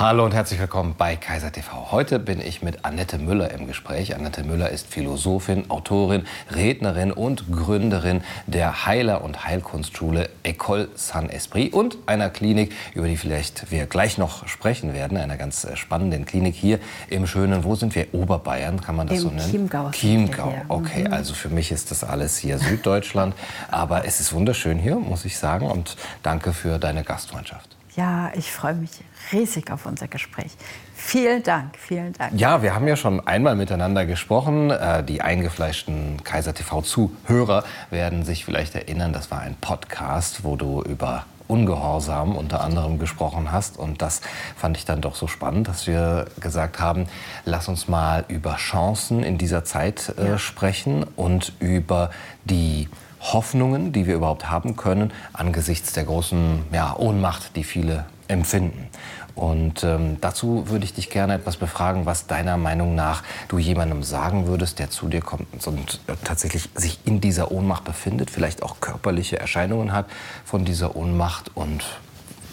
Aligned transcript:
Hallo 0.00 0.24
und 0.24 0.32
herzlich 0.32 0.58
willkommen 0.58 0.94
bei 0.96 1.14
Kaiser 1.14 1.52
TV. 1.52 1.92
Heute 1.92 2.18
bin 2.18 2.40
ich 2.40 2.62
mit 2.62 2.86
Annette 2.86 3.18
Müller 3.18 3.50
im 3.50 3.66
Gespräch. 3.66 4.16
Annette 4.16 4.44
Müller 4.44 4.70
ist 4.70 4.86
Philosophin, 4.86 5.68
Autorin, 5.68 6.26
Rednerin 6.50 7.12
und 7.12 7.52
Gründerin 7.52 8.22
der 8.46 8.86
Heiler- 8.86 9.22
und 9.22 9.44
Heilkunstschule 9.44 10.30
École 10.42 10.88
Saint-Esprit 10.94 11.74
und 11.74 11.98
einer 12.06 12.30
Klinik, 12.30 12.72
über 12.94 13.08
die 13.08 13.18
vielleicht 13.18 13.70
wir 13.70 13.84
gleich 13.84 14.16
noch 14.16 14.48
sprechen 14.48 14.94
werden, 14.94 15.18
einer 15.18 15.36
ganz 15.36 15.64
äh, 15.64 15.76
spannenden 15.76 16.24
Klinik 16.24 16.54
hier 16.54 16.78
im 17.10 17.26
schönen, 17.26 17.62
wo 17.64 17.74
sind 17.74 17.94
wir? 17.94 18.14
Oberbayern, 18.14 18.80
kann 18.80 18.96
man 18.96 19.06
das 19.06 19.18
Im 19.18 19.22
so 19.22 19.28
nennen? 19.28 19.50
Chiemgau. 19.50 19.90
Chiemgau, 19.90 20.54
okay. 20.68 21.08
Also 21.10 21.34
für 21.34 21.50
mich 21.50 21.72
ist 21.72 21.90
das 21.90 22.04
alles 22.04 22.38
hier 22.38 22.58
Süddeutschland. 22.58 23.34
Aber 23.70 24.06
es 24.06 24.18
ist 24.18 24.32
wunderschön 24.32 24.78
hier, 24.78 24.96
muss 24.96 25.26
ich 25.26 25.36
sagen. 25.36 25.70
Und 25.70 25.98
danke 26.22 26.54
für 26.54 26.78
deine 26.78 27.04
Gastfreundschaft. 27.04 27.76
Ja, 27.96 28.30
ich 28.34 28.52
freue 28.52 28.74
mich 28.74 28.90
riesig 29.32 29.70
auf 29.70 29.84
unser 29.86 30.06
Gespräch. 30.08 30.52
Vielen 30.94 31.42
Dank, 31.42 31.76
vielen 31.76 32.12
Dank. 32.12 32.38
Ja, 32.38 32.62
wir 32.62 32.74
haben 32.74 32.86
ja 32.86 32.94
schon 32.96 33.26
einmal 33.26 33.56
miteinander 33.56 34.06
gesprochen. 34.06 34.70
Äh, 34.70 35.02
Die 35.02 35.22
eingefleischten 35.22 36.22
Kaiser 36.22 36.54
TV-Zuhörer 36.54 37.64
werden 37.90 38.24
sich 38.24 38.44
vielleicht 38.44 38.74
erinnern, 38.74 39.12
das 39.12 39.30
war 39.30 39.40
ein 39.40 39.56
Podcast, 39.60 40.44
wo 40.44 40.56
du 40.56 40.82
über 40.82 41.24
Ungehorsam 41.48 42.36
unter 42.36 42.60
anderem 42.60 43.00
gesprochen 43.00 43.50
hast. 43.50 43.76
Und 43.76 44.02
das 44.02 44.20
fand 44.56 44.76
ich 44.76 44.84
dann 44.84 45.00
doch 45.00 45.16
so 45.16 45.26
spannend, 45.26 45.66
dass 45.66 45.88
wir 45.88 46.26
gesagt 46.38 46.78
haben, 46.78 47.06
lass 47.44 47.66
uns 47.66 47.88
mal 47.88 48.24
über 48.28 48.54
Chancen 48.54 49.24
in 49.24 49.36
dieser 49.36 49.64
Zeit 49.64 50.14
äh, 50.16 50.28
Ja. 50.28 50.38
sprechen 50.38 51.04
und 51.16 51.52
über 51.58 52.10
die 52.44 52.88
Hoffnungen, 53.20 53.92
die 53.92 54.06
wir 54.06 54.14
überhaupt 54.14 54.50
haben 54.50 54.76
können, 54.76 55.12
angesichts 55.32 55.92
der 55.92 56.04
großen 56.04 56.64
ja, 56.72 56.96
Ohnmacht, 56.96 57.56
die 57.56 57.64
viele 57.64 58.06
empfinden. 58.28 58.88
Und 59.34 59.84
ähm, 59.84 60.18
dazu 60.20 60.68
würde 60.68 60.84
ich 60.84 60.94
dich 60.94 61.08
gerne 61.08 61.34
etwas 61.34 61.56
befragen, 61.56 62.04
was 62.04 62.26
deiner 62.26 62.56
Meinung 62.56 62.94
nach 62.94 63.22
du 63.48 63.58
jemandem 63.58 64.02
sagen 64.02 64.46
würdest, 64.46 64.78
der 64.78 64.90
zu 64.90 65.08
dir 65.08 65.20
kommt 65.20 65.66
und 65.66 66.00
äh, 66.06 66.14
tatsächlich 66.24 66.68
sich 66.74 67.00
in 67.04 67.20
dieser 67.20 67.50
Ohnmacht 67.50 67.84
befindet, 67.84 68.30
vielleicht 68.30 68.62
auch 68.62 68.80
körperliche 68.80 69.38
Erscheinungen 69.38 69.92
hat 69.92 70.06
von 70.44 70.64
dieser 70.64 70.96
Ohnmacht. 70.96 71.50
Und 71.54 71.84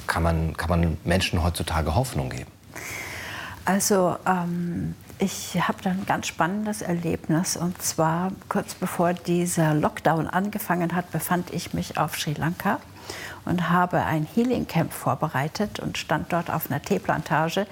kann 0.06 0.24
man, 0.24 0.56
kann 0.56 0.70
man 0.70 0.98
Menschen 1.04 1.44
heutzutage 1.44 1.96
Hoffnung 1.96 2.30
geben? 2.30 2.52
Also 3.66 4.16
ähm, 4.26 4.96
ich 5.20 5.56
habe 5.68 5.82
da 5.82 5.90
ein 5.90 6.06
ganz 6.06 6.28
spannendes 6.28 6.82
Erlebnis. 6.82 7.58
Und 7.58 7.82
zwar 7.82 8.32
kurz 8.50 8.76
bevor 8.76 9.14
dieser 9.14 9.74
Lockdown 9.74 10.28
angefangen 10.28 10.96
hat, 10.96 11.12
befand 11.12 11.54
ich 11.54 11.74
mich 11.74 11.98
auf 11.98 12.18
Sri 12.18 12.34
Lanka 12.34 12.80
und 13.46 13.70
habe 13.70 14.04
ein 14.04 14.28
Healing 14.36 14.68
Camp 14.68 14.94
vorbereitet 14.94 15.80
und 15.80 15.98
stand 15.98 16.32
dort 16.34 16.50
auf 16.50 16.70
einer 16.70 16.82
Teeplantage 16.82 17.66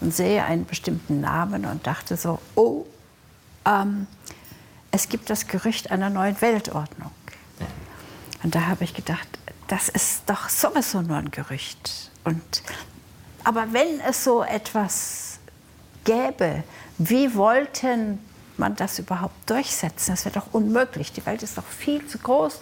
und 0.00 0.14
sehe 0.14 0.44
einen 0.44 0.66
bestimmten 0.66 1.20
Namen 1.20 1.64
und 1.64 1.86
dachte 1.86 2.16
so, 2.16 2.40
oh, 2.54 2.86
ähm, 3.66 4.06
es 4.90 5.08
gibt 5.08 5.30
das 5.30 5.46
Gerücht 5.46 5.90
einer 5.90 6.10
neuen 6.10 6.40
Weltordnung. 6.40 7.12
Und 8.42 8.54
da 8.54 8.66
habe 8.66 8.84
ich 8.84 8.94
gedacht, 8.94 9.28
das 9.68 9.88
ist 9.88 10.22
doch 10.26 10.48
sowieso 10.48 11.02
nur 11.02 11.16
ein 11.16 11.30
Gerücht. 11.30 12.10
Und, 12.24 12.62
aber 13.44 13.72
wenn 13.72 14.00
es 14.00 14.24
so 14.24 14.42
etwas 14.42 15.38
gäbe, 16.04 16.64
wie 17.02 17.34
wollten 17.34 18.18
man 18.58 18.76
das 18.76 18.98
überhaupt 18.98 19.48
durchsetzen? 19.48 20.10
Das 20.10 20.26
wäre 20.26 20.34
doch 20.34 20.52
unmöglich. 20.52 21.12
Die 21.12 21.24
Welt 21.24 21.42
ist 21.42 21.56
doch 21.56 21.64
viel 21.64 22.06
zu 22.06 22.18
groß 22.18 22.60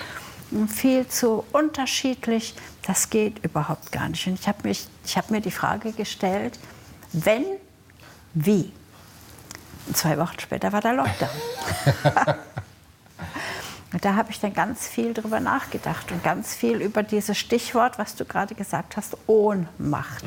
und 0.52 0.68
viel 0.68 1.08
zu 1.08 1.44
unterschiedlich. 1.50 2.54
Das 2.86 3.10
geht 3.10 3.44
überhaupt 3.44 3.90
gar 3.90 4.08
nicht. 4.08 4.24
Und 4.28 4.38
ich 4.38 4.46
habe 4.46 4.72
habe 5.16 5.32
mir 5.32 5.40
die 5.40 5.50
Frage 5.50 5.90
gestellt, 5.90 6.56
wenn, 7.12 7.44
wie? 8.32 8.72
Und 9.88 9.96
zwei 9.96 10.16
Wochen 10.18 10.38
später 10.38 10.72
war 10.72 10.82
der 10.82 10.92
Lockdown. 10.92 11.30
Und 13.92 14.04
da 14.04 14.14
habe 14.14 14.30
ich 14.30 14.38
dann 14.38 14.52
ganz 14.52 14.86
viel 14.86 15.14
drüber 15.14 15.40
nachgedacht 15.40 16.12
und 16.12 16.22
ganz 16.22 16.54
viel 16.54 16.82
über 16.82 17.02
dieses 17.02 17.38
Stichwort, 17.38 17.98
was 17.98 18.14
du 18.16 18.26
gerade 18.26 18.54
gesagt 18.54 18.98
hast, 18.98 19.16
Ohnmacht. 19.26 20.26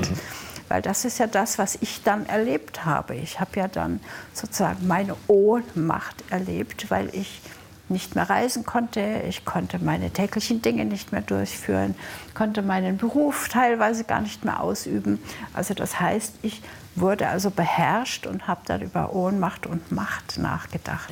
Weil 0.72 0.82
das 0.82 1.04
ist 1.04 1.20
ja 1.20 1.28
das, 1.28 1.58
was 1.58 1.78
ich 1.82 2.02
dann 2.02 2.26
erlebt 2.28 2.86
habe. 2.86 3.14
Ich 3.14 3.42
habe 3.42 3.60
ja 3.60 3.68
dann 3.68 4.00
sozusagen 4.32 4.88
meine 4.88 5.18
Ohnmacht 5.28 6.24
erlebt, 6.30 6.90
weil 6.90 7.14
ich 7.14 7.42
nicht 7.90 8.16
mehr 8.16 8.30
reisen 8.30 8.66
konnte. 8.66 9.22
Ich 9.28 9.44
konnte 9.44 9.80
meine 9.80 10.12
täglichen 10.12 10.62
Dinge 10.62 10.86
nicht 10.86 11.12
mehr 11.12 11.24
durchführen, 11.24 11.94
konnte 12.36 12.62
meinen 12.62 12.96
Beruf 12.96 13.50
teilweise 13.50 14.06
gar 14.06 14.22
nicht 14.22 14.46
mehr 14.46 14.62
ausüben. 14.62 15.20
Also 15.54 15.74
das 15.74 16.00
heißt, 16.00 16.36
ich 16.42 16.62
wurde 16.96 17.28
also 17.28 17.52
beherrscht 17.52 18.26
und 18.26 18.48
habe 18.48 18.62
dann 18.64 18.82
über 18.82 19.14
Ohnmacht 19.14 19.68
und 19.68 19.92
Macht 19.92 20.38
nachgedacht. 20.38 21.10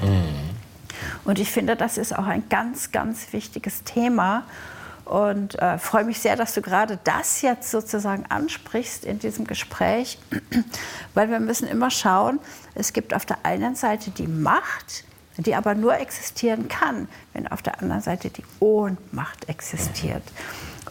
Und 1.25 1.38
ich 1.38 1.52
finde, 1.52 1.75
das 1.75 1.98
ist 1.98 2.18
auch 2.18 2.28
ein 2.28 2.48
ganz, 2.48 2.94
ganz 2.94 3.34
wichtiges 3.34 3.84
Thema. 3.84 4.44
Und 5.09 5.58
äh, 5.58 5.80
freue 5.80 6.03
mich 6.03 6.20
sehr, 6.20 6.36
dass 6.36 6.53
du 6.53 6.62
gerade 6.62 7.00
das 7.03 7.42
jetzt 7.42 7.72
sozusagen 7.72 8.25
ansprichst 8.30 9.06
in 9.06 9.18
diesem 9.18 9.47
Gespräch, 9.47 10.20
weil 11.16 11.31
wir 11.31 11.40
müssen 11.40 11.68
immer 11.68 11.90
schauen, 11.90 12.40
es 12.75 12.94
gibt 12.94 13.16
auf 13.16 13.25
der 13.25 13.40
einen 13.42 13.74
Seite 13.74 14.12
die 14.12 14.28
Macht, 14.28 15.03
die 15.38 15.56
aber 15.56 15.74
nur 15.74 15.98
existieren 15.98 16.68
kann, 16.68 17.08
wenn 17.34 17.48
auf 17.48 17.64
der 17.64 17.81
anderen 17.81 18.03
Seite 18.03 18.30
die 18.30 18.44
Ohnmacht 18.59 19.50
existiert. 19.50 20.22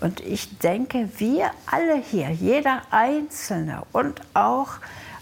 Und 0.01 0.19
ich 0.19 0.59
denke, 0.59 1.09
wir 1.19 1.53
alle 1.67 1.95
hier, 1.95 2.31
jeder 2.31 2.83
Einzelne 2.91 3.83
und 3.93 4.21
auch 4.35 4.79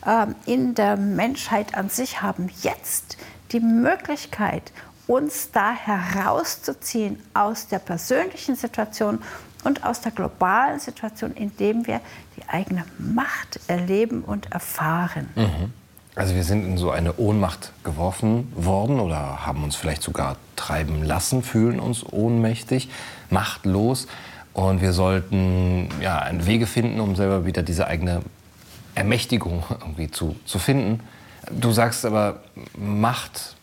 ähm, 0.06 0.34
in 0.46 0.74
der 0.74 0.96
Menschheit 0.96 1.74
an 1.74 1.90
sich 1.90 2.22
haben 2.22 2.48
jetzt 2.62 3.18
die 3.52 3.60
Möglichkeit, 3.60 4.72
uns 5.06 5.50
da 5.52 5.72
herauszuziehen 5.72 7.18
aus 7.34 7.68
der 7.68 7.78
persönlichen 7.78 8.56
Situation 8.56 9.20
und 9.64 9.84
aus 9.84 10.00
der 10.00 10.12
globalen 10.12 10.80
Situation, 10.80 11.32
indem 11.34 11.86
wir 11.86 12.00
die 12.36 12.48
eigene 12.48 12.84
Macht 12.98 13.60
erleben 13.68 14.22
und 14.22 14.52
erfahren. 14.52 15.28
Also 16.14 16.34
wir 16.34 16.44
sind 16.44 16.64
in 16.64 16.78
so 16.78 16.90
eine 16.90 17.18
Ohnmacht 17.18 17.72
geworfen 17.84 18.50
worden 18.56 19.00
oder 19.00 19.44
haben 19.44 19.62
uns 19.62 19.76
vielleicht 19.76 20.02
sogar 20.02 20.36
treiben 20.56 21.04
lassen, 21.04 21.42
fühlen 21.42 21.78
uns 21.78 22.04
ohnmächtig, 22.10 22.88
machtlos. 23.28 24.06
Und 24.54 24.80
wir 24.80 24.94
sollten 24.94 25.90
ja, 26.00 26.26
Wege 26.32 26.66
finden, 26.66 27.00
um 27.00 27.16
selber 27.16 27.44
wieder 27.44 27.62
diese 27.62 27.86
eigene 27.86 28.22
Ermächtigung 28.94 29.64
irgendwie 29.70 30.10
zu, 30.10 30.36
zu 30.46 30.58
finden. 30.58 31.00
Du 31.50 31.70
sagst 31.72 32.06
aber, 32.06 32.40
Macht 32.76 33.54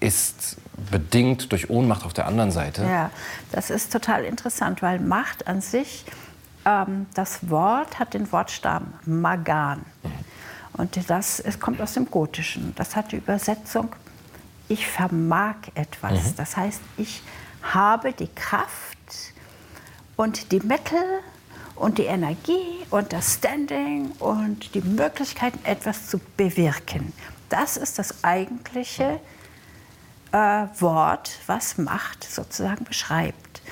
ist 0.00 0.58
bedingt 0.90 1.52
durch 1.52 1.70
Ohnmacht 1.70 2.04
auf 2.04 2.12
der 2.12 2.26
anderen 2.26 2.50
Seite. 2.50 2.82
Ja, 2.82 3.10
das 3.52 3.70
ist 3.70 3.92
total 3.92 4.24
interessant, 4.24 4.82
weil 4.82 4.98
Macht 5.00 5.46
an 5.46 5.60
sich, 5.60 6.04
ähm, 6.64 7.06
das 7.14 7.50
Wort 7.50 7.98
hat 7.98 8.14
den 8.14 8.30
Wortstamm 8.32 8.94
Magan. 9.04 9.84
Und 10.74 11.10
das 11.10 11.40
es 11.40 11.58
kommt 11.58 11.80
aus 11.80 11.94
dem 11.94 12.10
Gotischen. 12.10 12.72
Das 12.76 12.94
hat 12.94 13.12
die 13.12 13.16
Übersetzung, 13.16 13.94
ich 14.68 14.86
vermag 14.86 15.56
etwas. 15.74 16.34
Das 16.36 16.56
heißt, 16.56 16.80
ich 16.96 17.22
habe 17.62 18.12
die 18.12 18.28
Kraft 18.28 18.98
und 20.16 20.52
die 20.52 20.60
Mittel 20.60 21.02
und 21.74 21.98
die 21.98 22.04
Energie 22.04 22.84
und 22.90 23.12
das 23.12 23.34
Standing 23.34 24.12
und 24.18 24.74
die 24.74 24.80
Möglichkeiten, 24.80 25.58
etwas 25.64 26.08
zu 26.08 26.20
bewirken. 26.36 27.12
Das 27.48 27.76
ist 27.76 27.98
das 27.98 28.22
eigentliche 28.22 29.20
äh, 30.32 30.66
Wort, 30.80 31.30
was 31.46 31.78
Macht 31.78 32.24
sozusagen 32.24 32.84
beschreibt. 32.84 33.62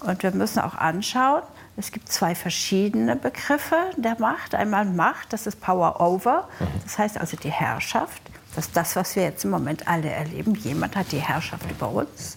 Und 0.00 0.22
wir 0.22 0.32
müssen 0.32 0.60
auch 0.60 0.74
anschauen, 0.74 1.42
es 1.76 1.90
gibt 1.90 2.10
zwei 2.12 2.34
verschiedene 2.34 3.16
Begriffe 3.16 3.76
der 3.96 4.16
Macht. 4.20 4.54
Einmal 4.54 4.84
Macht, 4.84 5.32
das 5.32 5.46
ist 5.46 5.60
Power 5.60 6.00
over, 6.00 6.48
das 6.84 6.98
heißt 6.98 7.18
also 7.18 7.36
die 7.36 7.50
Herrschaft. 7.50 8.22
Das 8.54 8.66
ist 8.66 8.76
das, 8.76 8.94
was 8.94 9.16
wir 9.16 9.24
jetzt 9.24 9.44
im 9.44 9.50
Moment 9.50 9.88
alle 9.88 10.10
erleben. 10.10 10.54
Jemand 10.54 10.94
hat 10.94 11.10
die 11.10 11.18
Herrschaft 11.18 11.68
über 11.68 11.88
uns. 11.88 12.36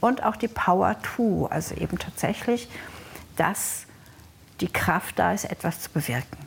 Und 0.00 0.22
auch 0.22 0.36
die 0.36 0.48
Power 0.48 0.96
to, 1.00 1.46
also 1.46 1.74
eben 1.76 1.98
tatsächlich, 1.98 2.68
dass 3.36 3.85
die 4.60 4.68
Kraft 4.68 5.18
da 5.18 5.32
ist, 5.32 5.44
etwas 5.44 5.80
zu 5.82 5.90
bewirken. 5.90 6.38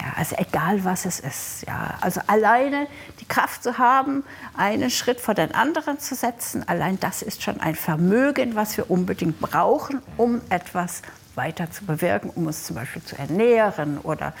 Ja, 0.00 0.12
also 0.16 0.36
egal, 0.36 0.84
was 0.84 1.06
es 1.06 1.18
ist. 1.18 1.64
Ja, 1.66 1.98
also 2.00 2.20
alleine 2.26 2.86
die 3.20 3.24
Kraft 3.24 3.62
zu 3.62 3.78
haben, 3.78 4.22
einen 4.56 4.90
Schritt 4.90 5.20
vor 5.20 5.34
den 5.34 5.54
anderen 5.54 5.98
zu 5.98 6.14
setzen, 6.14 6.66
allein 6.68 7.00
das 7.00 7.22
ist 7.22 7.42
schon 7.42 7.60
ein 7.60 7.74
Vermögen, 7.74 8.54
was 8.54 8.76
wir 8.76 8.90
unbedingt 8.90 9.40
brauchen, 9.40 10.00
um 10.16 10.40
etwas 10.50 11.02
weiter 11.34 11.70
zu 11.70 11.84
bewirken, 11.84 12.30
um 12.30 12.46
uns 12.46 12.64
zum 12.64 12.76
Beispiel 12.76 13.02
zu 13.02 13.16
ernähren 13.16 13.98
oder 13.98 14.34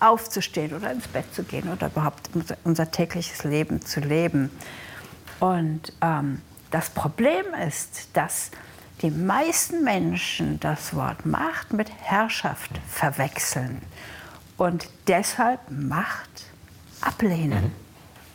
aufzustehen 0.00 0.74
oder 0.74 0.90
ins 0.90 1.08
Bett 1.08 1.32
zu 1.34 1.42
gehen 1.44 1.68
oder 1.70 1.86
überhaupt 1.88 2.30
unser, 2.34 2.56
unser 2.64 2.90
tägliches 2.90 3.44
Leben 3.44 3.82
zu 3.82 4.00
leben. 4.00 4.50
Und 5.40 5.92
ähm, 6.00 6.40
das 6.70 6.90
Problem 6.90 7.44
ist, 7.66 8.08
dass 8.14 8.50
die 9.00 9.10
meisten 9.10 9.82
Menschen 9.82 10.60
das 10.60 10.94
Wort 10.94 11.26
Macht 11.26 11.72
mit 11.72 11.90
Herrschaft 12.02 12.70
verwechseln. 12.88 13.82
und 14.58 14.88
deshalb 15.08 15.60
Macht 15.70 16.44
ablehnen. 17.00 17.64
Mhm. 17.64 17.72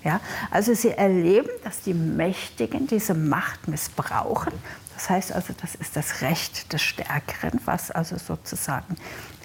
Ja, 0.04 0.19
also 0.51 0.74
sie 0.74 0.92
erleben, 0.92 1.50
dass 1.63 1.81
die 1.81 1.94
Mächtigen 1.94 2.88
diese 2.88 3.13
Macht 3.13 3.68
missbrauchen. 3.68 4.54
Das 4.94 5.09
heißt 5.09 5.31
also, 5.31 5.54
das 5.62 5.75
ist 5.75 5.95
das 5.95 6.21
Recht 6.21 6.74
des 6.74 6.81
Stärkeren, 6.81 7.59
was 7.65 7.92
also 7.92 8.18
sozusagen 8.18 8.95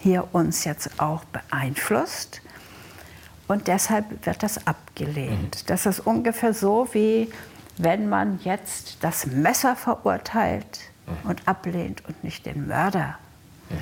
hier 0.00 0.28
uns 0.32 0.64
jetzt 0.64 0.98
auch 0.98 1.24
beeinflusst. 1.24 2.42
Und 3.48 3.68
deshalb 3.68 4.24
wird 4.24 4.42
das 4.42 4.66
abgelehnt. 4.66 5.62
Mhm. 5.62 5.66
Das 5.66 5.86
ist 5.86 6.00
ungefähr 6.00 6.54
so, 6.54 6.88
wie 6.92 7.30
wenn 7.76 8.08
man 8.08 8.40
jetzt 8.42 8.98
das 9.02 9.26
Messer 9.26 9.76
verurteilt 9.76 10.80
mhm. 11.06 11.30
und 11.30 11.48
ablehnt 11.48 12.04
und 12.06 12.22
nicht 12.24 12.46
den 12.46 12.66
Mörder. 12.66 13.18
Mhm. 13.70 13.76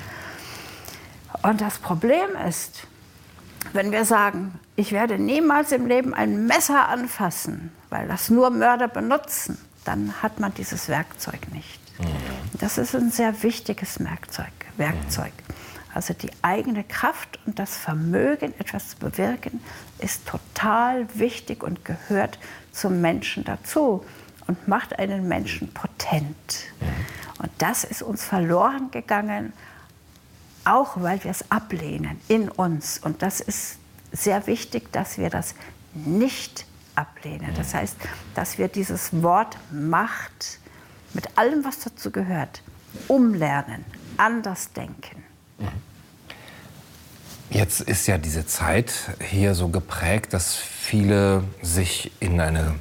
Und 1.49 1.61
das 1.61 1.79
Problem 1.79 2.35
ist, 2.47 2.87
wenn 3.73 3.91
wir 3.91 4.05
sagen, 4.05 4.59
ich 4.75 4.91
werde 4.91 5.17
niemals 5.17 5.71
im 5.71 5.85
Leben 5.85 6.13
ein 6.13 6.45
Messer 6.45 6.89
anfassen, 6.89 7.71
weil 7.89 8.07
das 8.07 8.29
nur 8.29 8.49
Mörder 8.49 8.87
benutzen, 8.87 9.57
dann 9.85 10.21
hat 10.21 10.39
man 10.39 10.53
dieses 10.53 10.89
Werkzeug 10.89 11.51
nicht. 11.51 11.79
Mhm. 11.99 12.05
Das 12.59 12.77
ist 12.77 12.95
ein 12.95 13.11
sehr 13.11 13.43
wichtiges 13.43 13.99
Werkzeug. 13.99 14.51
Werkzeug. 14.77 15.33
Also 15.93 16.13
die 16.13 16.31
eigene 16.41 16.83
Kraft 16.83 17.39
und 17.45 17.59
das 17.59 17.75
Vermögen, 17.75 18.53
etwas 18.59 18.91
zu 18.91 18.97
bewirken, 18.97 19.61
ist 19.99 20.25
total 20.25 21.07
wichtig 21.13 21.63
und 21.63 21.83
gehört 21.83 22.39
zum 22.71 23.01
Menschen 23.01 23.43
dazu 23.43 24.05
und 24.51 24.67
macht 24.67 24.99
einen 24.99 25.29
Menschen 25.29 25.73
potent. 25.73 26.65
Und 27.39 27.49
das 27.59 27.85
ist 27.85 28.01
uns 28.01 28.21
verloren 28.21 28.91
gegangen, 28.91 29.53
auch 30.65 31.01
weil 31.01 31.23
wir 31.23 31.31
es 31.31 31.49
ablehnen 31.49 32.19
in 32.27 32.49
uns. 32.49 32.99
Und 32.99 33.21
das 33.21 33.39
ist 33.39 33.77
sehr 34.11 34.47
wichtig, 34.47 34.91
dass 34.91 35.17
wir 35.17 35.29
das 35.29 35.55
nicht 35.93 36.65
ablehnen. 36.95 37.53
Das 37.55 37.73
heißt, 37.73 37.95
dass 38.35 38.57
wir 38.57 38.67
dieses 38.67 39.23
Wort 39.23 39.57
Macht 39.71 40.59
mit 41.13 41.37
allem, 41.37 41.63
was 41.63 41.79
dazu 41.79 42.11
gehört, 42.11 42.61
umlernen, 43.07 43.85
anders 44.17 44.73
denken. 44.73 45.23
Jetzt 47.49 47.79
ist 47.79 48.05
ja 48.07 48.17
diese 48.17 48.45
Zeit 48.45 49.11
hier 49.21 49.55
so 49.55 49.69
geprägt, 49.69 50.33
dass 50.33 50.57
viele 50.57 51.45
sich 51.61 52.11
in 52.19 52.41
eine 52.41 52.75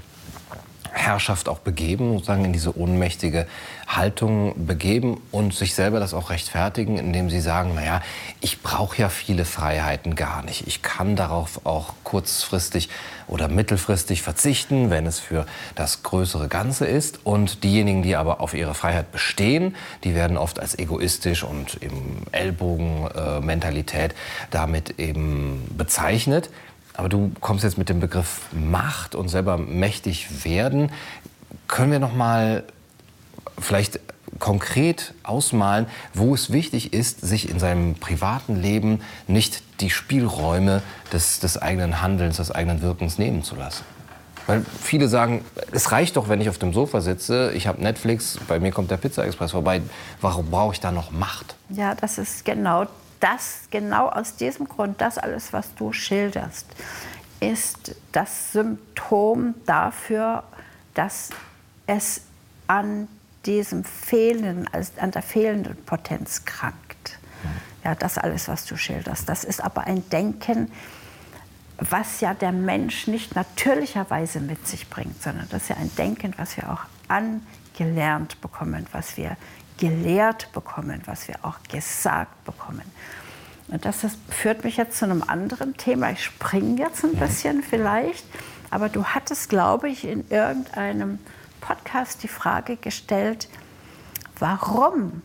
Herrschaft 1.01 1.49
auch 1.49 1.59
begeben, 1.59 2.13
sozusagen 2.13 2.45
in 2.45 2.53
diese 2.53 2.79
ohnmächtige 2.79 3.47
Haltung 3.89 4.67
begeben 4.67 5.21
und 5.33 5.55
sich 5.55 5.75
selber 5.75 5.99
das 5.99 6.15
auch 6.15 6.31
rechtfertigen, 6.31 6.99
indem 6.99 7.31
sie 7.31 7.41
sagen, 7.41 7.75
naja, 7.75 8.03
ich 8.41 8.63
brauche 8.63 8.99
ja 8.99 9.09
viele 9.09 9.45
Freiheiten 9.45 10.15
gar 10.15 10.43
nicht. 10.43 10.67
Ich 10.67 10.83
kann 10.83 11.17
darauf 11.17 11.65
auch 11.65 11.95
kurzfristig 12.05 12.89
oder 13.27 13.49
mittelfristig 13.49 14.23
verzichten, 14.23 14.91
wenn 14.91 15.07
es 15.07 15.19
für 15.19 15.47
das 15.75 16.03
größere 16.03 16.49
Ganze 16.49 16.87
ist. 16.87 17.21
Und 17.25 17.65
diejenigen, 17.65 18.03
die 18.03 18.17
aber 18.17 18.41
auf 18.41 18.55
ihre 18.55 18.75
Freiheit 18.75 19.13
bestehen, 19.13 19.77
die 20.05 20.15
werden 20.15 20.37
oft 20.37 20.61
als 20.61 20.79
egoistisch 20.79 21.43
und 21.43 21.83
eben 21.83 22.27
Ellbogenmentalität 22.33 24.15
damit 24.51 24.99
eben 24.99 25.65
bezeichnet. 25.77 26.51
Aber 27.01 27.09
du 27.09 27.33
kommst 27.41 27.65
jetzt 27.65 27.79
mit 27.79 27.89
dem 27.89 27.99
Begriff 27.99 28.43
Macht 28.53 29.15
und 29.15 29.31
selber 29.31 29.57
mächtig 29.57 30.45
werden. 30.45 30.93
Können 31.67 31.93
wir 31.93 31.99
noch 31.99 32.13
mal 32.13 32.63
vielleicht 33.59 34.01
konkret 34.39 35.15
ausmalen, 35.23 35.87
wo 36.13 36.35
es 36.35 36.53
wichtig 36.53 36.93
ist, 36.93 37.23
sich 37.23 37.49
in 37.49 37.59
seinem 37.59 37.95
privaten 37.95 38.61
Leben 38.61 39.01
nicht 39.29 39.63
die 39.81 39.89
Spielräume 39.89 40.83
des, 41.11 41.41
des 41.41 41.57
eigenen 41.57 42.03
Handelns, 42.03 42.37
des 42.37 42.51
eigenen 42.51 42.83
Wirkens 42.83 43.17
nehmen 43.17 43.45
zu 43.45 43.57
lassen? 43.57 43.83
Weil 44.47 44.63
viele 44.83 45.09
sagen, 45.09 45.43
es 45.73 45.93
reicht 45.93 46.19
doch, 46.19 46.29
wenn 46.29 46.43
ich 46.43 46.51
auf 46.51 46.59
dem 46.59 46.75
Sofa 46.75 47.01
sitze, 47.01 47.53
ich 47.55 47.67
habe 47.67 47.83
Netflix, 47.83 48.39
bei 48.47 48.61
mir 48.61 48.73
kommt 48.73 48.91
der 48.91 48.99
Pizza 48.99 49.25
Express 49.25 49.53
vorbei. 49.53 49.81
Warum 50.21 50.51
brauche 50.51 50.75
ich 50.75 50.81
da 50.81 50.93
noch 50.93 51.13
Macht? 51.13 51.57
Ja, 51.71 51.95
das 51.95 52.19
ist 52.19 52.45
genau 52.45 52.85
das 53.21 53.69
genau 53.71 54.09
aus 54.09 54.37
diesem 54.37 54.67
Grund, 54.67 55.01
das 55.01 55.19
alles, 55.19 55.53
was 55.53 55.75
du 55.75 55.93
schilderst, 55.93 56.67
ist 57.41 57.95
das 58.13 58.53
Symptom 58.53 59.55
dafür, 59.67 60.43
dass 60.95 61.31
es 61.87 62.23
an 62.67 63.09
diesem 63.47 63.85
fehlenden, 63.85 64.69
an 64.99 65.11
der 65.11 65.23
fehlenden 65.23 65.77
Potenz 65.85 66.45
krankt. 66.45 67.19
Ja, 67.85 67.95
das 67.95 68.19
alles, 68.19 68.49
was 68.49 68.67
du 68.67 68.77
schilderst. 68.77 69.29
Das 69.29 69.45
ist 69.45 69.63
aber 69.63 69.87
ein 69.87 70.09
Denken, 70.11 70.71
was 71.79 72.21
ja 72.21 72.35
der 72.35 72.53
Mensch 72.53 73.07
nicht 73.07 73.35
natürlicherweise 73.35 74.41
mit 74.41 74.69
sich 74.69 74.91
bringt, 74.91 75.23
sondern 75.23 75.49
das 75.49 75.63
ist 75.63 75.69
ja 75.71 75.77
ein 75.77 75.91
Denken, 75.97 76.35
was 76.37 76.59
wir 76.59 76.71
auch 76.71 76.83
angelernt 77.09 78.41
bekommen, 78.43 78.87
was 78.93 79.17
wir 79.17 79.37
gelehrt 79.81 80.53
bekommen, 80.53 81.03
was 81.07 81.27
wir 81.27 81.37
auch 81.43 81.57
gesagt 81.69 82.45
bekommen. 82.45 82.85
Und 83.69 83.85
das, 83.85 84.01
das 84.03 84.17
führt 84.29 84.65
mich 84.65 84.77
jetzt 84.77 84.99
zu 84.99 85.05
einem 85.05 85.23
anderen 85.23 85.77
Thema. 85.77 86.11
Ich 86.11 86.25
springe 86.25 86.81
jetzt 86.81 87.05
ein 87.05 87.17
bisschen 87.17 87.63
vielleicht, 87.63 88.25
aber 88.71 88.89
du 88.89 89.05
hattest, 89.05 89.49
glaube 89.49 89.89
ich, 89.89 90.05
in 90.05 90.29
irgendeinem 90.29 91.19
Podcast 91.61 92.23
die 92.23 92.29
Frage 92.29 92.77
gestellt, 92.77 93.49
warum 94.39 95.23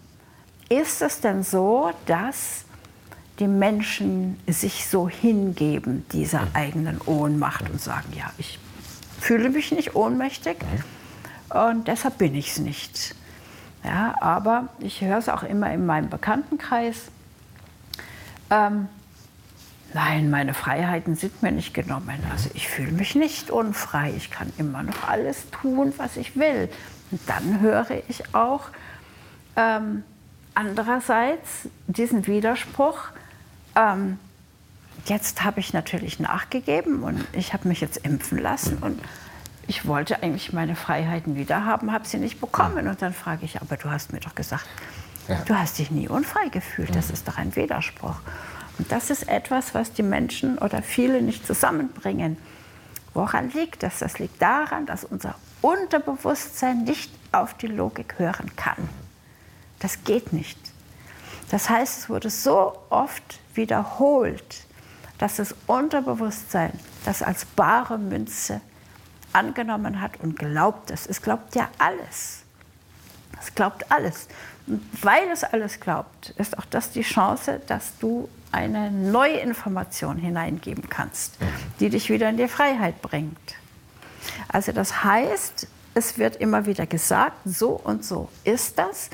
ist 0.70 1.02
es 1.02 1.22
denn 1.22 1.44
so, 1.44 1.92
dass 2.06 2.66
die 3.40 3.48
Menschen 3.48 4.40
sich 4.48 4.88
so 4.88 5.10
hingeben 5.10 6.06
dieser 6.12 6.42
mhm. 6.42 6.50
eigenen 6.54 7.02
Ohnmacht 7.02 7.70
und 7.70 7.82
sagen, 7.82 8.14
ja, 8.16 8.32
ich 8.38 8.60
fühle 9.20 9.50
mich 9.50 9.72
nicht 9.72 9.96
ohnmächtig 9.96 10.58
mhm. 10.62 11.58
und 11.58 11.88
deshalb 11.88 12.18
bin 12.18 12.36
ich 12.36 12.52
es 12.52 12.60
nicht. 12.60 13.16
Ja, 13.86 14.16
aber 14.20 14.70
ich 14.80 15.02
höre 15.02 15.20
es 15.20 15.30
auch 15.30 15.44
immer 15.44 15.72
in 15.72 15.86
meinem 15.86 16.10
Bekanntenkreis. 16.10 17.12
Ähm, 18.50 18.88
nein, 19.94 20.32
meine 20.32 20.56
Freiheiten 20.56 21.16
sind 21.16 21.44
mir 21.44 21.52
nicht 21.52 21.74
genommen. 21.74 22.18
Also 22.32 22.50
ich 22.56 22.68
fühle 22.68 22.92
mich 22.92 23.14
nicht 23.14 23.52
unfrei. 23.52 24.12
Ich 24.18 24.32
kann 24.32 24.52
immer 24.58 24.82
noch 24.82 25.08
alles 25.08 25.52
tun, 25.52 25.94
was 25.98 26.18
ich 26.18 26.36
will. 26.36 26.70
Und 27.12 27.22
dann 27.28 27.60
höre 27.60 28.02
ich 28.08 28.34
auch 28.34 28.70
ähm, 29.56 30.04
andererseits 30.56 31.70
diesen 31.86 32.26
Widerspruch. 32.26 32.98
Ähm, 33.76 34.18
jetzt 35.06 35.44
habe 35.44 35.60
ich 35.60 35.74
natürlich 35.74 36.20
nachgegeben 36.20 37.04
und 37.04 37.24
ich 37.34 37.54
habe 37.54 37.68
mich 37.68 37.82
jetzt 37.82 37.98
impfen 37.98 38.40
lassen 38.40 38.78
und 38.80 39.00
ich 39.68 39.88
wollte 39.88 40.22
eigentlich 40.22 40.54
meine 40.54 40.76
Freiheiten 40.76 41.36
wieder 41.36 41.66
haben, 41.66 41.92
habe 41.92 42.08
sie 42.08 42.18
nicht 42.18 42.40
bekommen. 42.40 42.88
Und 42.88 43.02
dann 43.02 43.14
frage 43.14 43.46
ich, 43.46 43.62
aber 43.62 43.78
du 43.78 43.90
hast 43.90 44.14
mir 44.14 44.20
doch 44.20 44.36
gesagt, 44.36 44.66
ja. 45.28 45.42
du 45.46 45.58
hast 45.58 45.80
dich 45.80 45.92
nie 45.92 46.08
unfrei 46.08 46.50
gefühlt. 46.50 46.96
Das 46.96 47.10
ist 47.10 47.28
doch 47.28 47.38
ein 47.38 47.56
Widerspruch. 47.56 48.16
Und 48.78 48.92
das 48.92 49.10
ist 49.10 49.28
etwas, 49.28 49.74
was 49.74 49.94
die 49.94 50.04
Menschen 50.04 50.58
oder 50.58 50.82
viele 50.82 51.22
nicht 51.22 51.48
zusammenbringen. 51.48 52.38
Woran 53.14 53.50
liegt 53.52 53.84
das? 53.84 54.00
Das 54.00 54.20
liegt 54.20 54.42
daran, 54.42 54.86
dass 54.86 55.04
unser 55.04 55.36
Unterbewusstsein 55.62 56.84
nicht 56.84 57.12
auf 57.32 57.56
die 57.56 57.68
Logik 57.68 58.20
hören 58.20 58.56
kann. 58.56 58.90
Das 59.80 60.04
geht 60.04 60.34
nicht. 60.34 60.60
Das 61.50 61.70
heißt, 61.70 62.00
es 62.00 62.10
wurde 62.10 62.30
so 62.30 62.78
oft 62.90 63.40
wiederholt, 63.54 64.66
dass 65.18 65.38
das 65.38 65.56
Unterbewusstsein 65.68 66.72
das 67.06 67.22
als 67.22 67.46
bare 67.46 67.98
Münze 67.98 68.62
angenommen 69.36 70.02
hat 70.02 70.20
und 70.22 70.38
glaubt 70.38 70.90
es. 70.90 71.06
Es 71.06 71.22
glaubt 71.22 71.56
ja 71.56 71.70
alles. 71.78 72.44
Es 73.40 73.54
glaubt 73.54 73.92
alles. 73.92 74.28
Und 74.66 74.82
weil 75.04 75.30
es 75.32 75.44
alles 75.44 75.80
glaubt, 75.80 76.32
ist 76.38 76.58
auch 76.58 76.66
das 76.66 76.92
die 76.92 77.04
Chance, 77.04 77.62
dass 77.68 77.98
du 78.00 78.30
eine 78.52 78.90
neue 78.90 79.38
Information 79.38 80.18
hineingeben 80.18 80.90
kannst, 80.90 81.38
die 81.80 81.90
dich 81.90 82.10
wieder 82.10 82.30
in 82.30 82.38
die 82.38 82.48
Freiheit 82.48 83.02
bringt. 83.02 83.56
Also 84.48 84.72
das 84.72 85.04
heißt, 85.04 85.68
es 85.94 86.18
wird 86.18 86.38
immer 86.38 86.66
wieder 86.66 86.86
gesagt, 86.86 87.38
so 87.46 87.72
und 87.72 88.04
so 88.04 88.30
ist 88.44 88.80
das. 88.80 89.10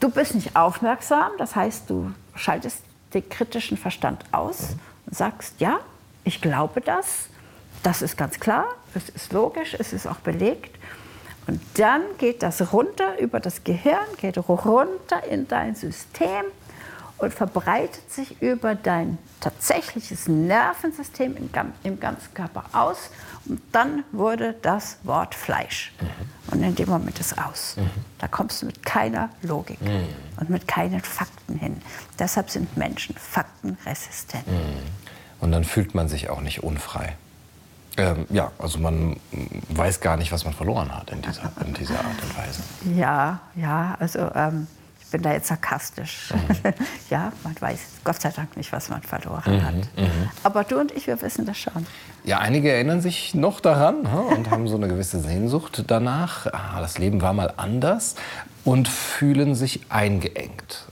Du 0.00 0.10
bist 0.10 0.34
nicht 0.34 0.56
aufmerksam, 0.56 1.32
das 1.38 1.54
heißt, 1.54 1.88
du 1.90 2.12
schaltest 2.34 2.82
den 3.14 3.28
kritischen 3.28 3.76
Verstand 3.76 4.24
aus 4.32 4.76
und 5.06 5.16
sagst, 5.16 5.60
ja, 5.60 5.80
ich 6.24 6.40
glaube 6.40 6.80
das, 6.80 7.28
das 7.82 8.02
ist 8.02 8.16
ganz 8.16 8.40
klar, 8.40 8.66
es 8.94 9.08
ist 9.08 9.32
logisch, 9.32 9.74
es 9.78 9.92
ist 9.92 10.06
auch 10.06 10.18
belegt. 10.18 10.76
Und 11.46 11.60
dann 11.74 12.02
geht 12.18 12.42
das 12.42 12.72
runter 12.72 13.18
über 13.18 13.40
das 13.40 13.64
Gehirn, 13.64 14.06
geht 14.18 14.36
runter 14.36 15.24
in 15.30 15.48
dein 15.48 15.74
System 15.74 16.44
und 17.16 17.32
verbreitet 17.32 18.10
sich 18.12 18.40
über 18.42 18.74
dein 18.74 19.18
tatsächliches 19.40 20.28
Nervensystem 20.28 21.36
im, 21.82 22.00
ganzen 22.00 22.34
Körper 22.34 22.64
aus. 22.72 23.10
Und 23.46 23.60
dann 23.72 24.04
wurde 24.12 24.54
das 24.60 24.98
Wort 25.04 25.34
Fleisch. 25.34 25.92
Mhm. 26.00 26.52
Und 26.52 26.62
in 26.62 26.74
dem 26.74 26.88
Moment 26.88 27.18
ist 27.18 27.32
es 27.32 27.38
aus. 27.38 27.76
Mhm. 27.76 27.90
Da 28.18 28.28
kommst 28.28 28.62
du 28.62 28.66
mit 28.66 28.84
keiner 28.84 29.30
Logik 29.42 29.80
mhm. 29.80 30.06
und 30.38 30.50
mit 30.50 30.68
keinen 30.68 31.00
Fakten 31.00 31.56
hin. 31.56 31.80
Deshalb 32.18 32.50
sind 32.50 32.76
Menschen 32.76 33.16
faktenresistent. 33.16 34.46
Mhm. 34.46 34.82
Und 35.40 35.52
dann 35.52 35.64
fühlt 35.64 35.94
man 35.94 36.08
sich 36.08 36.30
auch 36.30 36.40
nicht 36.40 36.62
unfrei. 36.62 37.16
Ähm, 37.98 38.26
ja, 38.30 38.52
also 38.58 38.78
man 38.78 39.16
weiß 39.70 40.00
gar 40.00 40.16
nicht, 40.16 40.30
was 40.32 40.44
man 40.44 40.54
verloren 40.54 40.94
hat 40.94 41.10
in 41.10 41.20
dieser, 41.20 41.50
in 41.66 41.74
dieser 41.74 41.98
Art 41.98 42.22
und 42.22 42.38
Weise. 42.38 42.62
Ja, 42.96 43.40
ja, 43.56 43.96
also 43.98 44.30
ähm, 44.34 44.68
ich 45.00 45.10
bin 45.10 45.22
da 45.22 45.32
jetzt 45.32 45.48
sarkastisch. 45.48 46.32
Mhm. 46.32 46.74
ja, 47.10 47.32
man 47.42 47.56
weiß 47.58 47.80
Gott 48.04 48.20
sei 48.20 48.30
Dank 48.30 48.56
nicht, 48.56 48.72
was 48.72 48.88
man 48.88 49.02
verloren 49.02 49.56
mhm, 49.56 49.64
hat. 49.64 49.74
Mhm. 49.74 50.30
Aber 50.44 50.64
du 50.64 50.78
und 50.78 50.92
ich, 50.92 51.06
wir 51.06 51.20
wissen 51.22 51.44
das 51.44 51.58
schon. 51.58 51.86
Ja, 52.24 52.38
einige 52.38 52.70
erinnern 52.70 53.00
sich 53.00 53.34
noch 53.34 53.60
daran 53.60 54.06
und 54.06 54.50
haben 54.50 54.68
so 54.68 54.76
eine 54.76 54.86
gewisse 54.86 55.18
Sehnsucht 55.18 55.84
danach. 55.86 56.46
Ah, 56.46 56.80
das 56.80 56.98
Leben 56.98 57.20
war 57.20 57.32
mal 57.32 57.52
anders 57.56 58.14
und 58.64 58.86
fühlen 58.86 59.54
sich 59.54 59.80
eingeengt. 59.88 60.86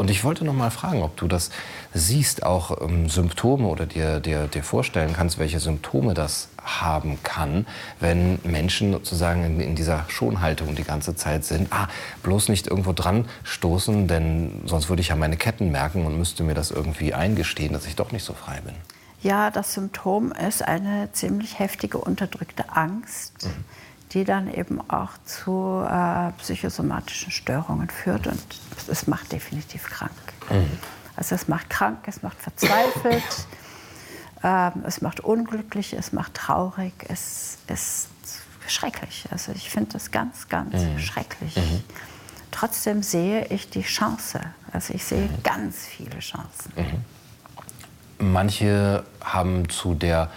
Und 0.00 0.10
ich 0.10 0.24
wollte 0.24 0.46
noch 0.46 0.54
mal 0.54 0.70
fragen, 0.70 1.02
ob 1.02 1.16
du 1.18 1.28
das 1.28 1.50
siehst, 1.92 2.42
auch 2.42 2.80
ähm, 2.80 3.10
Symptome 3.10 3.68
oder 3.68 3.84
dir, 3.84 4.20
dir, 4.20 4.46
dir 4.46 4.62
vorstellen 4.62 5.12
kannst, 5.12 5.38
welche 5.38 5.60
Symptome 5.60 6.14
das 6.14 6.48
haben 6.64 7.18
kann, 7.22 7.66
wenn 7.98 8.38
Menschen 8.44 8.92
sozusagen 8.92 9.44
in, 9.44 9.60
in, 9.60 9.74
dieser 9.74 10.04
Schonhaltung 10.08 10.74
die 10.74 10.84
ganze 10.84 11.14
Zeit 11.14 11.44
sind. 11.44 11.72
Ah, 11.72 11.88
bloß 12.22 12.48
nicht 12.48 12.66
irgendwo 12.66 12.92
dran 12.92 13.26
stoßen, 13.44 14.08
denn 14.08 14.62
sonst 14.66 14.88
würde 14.88 15.02
ich 15.02 15.08
ja 15.08 15.16
meine 15.16 15.36
Ketten 15.36 15.70
merken 15.70 16.06
und 16.06 16.18
müsste 16.18 16.42
mir 16.42 16.54
das 16.54 16.70
irgendwie 16.70 17.14
eingestehen, 17.14 17.72
dass 17.72 17.86
ich 17.86 17.96
doch 17.96 18.12
nicht 18.12 18.24
so 18.24 18.34
frei 18.34 18.60
bin. 18.64 18.74
Ja, 19.22 19.50
das 19.50 19.74
Symptom 19.74 20.32
ist 20.32 20.62
eine 20.62 21.10
ziemlich 21.12 21.58
heftige 21.58 21.98
unterdrückte 21.98 22.64
Angst. 22.74 23.44
Mhm 23.44 23.64
die 24.12 24.24
dann 24.24 24.52
eben 24.52 24.80
auch 24.90 25.10
zu 25.24 25.84
äh, 25.88 26.32
psychosomatischen 26.38 27.30
Störungen 27.30 27.88
führt 27.88 28.26
und 28.26 28.42
es 28.88 29.06
macht 29.06 29.30
definitiv 29.32 29.84
krank. 29.84 30.10
Mhm. 30.50 30.78
Also 31.16 31.34
es 31.34 31.48
macht 31.48 31.70
krank, 31.70 31.98
es 32.06 32.22
macht 32.22 32.40
verzweifelt, 32.40 33.22
es 34.42 35.02
macht 35.02 35.20
unglücklich, 35.20 35.92
es 35.92 36.12
macht 36.12 36.34
traurig, 36.34 36.94
es 37.08 37.58
ist 37.66 38.08
schrecklich. 38.66 39.26
Also 39.30 39.52
ich 39.52 39.68
finde 39.68 39.92
das 39.92 40.10
ganz, 40.10 40.48
ganz 40.48 40.74
mhm. 40.74 40.98
schrecklich. 40.98 41.56
Mhm. 41.56 41.82
Trotzdem 42.50 43.02
sehe 43.02 43.46
ich 43.46 43.68
die 43.70 43.82
Chance. 43.82 44.40
Also 44.72 44.94
ich 44.94 45.04
sehe 45.04 45.28
mhm. 45.28 45.42
ganz 45.42 45.86
viele 45.86 46.18
Chancen. 46.20 46.72
Mhm. 46.76 48.32
Manche 48.32 49.04
haben 49.22 49.68
zu 49.68 49.94
der 49.94 50.30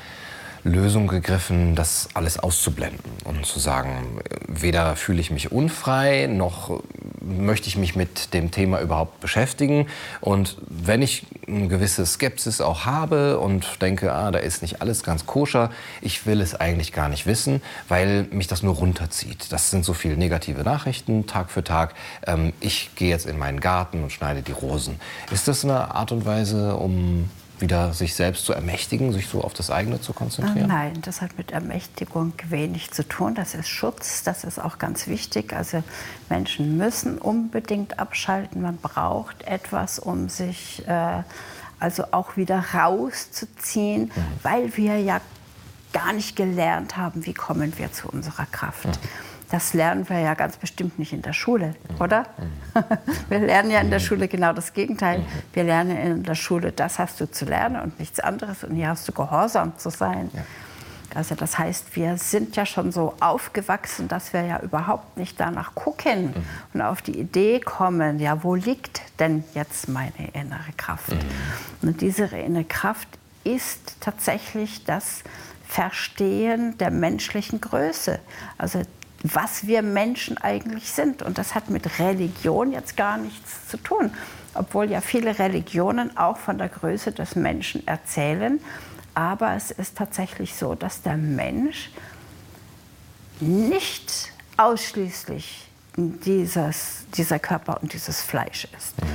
Lösung 0.64 1.08
gegriffen, 1.08 1.76
das 1.76 2.10
alles 2.14 2.40
auszublenden 2.40 3.12
und 3.26 3.46
zu 3.46 3.60
sagen, 3.60 4.20
weder 4.48 4.96
fühle 4.96 5.20
ich 5.20 5.30
mich 5.30 5.52
unfrei, 5.52 6.28
noch 6.28 6.82
möchte 7.24 7.68
ich 7.68 7.78
mich 7.78 7.96
mit 7.96 8.34
dem 8.34 8.52
Thema 8.52 8.82
überhaupt 8.82 9.20
beschäftigen. 9.20 9.88
Und 10.22 10.58
wenn 10.68 11.02
ich 11.02 11.26
eine 11.48 11.68
gewisse 11.68 12.06
Skepsis 12.06 12.62
auch 12.62 12.86
habe 12.86 13.40
und 13.40 13.82
denke, 13.82 14.14
ah, 14.14 14.32
da 14.32 14.40
ist 14.40 14.62
nicht 14.62 14.82
alles 14.82 15.04
ganz 15.04 15.26
koscher, 15.26 15.72
ich 16.02 16.26
will 16.26 16.42
es 16.42 16.56
eigentlich 16.56 16.92
gar 16.92 17.10
nicht 17.10 17.26
wissen, 17.26 17.62
weil 17.88 18.24
mich 18.32 18.48
das 18.48 18.64
nur 18.64 18.76
runterzieht. 18.76 19.52
Das 19.52 19.70
sind 19.70 19.86
so 19.86 19.94
viele 19.94 20.18
negative 20.18 20.62
Nachrichten 20.62 21.28
Tag 21.28 21.50
für 21.50 21.64
Tag. 21.64 21.94
Ähm, 22.28 22.54
ich 22.60 22.96
gehe 22.96 23.10
jetzt 23.10 23.26
in 23.26 23.38
meinen 23.38 23.60
Garten 23.60 24.04
und 24.04 24.12
schneide 24.12 24.42
die 24.42 24.52
Rosen. 24.52 25.00
Ist 25.32 25.48
das 25.48 25.64
eine 25.64 25.96
Art 25.96 26.12
und 26.12 26.26
Weise, 26.26 26.76
um 26.76 27.30
wieder 27.64 27.94
sich 27.94 28.14
selbst 28.14 28.46
zu 28.46 28.54
ermächtigen, 28.54 29.14
sich 29.14 29.28
so 29.28 29.42
auf 29.42 29.54
das 29.54 29.72
eigene 29.72 30.02
zu 30.02 30.14
konzentrieren? 30.14 30.68
Nein, 30.68 31.02
das 31.02 31.22
hat 31.22 31.38
mit 31.38 31.52
Ermächtigung 31.52 32.34
wenig 32.50 32.92
zu 32.92 33.08
tun. 33.08 33.34
Das 33.34 33.56
ist 33.56 33.70
Schutz, 33.70 34.24
das 34.24 34.44
ist 34.44 34.60
auch 34.60 34.78
ganz 34.78 35.08
wichtig. 35.08 35.54
Also 35.54 35.82
Menschen 36.30 36.78
müssen 36.78 37.18
unbedingt 37.18 38.00
abschalten. 38.00 38.62
Man 38.62 38.78
braucht 38.78 39.44
etwas, 39.44 39.98
um 39.98 40.30
sich 40.30 40.88
äh, 40.88 41.24
also 41.80 42.04
auch 42.12 42.38
wieder 42.38 42.64
rauszuziehen, 42.74 44.04
mhm. 44.04 44.12
weil 44.44 44.78
wir 44.78 45.00
ja 45.00 45.22
gar 45.94 46.12
nicht 46.12 46.36
gelernt 46.36 46.98
haben, 46.98 47.26
wie 47.26 47.34
kommen 47.34 47.78
wir 47.78 47.92
zu 47.94 48.10
unserer 48.10 48.46
Kraft. 48.46 48.86
Mhm. 48.86 49.33
Das 49.54 49.76
lernen 49.76 50.10
wir 50.10 50.18
ja 50.18 50.34
ganz 50.34 50.58
bestimmt 50.58 50.98
nicht 50.98 51.14
in 51.14 51.22
der 51.22 51.34
Schule, 51.34 51.76
oder? 52.00 52.26
Wir 53.30 53.38
lernen 53.38 53.70
ja 53.70 53.82
in 53.82 53.92
der 53.92 54.00
Schule 54.00 54.28
genau 54.28 54.52
das 54.52 54.74
Gegenteil. 54.74 55.24
Wir 55.54 55.64
lernen 55.64 55.96
in 55.96 56.24
der 56.24 56.34
Schule, 56.34 56.72
das 56.72 56.98
hast 56.98 57.22
du 57.22 57.30
zu 57.30 57.46
lernen 57.46 57.80
und 57.80 58.00
nichts 58.00 58.20
anderes. 58.20 58.64
Und 58.64 58.74
hier 58.74 58.88
hast 58.88 59.08
du 59.08 59.12
gehorsam 59.12 59.78
zu 59.78 59.92
sein. 59.92 60.32
Also 61.14 61.36
das 61.36 61.60
heißt, 61.60 61.96
wir 61.96 62.18
sind 62.18 62.56
ja 62.56 62.66
schon 62.66 62.92
so 62.92 63.14
aufgewachsen, 63.20 64.08
dass 64.08 64.34
wir 64.34 64.42
ja 64.42 64.60
überhaupt 64.60 65.18
nicht 65.18 65.40
danach 65.40 65.76
gucken 65.76 66.30
mhm. 66.30 66.44
und 66.74 66.82
auf 66.82 67.04
die 67.04 67.20
Idee 67.20 67.60
kommen, 67.60 68.18
ja, 68.18 68.44
wo 68.44 68.56
liegt 68.56 69.02
denn 69.20 69.44
jetzt 69.54 69.88
meine 69.88 70.30
innere 70.34 70.74
Kraft? 70.78 71.12
Mhm. 71.12 71.90
Und 71.90 72.02
diese 72.02 72.26
innere 72.26 72.64
Kraft 72.64 73.08
ist 73.44 73.98
tatsächlich 74.00 74.84
das 74.86 75.24
Verstehen 75.68 76.76
der 76.80 76.90
menschlichen 76.90 77.62
Größe. 77.62 78.20
Also 78.58 78.82
was 79.24 79.66
wir 79.66 79.82
Menschen 79.82 80.38
eigentlich 80.38 80.92
sind. 80.92 81.22
Und 81.22 81.38
das 81.38 81.56
hat 81.56 81.70
mit 81.70 82.00
Religion 82.00 82.72
jetzt 82.72 82.98
gar 82.98 83.18
nichts 83.18 83.68
zu 83.68 83.78
tun, 83.78 84.12
obwohl 84.54 84.92
ja 84.92 85.02
viele 85.02 85.40
Religionen 85.40 86.16
auch 86.18 86.38
von 86.38 86.58
der 86.58 86.70
Größe 86.70 87.14
des 87.14 87.36
Menschen 87.36 87.88
erzählen. 87.88 88.60
Aber 89.16 89.54
es 89.56 89.72
ist 89.72 89.98
tatsächlich 89.98 90.56
so, 90.56 90.76
dass 90.76 91.02
der 91.02 91.18
Mensch 91.18 91.92
nicht 93.40 94.32
ausschließlich 94.58 95.70
dieses, 95.96 97.06
dieser 97.16 97.40
Körper 97.40 97.82
und 97.82 97.94
dieses 97.94 98.22
Fleisch 98.22 98.68
ist. 98.78 99.02
Mhm. 99.02 99.08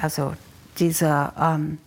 Also 0.00 0.34
dieser 0.78 1.32
ähm, 1.38 1.78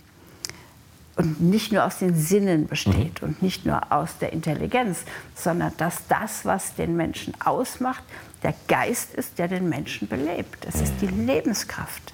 und 1.19 1.41
nicht 1.41 1.73
nur 1.73 1.83
aus 1.83 1.97
den 1.97 2.15
Sinnen 2.15 2.67
besteht 2.67 3.21
mhm. 3.21 3.27
und 3.27 3.41
nicht 3.41 3.65
nur 3.65 3.91
aus 3.91 4.17
der 4.19 4.31
Intelligenz, 4.31 4.99
sondern 5.35 5.73
dass 5.75 6.07
das, 6.07 6.45
was 6.45 6.75
den 6.75 6.95
Menschen 6.95 7.33
ausmacht, 7.43 8.03
der 8.41 8.53
Geist 8.69 9.13
ist, 9.15 9.37
der 9.37 9.49
den 9.49 9.67
Menschen 9.67 10.07
belebt. 10.07 10.65
Es 10.65 10.79
ist 10.79 10.93
die 11.01 11.09
mhm. 11.09 11.27
Lebenskraft. 11.27 12.13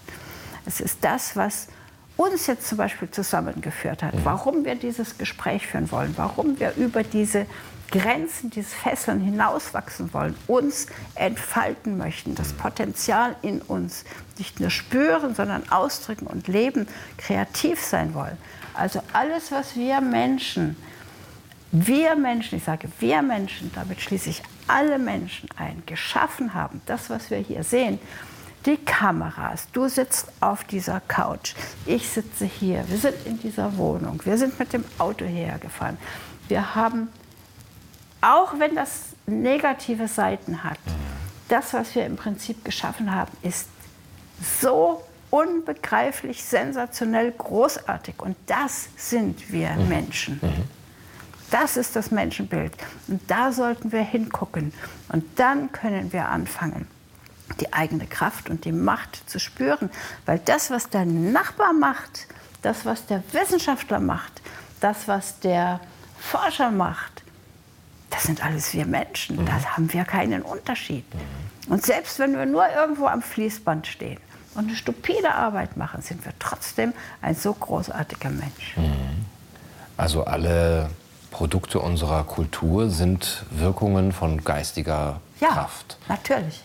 Es 0.65 0.81
ist 0.81 0.97
das, 1.01 1.35
was 1.35 1.67
uns 2.17 2.47
jetzt 2.47 2.67
zum 2.67 2.79
Beispiel 2.79 3.11
zusammengeführt 3.11 4.01
hat, 4.01 4.15
mhm. 4.15 4.21
warum 4.23 4.65
wir 4.65 4.73
dieses 4.73 5.19
Gespräch 5.19 5.67
führen 5.67 5.91
wollen, 5.91 6.15
warum 6.17 6.59
wir 6.59 6.73
über 6.75 7.03
diese 7.03 7.45
Grenzen, 7.91 8.49
diese 8.49 8.69
Fesseln 8.69 9.21
hinauswachsen 9.21 10.11
wollen, 10.15 10.35
uns 10.47 10.87
entfalten 11.13 11.99
möchten, 11.99 12.33
das. 12.33 12.53
Potenzial 12.53 13.35
in 13.43 13.61
uns 13.61 14.03
nicht 14.39 14.59
nur 14.59 14.71
spüren, 14.71 15.35
sondern 15.35 15.69
ausdrücken 15.69 16.25
und 16.25 16.47
leben, 16.47 16.87
kreativ 17.17 17.79
sein 17.79 18.15
wollen. 18.15 18.37
Also 18.75 19.01
alles, 19.13 19.51
was 19.51 19.75
wir 19.75 20.01
Menschen, 20.01 20.75
wir 21.71 22.15
Menschen, 22.15 22.57
ich 22.57 22.63
sage 22.63 22.87
wir 22.99 23.21
Menschen, 23.21 23.71
damit 23.73 24.01
schließe 24.01 24.29
ich 24.29 24.41
alle 24.67 24.97
Menschen 24.97 25.49
ein, 25.57 25.83
geschaffen 25.85 26.53
haben, 26.53 26.81
das, 26.85 27.09
was 27.09 27.29
wir 27.29 27.37
hier 27.37 27.63
sehen, 27.63 27.99
die 28.65 28.77
Kameras, 28.77 29.67
du 29.73 29.87
sitzt 29.87 30.27
auf 30.39 30.63
dieser 30.63 30.99
Couch, 31.01 31.53
ich 31.85 32.09
sitze 32.09 32.45
hier, 32.45 32.83
wir 32.87 32.97
sind 32.97 33.15
in 33.25 33.39
dieser 33.39 33.77
Wohnung, 33.77 34.21
wir 34.25 34.37
sind 34.37 34.57
mit 34.57 34.73
dem 34.73 34.83
Auto 34.97 35.25
hierher 35.25 35.59
gefahren. 35.59 35.97
Wir 36.47 36.75
haben, 36.75 37.09
auch 38.21 38.57
wenn 38.57 38.73
das 38.73 39.09
negative 39.27 40.07
Seiten 40.07 40.63
hat, 40.63 40.79
das, 41.47 41.73
was 41.73 41.93
wir 41.93 42.05
im 42.05 42.15
Prinzip 42.15 42.65
geschaffen 42.65 43.13
haben, 43.13 43.31
ist 43.43 43.69
so 44.61 45.03
unbegreiflich, 45.35 46.43
sensationell, 46.45 47.31
großartig. 47.31 48.21
Und 48.21 48.37
das 48.45 48.87
sind 48.95 49.51
wir 49.51 49.71
mhm. 49.71 49.89
Menschen. 49.89 50.39
Mhm. 50.41 50.63
Das 51.51 51.77
ist 51.77 51.95
das 51.95 52.09
Menschenbild. 52.09 52.73
Und 53.07 53.21
da 53.29 53.51
sollten 53.51 53.91
wir 53.91 54.01
hingucken. 54.01 54.73
Und 55.09 55.25
dann 55.37 55.71
können 55.71 56.13
wir 56.13 56.29
anfangen, 56.29 56.87
die 57.59 57.73
eigene 57.73 58.07
Kraft 58.07 58.49
und 58.49 58.63
die 58.63 58.71
Macht 58.71 59.29
zu 59.29 59.39
spüren. 59.39 59.89
Weil 60.25 60.39
das, 60.39 60.71
was 60.71 60.89
der 60.89 61.05
Nachbar 61.05 61.73
macht, 61.73 62.27
das, 62.61 62.85
was 62.85 63.05
der 63.05 63.21
Wissenschaftler 63.33 63.99
macht, 63.99 64.41
das, 64.79 65.07
was 65.07 65.39
der 65.41 65.81
Forscher 66.17 66.71
macht, 66.71 67.23
das 68.09 68.23
sind 68.23 68.43
alles 68.43 68.73
wir 68.73 68.85
Menschen. 68.85 69.41
Mhm. 69.41 69.45
Da 69.45 69.75
haben 69.75 69.91
wir 69.91 70.05
keinen 70.05 70.41
Unterschied. 70.43 71.05
Mhm. 71.13 71.73
Und 71.73 71.85
selbst 71.85 72.19
wenn 72.19 72.37
wir 72.37 72.45
nur 72.45 72.67
irgendwo 72.69 73.07
am 73.07 73.21
Fließband 73.21 73.87
stehen, 73.87 74.19
und 74.55 74.67
eine 74.67 74.75
stupide 74.75 75.33
Arbeit 75.33 75.77
machen, 75.77 76.01
sind 76.01 76.25
wir 76.25 76.33
trotzdem 76.39 76.93
ein 77.21 77.35
so 77.35 77.53
großartiger 77.53 78.29
Mensch. 78.29 78.77
Mhm. 78.77 79.25
Also 79.97 80.25
alle 80.25 80.89
Produkte 81.31 81.79
unserer 81.79 82.23
Kultur 82.23 82.89
sind 82.89 83.45
Wirkungen 83.51 84.11
von 84.11 84.43
geistiger 84.43 85.19
ja, 85.39 85.49
Kraft. 85.49 85.97
Natürlich. 86.07 86.63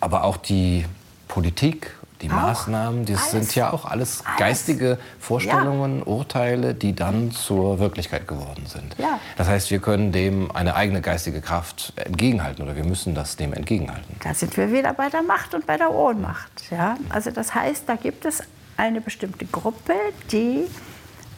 Aber 0.00 0.24
auch 0.24 0.36
die 0.36 0.86
Politik, 1.28 1.96
Die 2.24 2.30
auch, 2.30 2.36
Maßnahmen, 2.36 3.04
das 3.04 3.32
sind 3.32 3.54
ja 3.54 3.70
auch 3.70 3.84
alles, 3.84 4.24
alles. 4.24 4.38
geistige 4.38 4.98
Vorstellungen, 5.20 5.98
ja. 5.98 6.06
Urteile, 6.06 6.72
die 6.72 6.94
dann 6.94 7.32
zur 7.32 7.78
Wirklichkeit 7.78 8.26
geworden 8.26 8.64
sind. 8.66 8.96
Ja. 8.96 9.20
Das 9.36 9.46
heißt, 9.46 9.70
wir 9.70 9.78
können 9.78 10.10
dem 10.10 10.50
eine 10.50 10.74
eigene 10.74 11.02
geistige 11.02 11.42
Kraft 11.42 11.92
entgegenhalten 11.96 12.62
oder 12.62 12.76
wir 12.76 12.84
müssen 12.84 13.14
das 13.14 13.36
dem 13.36 13.52
entgegenhalten. 13.52 14.16
Da 14.22 14.32
sind 14.32 14.56
wir 14.56 14.72
wieder 14.72 14.94
bei 14.94 15.10
der 15.10 15.22
Macht 15.22 15.54
und 15.54 15.66
bei 15.66 15.76
der 15.76 15.92
Ohnmacht. 15.92 16.70
Ja? 16.70 16.96
Also 17.10 17.30
das 17.30 17.54
heißt, 17.54 17.84
da 17.86 17.96
gibt 17.96 18.24
es 18.24 18.42
eine 18.78 19.02
bestimmte 19.02 19.44
Gruppe, 19.44 19.92
die 20.32 20.64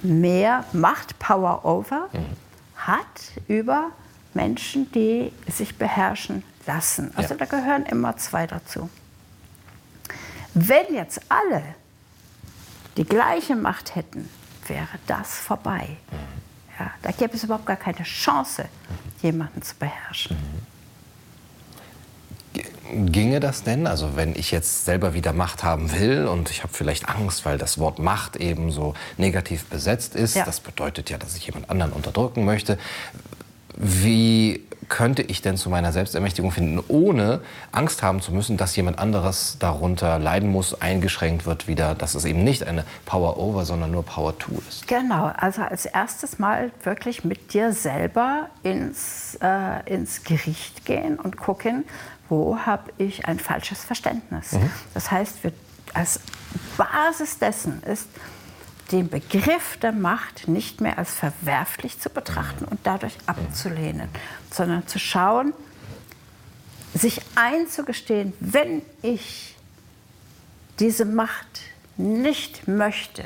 mehr 0.03 0.63
Macht, 0.73 1.19
Power 1.19 1.65
over, 1.65 2.09
mhm. 2.13 2.37
hat 2.77 3.07
über 3.49 3.91
Menschen, 4.35 4.93
die 4.93 5.33
sich 5.51 5.77
beherrschen 5.77 6.45
lassen. 6.65 7.11
Also 7.17 7.35
ja. 7.35 7.39
da 7.39 7.45
gehören 7.47 7.87
immer 7.87 8.17
zwei 8.17 8.47
dazu. 8.47 8.89
Wenn 10.59 10.95
jetzt 10.95 11.21
alle 11.29 11.63
die 12.97 13.05
gleiche 13.05 13.55
Macht 13.55 13.95
hätten, 13.95 14.27
wäre 14.67 14.89
das 15.07 15.35
vorbei. 15.35 15.99
Ja, 16.81 16.93
da 17.03 17.11
gäbe 17.11 17.35
es 17.35 17.45
überhaupt 17.45 17.67
gar 17.67 17.77
keine 17.77 18.03
Chance, 18.05 18.65
jemanden 19.21 19.61
zu 19.61 19.75
beherrschen. 19.75 20.35
Ginge 22.91 23.41
das 23.41 23.65
denn? 23.65 23.87
Also 23.87 24.17
wenn 24.17 24.35
ich 24.35 24.51
jetzt 24.51 24.87
selber 24.87 25.13
wieder 25.13 25.35
Macht 25.35 25.63
haben 25.63 25.93
will 25.93 26.27
und 26.27 26.51
ich 26.51 26.63
habe 26.63 26.73
vielleicht 26.73 27.07
Angst, 27.07 27.45
weil 27.45 27.59
das 27.59 27.77
Wort 27.77 27.99
Macht 27.99 28.37
eben 28.37 28.73
so 28.73 28.95
negativ 29.19 29.67
besetzt 29.67 30.15
ist, 30.15 30.37
ja. 30.37 30.47
das 30.47 30.61
bedeutet 30.61 31.11
ja, 31.11 31.19
dass 31.19 31.37
ich 31.37 31.47
jemand 31.47 31.69
anderen 31.69 31.93
unterdrücken 31.93 32.47
möchte. 32.47 32.79
Wie 33.77 34.67
könnte 34.89 35.23
ich 35.23 35.43
denn 35.43 35.57
zu 35.57 35.71
meiner 35.71 35.93
Selbstermächtigung 35.93 36.51
finden, 36.51 36.83
ohne 36.89 37.41
Angst 37.73 38.03
haben 38.03 38.21
zu 38.21 38.33
müssen, 38.33 38.57
dass 38.57 38.77
jemand 38.77 38.99
anderes 38.99 39.57
darunter 39.59 40.19
leiden 40.19 40.51
muss, 40.51 40.81
eingeschränkt 40.81 41.47
wird 41.47 41.67
wieder, 41.67 41.95
dass 41.95 42.15
es 42.15 42.25
eben 42.25 42.45
nicht 42.45 42.67
eine 42.67 42.85
Power 43.05 43.39
Over, 43.39 43.65
sondern 43.65 43.91
nur 43.91 44.05
Power 44.05 44.39
To 44.39 44.53
ist? 44.69 44.87
Genau, 44.87 45.33
also 45.37 45.63
als 45.63 45.87
erstes 45.87 46.39
mal 46.39 46.71
wirklich 46.83 47.25
mit 47.25 47.53
dir 47.53 47.73
selber 47.73 48.49
ins, 48.63 49.39
äh, 49.43 49.93
ins 49.93 50.23
Gericht 50.25 50.85
gehen 50.85 51.19
und 51.19 51.37
gucken, 51.37 51.85
wo 52.29 52.59
habe 52.59 52.93
ich 52.99 53.27
ein 53.27 53.39
falsches 53.39 53.85
Verständnis. 53.85 54.53
Mhm. 54.53 54.71
Das 54.95 55.11
heißt, 55.11 55.45
wir, 55.45 55.53
als 55.95 56.21
Basis 56.77 57.39
dessen 57.39 57.83
ist, 57.83 58.09
den 58.93 59.09
Begriff 59.09 59.77
der 59.79 59.93
Macht 59.93 60.49
nicht 60.49 60.81
mehr 60.81 60.99
als 60.99 61.13
verwerflich 61.13 61.99
zu 61.99 62.09
betrachten 62.09 62.65
und 62.65 62.81
dadurch 62.85 63.17
abzulehnen, 63.27 64.09
sondern 64.51 64.87
zu 64.87 64.99
schauen, 64.99 65.53
sich 66.95 67.21
einzugestehen, 67.35 68.33
wenn 68.41 68.83
ich 69.03 69.57
diese 70.79 71.05
Macht 71.05 71.63
nicht 71.97 72.69
möchte 72.69 73.25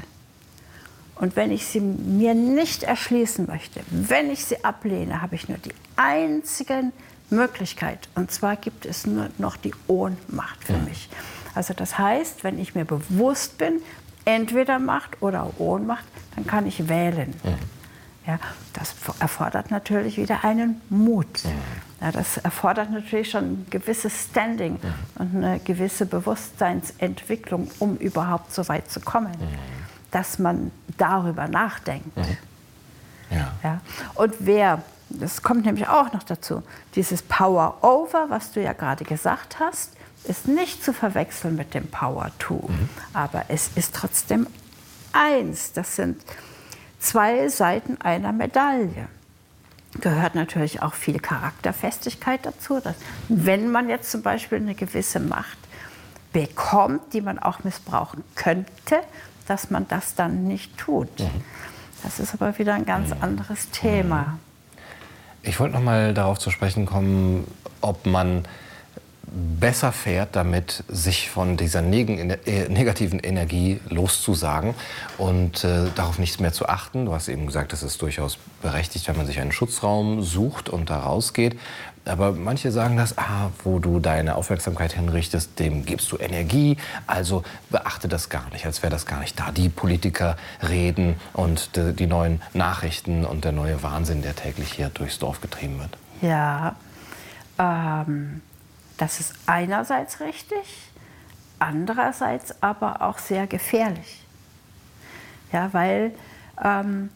und 1.17 1.37
wenn 1.37 1.50
ich 1.50 1.67
sie 1.67 1.81
mir 1.81 2.35
nicht 2.35 2.83
erschließen 2.83 3.47
möchte, 3.47 3.81
wenn 3.90 4.31
ich 4.31 4.45
sie 4.45 4.64
ablehne, 4.64 5.21
habe 5.21 5.35
ich 5.35 5.49
nur 5.49 5.59
die 5.59 5.75
einzige 5.97 6.93
Möglichkeit. 7.29 8.09
Und 8.14 8.31
zwar 8.31 8.57
gibt 8.57 8.87
es 8.87 9.07
nur 9.07 9.29
noch 9.38 9.57
die 9.57 9.75
Ohnmacht 9.87 10.64
für 10.64 10.79
mich. 10.79 11.11
Also 11.55 11.75
das 11.75 11.99
heißt, 11.99 12.45
wenn 12.45 12.59
ich 12.59 12.75
mir 12.75 12.85
bewusst 12.85 13.59
bin, 13.59 13.83
entweder 14.25 14.79
Macht 14.79 15.23
oder 15.23 15.50
Ohnmacht, 15.59 16.05
dann 16.37 16.47
kann 16.47 16.67
ich 16.67 16.89
wählen. 16.89 17.35
Mhm. 17.43 17.55
Ja, 18.27 18.39
das 18.75 18.95
erfordert 19.19 19.71
natürlich 19.71 20.17
wieder 20.17 20.45
einen 20.45 20.81
Mut. 20.91 21.45
Mhm. 21.45 21.50
Ja, 22.00 22.12
das 22.12 22.37
erfordert 22.37 22.91
natürlich 22.91 23.31
schon 23.31 23.45
ein 23.45 23.67
gewisses 23.71 24.27
Standing 24.31 24.75
mhm. 24.75 24.95
und 25.17 25.37
eine 25.45 25.61
gewisse 25.61 26.07
Bewusstseinsentwicklung, 26.07 27.71
um 27.79 27.97
überhaupt 27.97 28.53
so 28.53 28.69
weit 28.69 28.91
zu 28.91 29.00
kommen, 29.00 29.33
dass 30.11 30.39
man 30.39 30.71
darüber 30.99 31.49
nachdenkt. 31.49 32.17
Ja. 33.31 33.53
Ja. 33.62 33.81
Und 34.15 34.35
wer, 34.41 34.83
das 35.09 35.43
kommt 35.43 35.65
nämlich 35.65 35.89
auch 35.89 36.12
noch 36.12 36.23
dazu, 36.23 36.62
dieses 36.95 37.23
Power 37.23 37.79
Over, 37.83 38.27
was 38.29 38.53
du 38.53 38.62
ja 38.62 38.73
gerade 38.73 39.05
gesagt 39.05 39.61
hast, 39.61 39.93
ist 40.25 40.49
nicht 40.49 40.85
zu 40.85 40.93
verwechseln 40.93 41.57
mit 41.57 41.75
dem 41.75 41.89
Power 41.89 42.31
To. 42.39 42.65
Mhm. 42.69 42.89
Aber 43.12 43.45
es 43.49 43.71
ist 43.75 43.95
trotzdem 43.95 44.47
eins. 45.12 45.73
Das 45.73 45.97
sind 45.97 46.23
zwei 46.99 47.49
Seiten 47.49 48.01
einer 48.01 48.33
Medaille. 48.33 49.09
Gehört 50.01 50.35
natürlich 50.35 50.83
auch 50.83 50.94
viel 50.94 51.18
Charakterfestigkeit 51.18 52.47
dazu. 52.47 52.81
Dass, 52.81 52.97
wenn 53.29 53.71
man 53.71 53.88
jetzt 53.88 54.11
zum 54.11 54.23
Beispiel 54.23 54.59
eine 54.59 54.75
gewisse 54.75 55.21
Macht 55.21 55.59
bekommt, 56.33 57.12
die 57.12 57.21
man 57.21 57.38
auch 57.38 57.64
missbrauchen 57.64 58.23
könnte, 58.37 59.01
dass 59.49 59.71
man 59.71 59.88
das 59.88 60.14
dann 60.14 60.44
nicht 60.44 60.79
tut. 60.79 61.18
Mhm. 61.18 61.42
Das 62.03 62.21
ist 62.21 62.35
aber 62.35 62.57
wieder 62.59 62.75
ein 62.75 62.87
ganz 62.87 63.14
mhm. 63.14 63.23
anderes 63.23 63.71
Thema. 63.71 64.38
Ich 65.42 65.59
wollte 65.59 65.75
noch 65.75 65.83
mal 65.83 66.14
darauf 66.14 66.38
zu 66.38 66.51
sprechen 66.51 66.87
kommen, 66.87 67.47
ob 67.81 68.07
man 68.07 68.44
besser 69.33 69.93
fährt 69.93 70.35
damit, 70.37 70.85
sich 70.88 71.31
von 71.31 71.57
dieser 71.57 71.81
äh, 71.83 72.69
negativen 72.69 73.19
Energie 73.21 73.81
loszusagen 73.88 74.75
und 75.19 75.64
äh, 75.64 75.87
darauf 75.95 76.19
nichts 76.19 76.40
mehr 76.40 76.53
zu 76.53 76.69
achten. 76.69 77.05
Du 77.05 77.14
hast 77.14 77.29
eben 77.29 77.47
gesagt, 77.47 77.73
es 77.73 77.83
ist 77.83 78.03
durchaus 78.03 78.38
berechtigt, 78.62 79.09
wenn 79.09 79.16
man 79.16 79.27
sich 79.27 79.40
einen 79.40 79.53
Schutzraum 79.53 80.23
sucht 80.23 80.69
und 80.69 80.90
da 80.90 81.01
rausgeht. 81.01 81.59
Aber 82.07 82.33
manche 82.33 82.73
sagen 82.73 82.97
das, 82.97 83.19
ah, 83.19 83.51
wo 83.62 83.79
du 83.79 84.01
deine 84.01 84.35
Aufmerksamkeit 84.35 84.95
hinrichtest, 84.95 85.59
dem 85.59 85.85
gibst 85.85 86.11
du 86.11 86.16
Energie, 86.16 86.79
also 87.07 87.45
beachte 87.69 88.09
das 88.09 88.31
gar 88.31 88.49
nicht, 88.51 88.64
als 88.66 88.83
wäre 88.83 88.90
das 88.90 89.07
gar 89.07 89.21
nicht 89.21 89.38
da. 89.38 89.53
Die 89.53 89.69
Politiker 89.69 90.37
reden 90.66 91.16
und 91.35 91.77
die, 91.77 91.93
die 91.93 92.07
neuen 92.07 92.40
Nachrichten 92.55 93.25
und 93.25 93.45
der 93.45 93.53
neue 93.53 93.83
Wahnsinn, 93.83 94.23
der 94.23 94.35
täglich 94.35 94.73
hier 94.73 94.88
durchs 94.88 95.19
Dorf 95.19 95.40
getrieben 95.40 95.79
wird. 95.79 95.97
Ja, 96.23 96.75
ähm, 97.59 98.40
das 99.01 99.19
ist 99.19 99.35
einerseits 99.47 100.21
richtig, 100.21 100.91
andererseits 101.59 102.63
aber 102.63 103.03
auch 103.03 103.19
sehr 103.19 103.47
gefährlich. 103.47 104.25
Ja, 105.53 105.73
weil 105.73 106.13
ähm, 106.63 107.11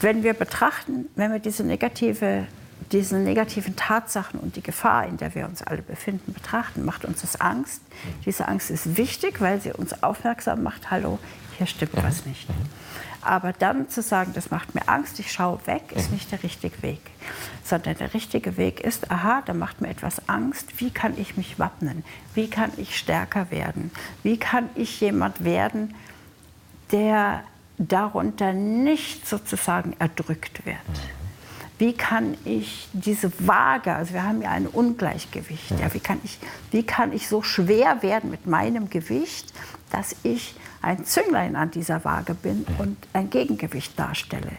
wenn 0.00 0.22
wir 0.22 0.34
betrachten, 0.34 1.06
wenn 1.14 1.32
wir 1.32 1.38
diese, 1.38 1.62
negative, 1.62 2.46
diese 2.90 3.16
negativen 3.16 3.76
Tatsachen 3.76 4.40
und 4.40 4.56
die 4.56 4.62
Gefahr, 4.62 5.06
in 5.06 5.16
der 5.16 5.34
wir 5.34 5.46
uns 5.46 5.62
alle 5.62 5.82
befinden, 5.82 6.32
betrachten, 6.32 6.84
macht 6.84 7.04
uns 7.04 7.20
das 7.20 7.40
Angst. 7.40 7.80
Diese 8.26 8.48
Angst 8.48 8.70
ist 8.70 8.96
wichtig, 8.96 9.40
weil 9.40 9.60
sie 9.60 9.72
uns 9.72 10.02
aufmerksam 10.02 10.62
macht, 10.62 10.90
hallo, 10.90 11.18
hier 11.58 11.66
stimmt 11.66 11.96
was 11.96 12.26
nicht. 12.26 12.48
Aber 13.22 13.52
dann 13.52 13.88
zu 13.88 14.02
sagen, 14.02 14.32
das 14.34 14.50
macht 14.50 14.74
mir 14.74 14.88
Angst, 14.88 15.18
ich 15.18 15.32
schaue 15.32 15.58
weg, 15.66 15.92
ist 15.94 16.08
mhm. 16.08 16.14
nicht 16.14 16.32
der 16.32 16.42
richtige 16.42 16.82
Weg. 16.82 17.00
Sondern 17.64 17.96
der 17.96 18.14
richtige 18.14 18.56
Weg 18.56 18.80
ist, 18.80 19.10
aha, 19.10 19.42
da 19.44 19.54
macht 19.54 19.80
mir 19.80 19.88
etwas 19.88 20.28
Angst, 20.28 20.80
wie 20.80 20.90
kann 20.90 21.18
ich 21.18 21.36
mich 21.36 21.58
wappnen? 21.58 22.04
Wie 22.34 22.48
kann 22.48 22.72
ich 22.76 22.96
stärker 22.96 23.50
werden? 23.50 23.90
Wie 24.22 24.38
kann 24.38 24.68
ich 24.74 25.00
jemand 25.00 25.44
werden, 25.44 25.94
der 26.92 27.44
darunter 27.78 28.52
nicht 28.52 29.28
sozusagen 29.28 29.94
erdrückt 29.98 30.64
wird? 30.66 30.76
Mhm. 31.80 31.86
Wie 31.86 31.92
kann 31.94 32.36
ich 32.44 32.88
diese 32.92 33.32
Waage, 33.46 33.94
also 33.94 34.14
wir 34.14 34.22
haben 34.22 34.42
ja 34.42 34.50
ein 34.50 34.66
Ungleichgewicht, 34.66 35.70
ja, 35.72 35.92
wie, 35.92 36.00
kann 36.00 36.20
ich, 36.22 36.38
wie 36.70 36.82
kann 36.82 37.12
ich 37.12 37.28
so 37.28 37.42
schwer 37.42 38.02
werden 38.02 38.30
mit 38.30 38.46
meinem 38.46 38.90
Gewicht, 38.90 39.52
dass 39.90 40.14
ich 40.22 40.54
ein 40.82 41.04
Zünglein 41.04 41.56
an 41.56 41.70
dieser 41.70 42.04
Waage 42.04 42.34
bin 42.34 42.64
und 42.78 42.96
ein 43.12 43.30
Gegengewicht 43.30 43.98
darstelle. 43.98 44.52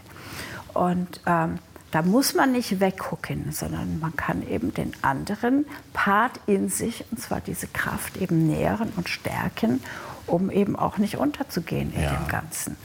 Und 0.73 1.21
ähm, 1.25 1.59
da 1.91 2.01
muss 2.01 2.33
man 2.33 2.53
nicht 2.53 2.79
weggucken, 2.79 3.51
sondern 3.51 3.99
man 3.99 4.15
kann 4.15 4.47
eben 4.47 4.73
den 4.73 4.93
anderen 5.01 5.65
Part 5.93 6.39
in 6.45 6.69
sich, 6.69 7.03
und 7.11 7.19
zwar 7.19 7.41
diese 7.41 7.67
Kraft, 7.67 8.17
eben 8.17 8.47
nähren 8.47 8.93
und 8.95 9.09
stärken, 9.09 9.81
um 10.25 10.49
eben 10.49 10.77
auch 10.77 10.97
nicht 10.97 11.17
unterzugehen 11.17 11.93
in 11.93 12.03
ja. 12.03 12.13
dem 12.13 12.27
Ganzen. 12.29 12.77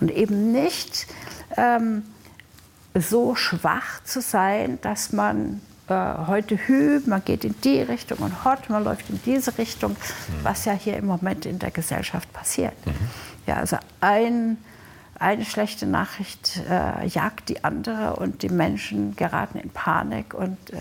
Und 0.00 0.10
eben 0.10 0.52
nicht 0.52 1.06
ähm, 1.56 2.04
so 2.94 3.34
schwach 3.34 4.02
zu 4.04 4.20
sein, 4.20 4.78
dass 4.82 5.12
man 5.12 5.60
äh, 5.88 5.94
heute 6.26 6.56
Hü, 6.56 7.00
man 7.06 7.24
geht 7.24 7.44
in 7.44 7.54
die 7.62 7.80
Richtung 7.80 8.18
und 8.18 8.44
Hot, 8.44 8.70
man 8.70 8.84
läuft 8.84 9.10
in 9.10 9.20
diese 9.26 9.56
Richtung, 9.58 9.92
mhm. 9.92 10.44
was 10.44 10.64
ja 10.64 10.72
hier 10.72 10.96
im 10.96 11.06
Moment 11.06 11.44
in 11.46 11.58
der 11.58 11.70
Gesellschaft 11.70 12.32
passiert. 12.32 12.74
Mhm. 12.86 12.92
Ja, 13.46 13.56
also 13.56 13.76
ein, 14.00 14.56
eine 15.18 15.44
schlechte 15.44 15.86
Nachricht 15.86 16.62
äh, 16.68 17.06
jagt 17.06 17.48
die 17.48 17.64
andere 17.64 18.16
und 18.16 18.42
die 18.42 18.48
Menschen 18.48 19.16
geraten 19.16 19.58
in 19.58 19.70
Panik 19.70 20.32
und 20.32 20.56
äh, 20.70 20.76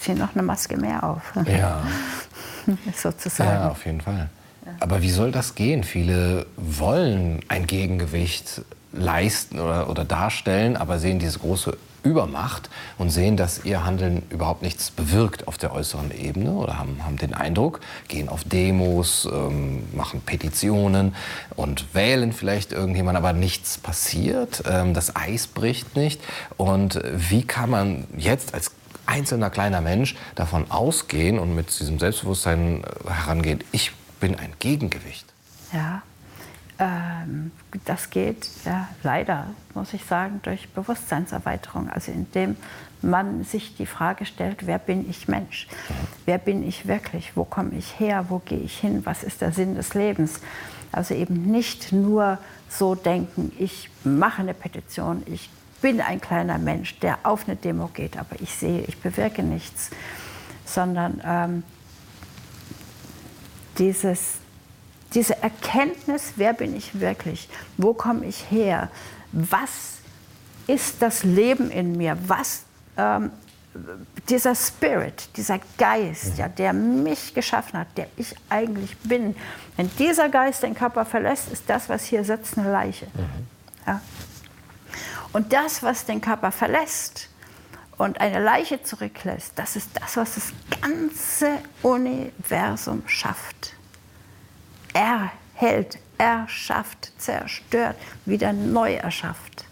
ziehen 0.00 0.18
noch 0.18 0.34
eine 0.34 0.42
Maske 0.42 0.76
mehr 0.76 1.04
auf. 1.04 1.32
Ja. 1.46 1.82
Sozusagen. 2.96 3.50
Ja, 3.50 3.70
auf 3.70 3.84
jeden 3.84 4.00
Fall. 4.00 4.30
Aber 4.80 5.02
wie 5.02 5.10
soll 5.10 5.32
das 5.32 5.54
gehen? 5.54 5.82
Viele 5.84 6.46
wollen 6.56 7.40
ein 7.48 7.66
Gegengewicht 7.66 8.62
leisten 8.92 9.58
oder, 9.58 9.88
oder 9.88 10.04
darstellen, 10.04 10.76
aber 10.76 10.98
sehen 10.98 11.18
diese 11.18 11.38
große 11.38 11.76
Übermacht 12.04 12.68
und 12.98 13.10
sehen, 13.10 13.36
dass 13.36 13.64
ihr 13.64 13.84
Handeln 13.84 14.22
überhaupt 14.30 14.62
nichts 14.62 14.90
bewirkt 14.90 15.46
auf 15.46 15.56
der 15.56 15.72
äußeren 15.72 16.10
Ebene 16.10 16.52
oder 16.52 16.78
haben, 16.78 17.04
haben 17.04 17.16
den 17.16 17.32
Eindruck, 17.32 17.80
gehen 18.08 18.28
auf 18.28 18.44
Demos, 18.44 19.28
ähm, 19.32 19.84
machen 19.94 20.20
Petitionen 20.20 21.14
und 21.54 21.94
wählen 21.94 22.32
vielleicht 22.32 22.72
irgendjemand, 22.72 23.16
aber 23.16 23.32
nichts 23.32 23.78
passiert, 23.78 24.64
ähm, 24.66 24.94
das 24.94 25.14
Eis 25.14 25.46
bricht 25.46 25.96
nicht. 25.96 26.20
Und 26.56 27.00
wie 27.14 27.42
kann 27.42 27.70
man 27.70 28.04
jetzt 28.16 28.54
als 28.54 28.72
einzelner 29.06 29.50
kleiner 29.50 29.80
Mensch 29.80 30.16
davon 30.34 30.70
ausgehen 30.70 31.38
und 31.38 31.54
mit 31.54 31.78
diesem 31.78 31.98
Selbstbewusstsein 31.98 32.82
äh, 32.82 33.10
herangehen, 33.10 33.60
ich 33.70 33.92
bin 34.20 34.36
ein 34.36 34.52
Gegengewicht? 34.58 35.26
Ja, 35.72 36.02
das 37.84 38.10
geht 38.10 38.48
ja 38.64 38.88
leider, 39.02 39.48
muss 39.74 39.92
ich 39.92 40.04
sagen, 40.04 40.40
durch 40.42 40.68
Bewusstseinserweiterung. 40.70 41.88
Also 41.88 42.12
indem 42.12 42.56
man 43.02 43.44
sich 43.44 43.76
die 43.76 43.86
Frage 43.86 44.24
stellt, 44.24 44.66
wer 44.66 44.78
bin 44.78 45.08
ich 45.08 45.28
Mensch? 45.28 45.68
Wer 46.24 46.38
bin 46.38 46.66
ich 46.66 46.86
wirklich? 46.86 47.36
Wo 47.36 47.44
komme 47.44 47.74
ich 47.76 47.98
her? 47.98 48.26
Wo 48.28 48.38
gehe 48.38 48.58
ich 48.58 48.78
hin? 48.78 49.04
Was 49.04 49.24
ist 49.24 49.40
der 49.40 49.52
Sinn 49.52 49.74
des 49.74 49.94
Lebens? 49.94 50.40
Also 50.92 51.14
eben 51.14 51.50
nicht 51.50 51.92
nur 51.92 52.38
so 52.68 52.94
denken, 52.94 53.52
ich 53.58 53.90
mache 54.04 54.42
eine 54.42 54.54
Petition, 54.54 55.22
ich 55.26 55.50
bin 55.80 56.00
ein 56.00 56.20
kleiner 56.20 56.58
Mensch, 56.58 56.98
der 57.00 57.18
auf 57.24 57.46
eine 57.46 57.56
Demo 57.56 57.88
geht, 57.88 58.16
aber 58.16 58.40
ich 58.40 58.54
sehe, 58.54 58.82
ich 58.82 58.98
bewirke 59.00 59.42
nichts, 59.42 59.90
sondern 60.64 61.20
ähm, 61.24 61.62
dieses 63.78 64.41
diese 65.14 65.42
Erkenntnis, 65.42 66.34
wer 66.36 66.52
bin 66.52 66.76
ich 66.76 67.00
wirklich, 67.00 67.48
wo 67.76 67.94
komme 67.94 68.26
ich 68.26 68.50
her, 68.50 68.90
was 69.32 69.98
ist 70.66 71.02
das 71.02 71.24
Leben 71.24 71.70
in 71.70 71.96
mir, 71.96 72.16
was 72.26 72.62
ähm, 72.96 73.30
dieser 74.28 74.54
Spirit, 74.54 75.28
dieser 75.36 75.58
Geist, 75.78 76.38
ja, 76.38 76.48
der 76.48 76.72
mich 76.72 77.34
geschaffen 77.34 77.78
hat, 77.78 77.88
der 77.96 78.06
ich 78.16 78.34
eigentlich 78.48 78.96
bin. 78.98 79.34
Wenn 79.76 79.90
dieser 79.96 80.28
Geist 80.28 80.62
den 80.62 80.74
Körper 80.74 81.04
verlässt, 81.04 81.50
ist 81.50 81.64
das, 81.68 81.88
was 81.88 82.04
hier 82.04 82.24
sitzt, 82.24 82.58
eine 82.58 82.70
Leiche. 82.70 83.06
Mhm. 83.06 83.46
Ja. 83.86 84.00
Und 85.32 85.52
das, 85.52 85.82
was 85.82 86.04
den 86.04 86.20
Körper 86.20 86.52
verlässt 86.52 87.30
und 87.96 88.20
eine 88.20 88.42
Leiche 88.42 88.82
zurücklässt, 88.82 89.52
das 89.56 89.76
ist 89.76 89.88
das, 89.98 90.16
was 90.16 90.34
das 90.34 90.52
ganze 90.82 91.58
Universum 91.82 93.02
schafft 93.06 93.74
erhält, 94.92 95.98
erschafft, 96.18 97.12
zerstört, 97.18 97.96
wieder 98.24 98.52
neu 98.52 98.94
erschafft. 98.94 99.64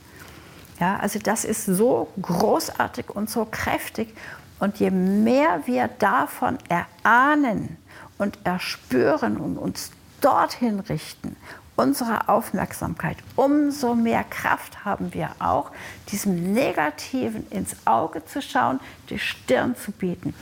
Ja, 0.80 0.96
also 0.96 1.18
das 1.18 1.44
ist 1.44 1.66
so 1.66 2.08
großartig 2.20 3.10
und 3.10 3.28
so 3.28 3.44
kräftig. 3.44 4.14
Und 4.58 4.78
je 4.78 4.90
mehr 4.90 5.62
wir 5.66 5.88
davon 5.88 6.58
erahnen 6.68 7.76
und 8.18 8.38
erspüren 8.44 9.36
und 9.36 9.56
uns 9.56 9.90
dorthin 10.20 10.80
richten, 10.80 11.36
unsere 11.76 12.28
Aufmerksamkeit, 12.28 13.16
umso 13.36 13.94
mehr 13.94 14.24
Kraft 14.24 14.84
haben 14.84 15.14
wir 15.14 15.30
auch, 15.38 15.70
diesem 16.10 16.52
Negativen 16.52 17.46
ins 17.50 17.74
Auge 17.86 18.24
zu 18.26 18.42
schauen, 18.42 18.80
die 19.08 19.18
Stirn 19.18 19.74
zu 19.76 19.92
bieten. 19.92 20.34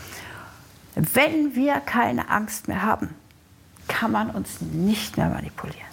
Wenn 0.97 1.55
wir 1.55 1.79
keine 1.81 2.29
Angst 2.29 2.67
mehr 2.67 2.83
haben, 2.83 3.15
kann 3.89 4.13
man 4.13 4.31
uns 4.31 4.61
nicht 4.61 5.17
mehr 5.17 5.31
manipulieren. 5.31 5.89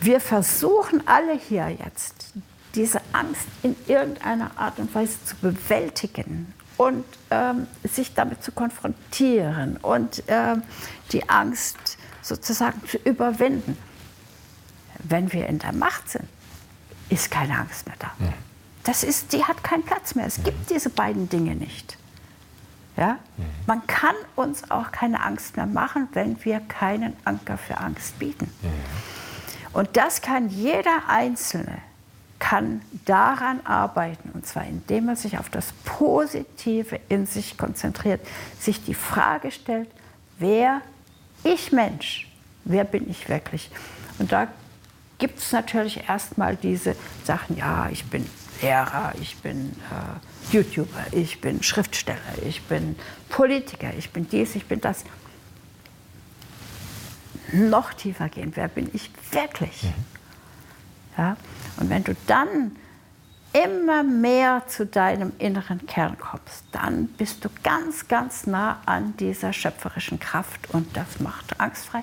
Wir 0.00 0.20
versuchen 0.20 1.06
alle 1.06 1.38
hier 1.38 1.68
jetzt, 1.70 2.32
diese 2.74 3.00
Angst 3.12 3.46
in 3.62 3.76
irgendeiner 3.86 4.50
Art 4.56 4.78
und 4.78 4.94
Weise 4.94 5.22
zu 5.24 5.36
bewältigen 5.36 6.52
und 6.76 7.04
ähm, 7.30 7.66
sich 7.82 8.14
damit 8.14 8.42
zu 8.42 8.52
konfrontieren 8.52 9.76
und 9.78 10.22
ähm, 10.28 10.62
die 11.12 11.28
Angst 11.28 11.98
sozusagen 12.22 12.80
zu 12.86 12.98
überwinden. 12.98 13.76
Wenn 15.02 15.32
wir 15.32 15.46
in 15.46 15.58
der 15.58 15.72
Macht 15.72 16.08
sind, 16.08 16.28
ist 17.08 17.30
keine 17.30 17.58
Angst 17.58 17.86
mehr 17.86 17.96
da. 17.98 18.10
Das 18.84 19.02
ist, 19.02 19.32
die 19.32 19.44
hat 19.44 19.62
keinen 19.64 19.82
Platz 19.82 20.14
mehr. 20.14 20.26
Es 20.26 20.42
gibt 20.42 20.70
diese 20.70 20.90
beiden 20.90 21.28
Dinge 21.28 21.54
nicht. 21.54 21.98
Ja? 22.98 23.18
Mhm. 23.36 23.44
Man 23.66 23.86
kann 23.86 24.14
uns 24.36 24.70
auch 24.70 24.90
keine 24.90 25.24
Angst 25.24 25.56
mehr 25.56 25.66
machen, 25.66 26.08
wenn 26.12 26.44
wir 26.44 26.60
keinen 26.60 27.16
Anker 27.24 27.56
für 27.56 27.78
Angst 27.78 28.18
bieten. 28.18 28.52
Mhm. 28.62 28.68
Und 29.72 29.96
das 29.96 30.20
kann 30.20 30.48
jeder 30.48 31.08
Einzelne 31.08 31.78
kann 32.38 32.82
daran 33.04 33.60
arbeiten, 33.66 34.30
und 34.32 34.46
zwar 34.46 34.64
indem 34.64 35.08
er 35.08 35.16
sich 35.16 35.38
auf 35.38 35.50
das 35.50 35.72
Positive 35.84 37.00
in 37.08 37.26
sich 37.26 37.58
konzentriert, 37.58 38.20
sich 38.60 38.84
die 38.84 38.94
Frage 38.94 39.50
stellt, 39.50 39.88
wer 40.38 40.80
ich 41.42 41.72
Mensch, 41.72 42.28
wer 42.64 42.84
bin 42.84 43.10
ich 43.10 43.28
wirklich? 43.28 43.70
Und 44.18 44.30
da 44.30 44.46
gibt 45.18 45.38
es 45.38 45.50
natürlich 45.50 46.08
erstmal 46.08 46.54
diese 46.56 46.94
Sachen, 47.24 47.56
ja, 47.56 47.88
ich 47.90 48.04
bin 48.04 48.24
Lehrer, 48.62 49.12
ich 49.20 49.36
bin 49.38 49.70
äh, 49.90 50.37
YouTuber, 50.52 51.06
ich 51.12 51.40
bin 51.40 51.62
Schriftsteller, 51.62 52.18
ich 52.44 52.62
bin 52.62 52.96
Politiker, 53.28 53.92
ich 53.96 54.10
bin 54.10 54.28
dies, 54.28 54.54
ich 54.54 54.66
bin 54.66 54.80
das. 54.80 55.04
Noch 57.52 57.92
tiefer 57.94 58.28
gehen, 58.28 58.52
wer 58.54 58.68
bin 58.68 58.90
ich 58.92 59.10
wirklich? 59.30 59.84
Mhm. 59.84 59.94
Ja? 61.16 61.36
Und 61.78 61.90
wenn 61.90 62.04
du 62.04 62.14
dann 62.26 62.76
immer 63.52 64.02
mehr 64.02 64.64
zu 64.66 64.84
deinem 64.86 65.32
inneren 65.38 65.86
Kern 65.86 66.18
kommst, 66.18 66.64
dann 66.72 67.06
bist 67.06 67.44
du 67.44 67.48
ganz, 67.62 68.08
ganz 68.08 68.46
nah 68.46 68.80
an 68.84 69.16
dieser 69.16 69.52
schöpferischen 69.52 70.20
Kraft 70.20 70.70
und 70.70 70.96
das 70.96 71.20
macht 71.20 71.58
angstfrei. 71.58 72.02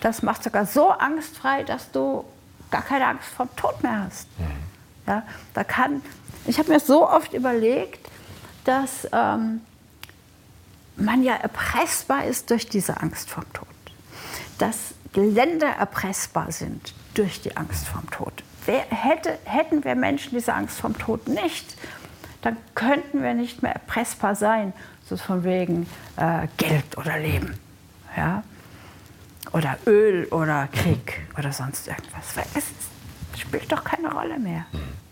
Das 0.00 0.22
macht 0.22 0.44
sogar 0.44 0.66
so 0.66 0.90
angstfrei, 0.90 1.64
dass 1.64 1.90
du 1.90 2.24
gar 2.70 2.82
keine 2.82 3.06
Angst 3.06 3.28
vor 3.28 3.46
dem 3.46 3.56
Tod 3.56 3.82
mehr 3.82 4.04
hast. 4.04 4.28
Mhm. 4.38 4.77
Ja, 5.08 5.22
da 5.54 5.64
kann, 5.64 6.02
ich 6.46 6.58
habe 6.58 6.70
mir 6.70 6.80
so 6.80 7.08
oft 7.08 7.32
überlegt, 7.32 8.06
dass 8.64 9.08
ähm, 9.10 9.62
man 10.96 11.22
ja 11.22 11.34
erpressbar 11.34 12.26
ist 12.26 12.50
durch 12.50 12.68
diese 12.68 13.00
Angst 13.00 13.30
vom 13.30 13.50
Tod. 13.54 13.66
Dass 14.58 14.94
Länder 15.14 15.68
erpressbar 15.68 16.52
sind 16.52 16.92
durch 17.14 17.40
die 17.40 17.56
Angst 17.56 17.88
vom 17.88 18.08
Tod. 18.10 18.34
Wer, 18.66 18.82
hätte, 18.82 19.38
hätten 19.44 19.82
wir 19.82 19.94
Menschen 19.94 20.32
diese 20.32 20.52
Angst 20.52 20.78
vom 20.78 20.96
Tod 20.98 21.26
nicht, 21.26 21.74
dann 22.42 22.58
könnten 22.74 23.22
wir 23.22 23.32
nicht 23.32 23.62
mehr 23.62 23.72
erpressbar 23.72 24.34
sein, 24.34 24.74
so 25.08 25.16
von 25.16 25.42
wegen 25.42 25.86
äh, 26.16 26.48
Geld 26.58 26.98
oder 26.98 27.18
Leben. 27.18 27.58
Ja? 28.14 28.42
Oder 29.52 29.78
Öl 29.86 30.26
oder 30.26 30.68
Krieg 30.70 31.22
oder 31.38 31.52
sonst 31.52 31.88
irgendwas. 31.88 32.34
Es 32.54 32.64
spielt 33.40 33.70
doch 33.72 33.84
keine 33.84 34.12
Rolle 34.12 34.38
mehr. 34.38 34.66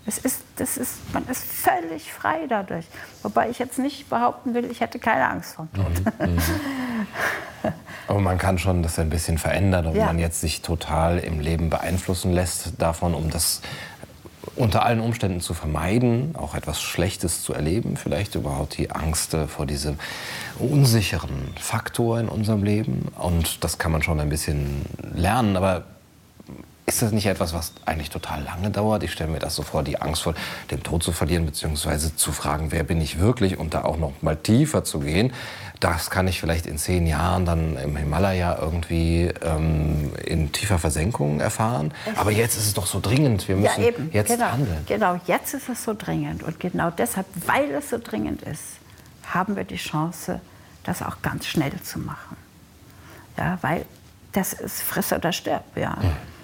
Es 0.07 0.19
ist, 0.19 0.43
das 0.57 0.77
ist, 0.77 1.13
man 1.13 1.27
ist 1.29 1.43
völlig 1.43 2.13
frei 2.13 2.47
dadurch. 2.49 2.85
Wobei 3.23 3.51
ich 3.51 3.59
jetzt 3.59 3.79
nicht 3.79 4.09
behaupten 4.09 4.55
will, 4.55 4.71
ich 4.71 4.81
hätte 4.81 5.01
keine 5.01 5.29
Angst 5.29 5.55
vor 5.55 5.67
dem 5.75 5.83
Tod. 5.83 6.21
Mhm, 6.21 6.35
mhm. 6.35 6.41
Aber 8.09 8.21
man 8.21 8.39
kann 8.39 8.59
schon 8.59 8.85
das 8.85 9.01
ein 9.01 9.11
bisschen 9.11 9.37
verändern, 9.37 9.87
ob 9.87 9.97
ja. 9.97 10.07
man 10.07 10.21
jetzt 10.21 10.41
sich 10.41 10.63
total 10.63 11.19
im 11.19 11.41
Leben 11.41 11.71
beeinflussen 11.71 12.33
lässt 12.33 12.81
davon, 12.81 13.15
um 13.15 13.31
das 13.31 13.63
unter 14.55 14.85
allen 14.85 15.01
Umständen 15.01 15.41
zu 15.41 15.55
vermeiden, 15.55 16.35
auch 16.37 16.55
etwas 16.55 16.81
Schlechtes 16.81 17.43
zu 17.43 17.53
erleben, 17.53 17.97
vielleicht 17.97 18.37
überhaupt 18.37 18.79
die 18.79 18.91
Angst 18.91 19.37
vor 19.49 19.67
diesem 19.67 19.99
unsicheren 20.59 21.53
Faktor 21.61 22.21
in 22.21 22.29
unserem 22.29 22.63
Leben. 22.63 23.09
Und 23.19 23.65
das 23.65 23.79
kann 23.79 23.93
man 23.93 24.03
schon 24.03 24.21
ein 24.21 24.29
bisschen 24.29 24.87
lernen, 25.15 25.57
aber 25.57 25.85
ist 26.87 27.03
das 27.03 27.11
nicht 27.11 27.27
etwas, 27.27 27.53
was 27.53 27.73
eigentlich 27.85 28.11
total 28.11 28.45
lange 28.45 28.71
dauert? 28.71 29.03
Ich 29.03 29.13
stelle 29.13 29.31
mir 29.31 29.41
das 29.41 29.57
so 29.57 29.63
vor, 29.63 29.83
die 29.83 30.01
Angst 30.01 30.23
vor 30.23 30.35
dem 30.71 30.85
Tod 30.85 31.03
zu 31.03 31.11
verlieren, 31.11 31.45
beziehungsweise 31.45 32.15
zu 32.15 32.31
fragen, 32.31 32.71
wer 32.71 32.85
bin 32.85 33.01
ich 33.01 33.19
wirklich 33.19 33.59
und 33.59 33.75
da 33.75 33.83
auch 33.83 33.97
noch 33.97 34.13
mal 34.23 34.37
tiefer 34.37 34.85
zu 34.85 35.01
gehen. 35.01 35.33
Das 35.81 36.11
kann 36.11 36.29
ich 36.29 36.41
vielleicht 36.41 36.65
in 36.65 36.79
zehn 36.79 37.07
Jahren 37.07 37.45
dann 37.45 37.77
im 37.77 37.97
Himalaya 37.97 38.57
irgendwie 38.61 39.33
ähm, 39.43 40.13
in 40.25 40.53
tiefer 40.53 40.79
Versenkung 40.79 41.41
erfahren. 41.41 41.93
Aber 42.15 42.31
jetzt 42.31 42.57
ist 42.57 42.67
es 42.67 42.75
doch 42.75 42.87
so 42.87 43.01
dringend. 43.01 43.49
Wir 43.49 43.57
müssen 43.57 43.83
ja, 43.83 43.91
jetzt 44.13 44.29
genau, 44.29 44.53
handeln. 44.53 44.85
Genau, 44.87 45.21
jetzt 45.27 45.55
ist 45.55 45.69
es 45.69 45.83
so 45.83 45.93
dringend. 45.93 46.45
Und 46.45 46.61
genau 46.61 46.91
deshalb, 46.91 47.27
weil 47.47 47.69
es 47.73 47.91
so 47.91 47.99
dringend 47.99 48.43
ist, 48.43 48.63
haben 49.27 49.57
wir 49.57 49.65
die 49.65 49.77
Chance, 49.77 50.41
das 50.85 51.03
auch 51.03 51.21
ganz 51.21 51.47
schnell 51.47 51.79
zu 51.83 51.99
machen. 51.99 52.37
Ja, 53.37 53.59
weil 53.61 53.85
das 54.33 54.53
ist 54.53 54.83
friss 54.83 55.13
oder 55.13 55.33
stirb. 55.33 55.65
Ja. 55.75 55.97
Mhm. 56.01 56.36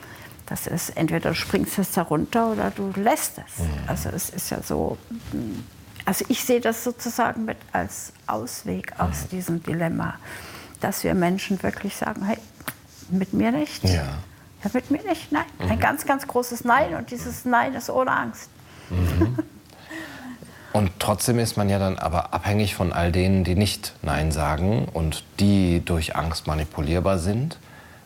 Das 0.47 0.67
ist 0.67 0.91
entweder 0.91 1.31
du 1.31 1.35
springst 1.35 1.79
es 1.79 1.93
darunter 1.93 2.53
oder 2.53 2.71
du 2.71 2.93
lässt 2.97 3.39
es. 3.39 3.59
Mhm. 3.59 3.71
Also 3.87 4.09
es 4.11 4.31
ist 4.31 4.51
ja 4.51 4.63
so. 4.63 4.99
Mm, 5.33 5.61
also 6.05 6.25
ich 6.29 6.45
sehe 6.45 6.61
das 6.61 6.83
sozusagen 6.83 7.45
mit 7.45 7.59
als 7.73 8.13
Ausweg 8.27 8.93
aus 8.99 9.25
mhm. 9.25 9.29
diesem 9.29 9.63
Dilemma, 9.63 10.15
dass 10.81 11.05
wir 11.05 11.15
Menschen 11.15 11.63
wirklich 11.63 11.97
sagen, 11.97 12.25
hey, 12.25 12.39
mit 13.09 13.33
mir 13.33 13.53
nicht. 13.53 13.85
Ja. 13.85 14.19
ja 14.65 14.71
mit 14.73 14.91
mir 14.91 15.03
nicht, 15.05 15.31
nein. 15.31 15.45
Mhm. 15.59 15.71
Ein 15.71 15.81
ganz, 15.81 16.07
ganz 16.07 16.27
großes 16.27 16.65
Nein 16.65 16.95
und 16.95 17.11
dieses 17.11 17.45
Nein 17.45 17.75
ist 17.75 17.89
ohne 17.89 18.11
Angst. 18.11 18.51
Mhm. 18.91 19.39
Und 20.73 20.91
trotzdem 20.99 21.39
ist 21.39 21.57
man 21.57 21.69
ja 21.69 21.79
dann 21.79 21.99
aber 21.99 22.33
abhängig 22.33 22.75
von 22.75 22.93
all 22.93 23.13
denen, 23.13 23.45
die 23.45 23.55
nicht 23.55 23.95
Nein 24.01 24.33
sagen 24.33 24.89
und 24.91 25.23
die 25.39 25.83
durch 25.85 26.17
Angst 26.17 26.47
manipulierbar 26.47 27.19
sind, 27.19 27.59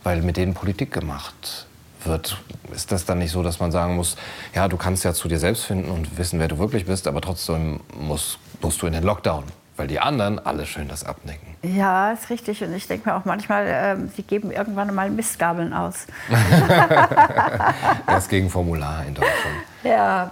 weil 0.02 0.20
mit 0.20 0.36
denen 0.36 0.54
Politik 0.54 0.92
gemacht 0.92 1.66
wird. 2.06 2.38
Ist 2.74 2.92
das 2.92 3.04
dann 3.04 3.18
nicht 3.18 3.30
so, 3.30 3.42
dass 3.42 3.60
man 3.60 3.70
sagen 3.70 3.96
muss, 3.96 4.16
ja, 4.54 4.68
du 4.68 4.76
kannst 4.76 5.04
ja 5.04 5.12
zu 5.12 5.28
dir 5.28 5.38
selbst 5.38 5.64
finden 5.64 5.90
und 5.90 6.18
wissen, 6.18 6.38
wer 6.40 6.48
du 6.48 6.58
wirklich 6.58 6.86
bist, 6.86 7.06
aber 7.06 7.20
trotzdem 7.20 7.80
musst, 7.98 8.38
musst 8.60 8.82
du 8.82 8.86
in 8.86 8.92
den 8.92 9.04
Lockdown? 9.04 9.44
weil 9.76 9.88
die 9.88 10.00
anderen 10.00 10.38
alle 10.38 10.66
schön 10.66 10.88
das 10.88 11.04
abnicken. 11.04 11.54
Ja, 11.62 12.12
ist 12.12 12.30
richtig. 12.30 12.62
Und 12.62 12.72
ich 12.74 12.86
denke 12.86 13.08
mir 13.08 13.16
auch 13.16 13.24
manchmal, 13.24 13.66
äh, 13.66 13.96
sie 14.16 14.22
geben 14.22 14.50
irgendwann 14.50 14.94
mal 14.94 15.10
Mistgabeln 15.10 15.72
aus. 15.72 16.06
das 18.06 18.28
Gegenformular 18.28 19.04
in 19.06 19.14
Deutschland. 19.14 19.56
Ja. 19.84 20.30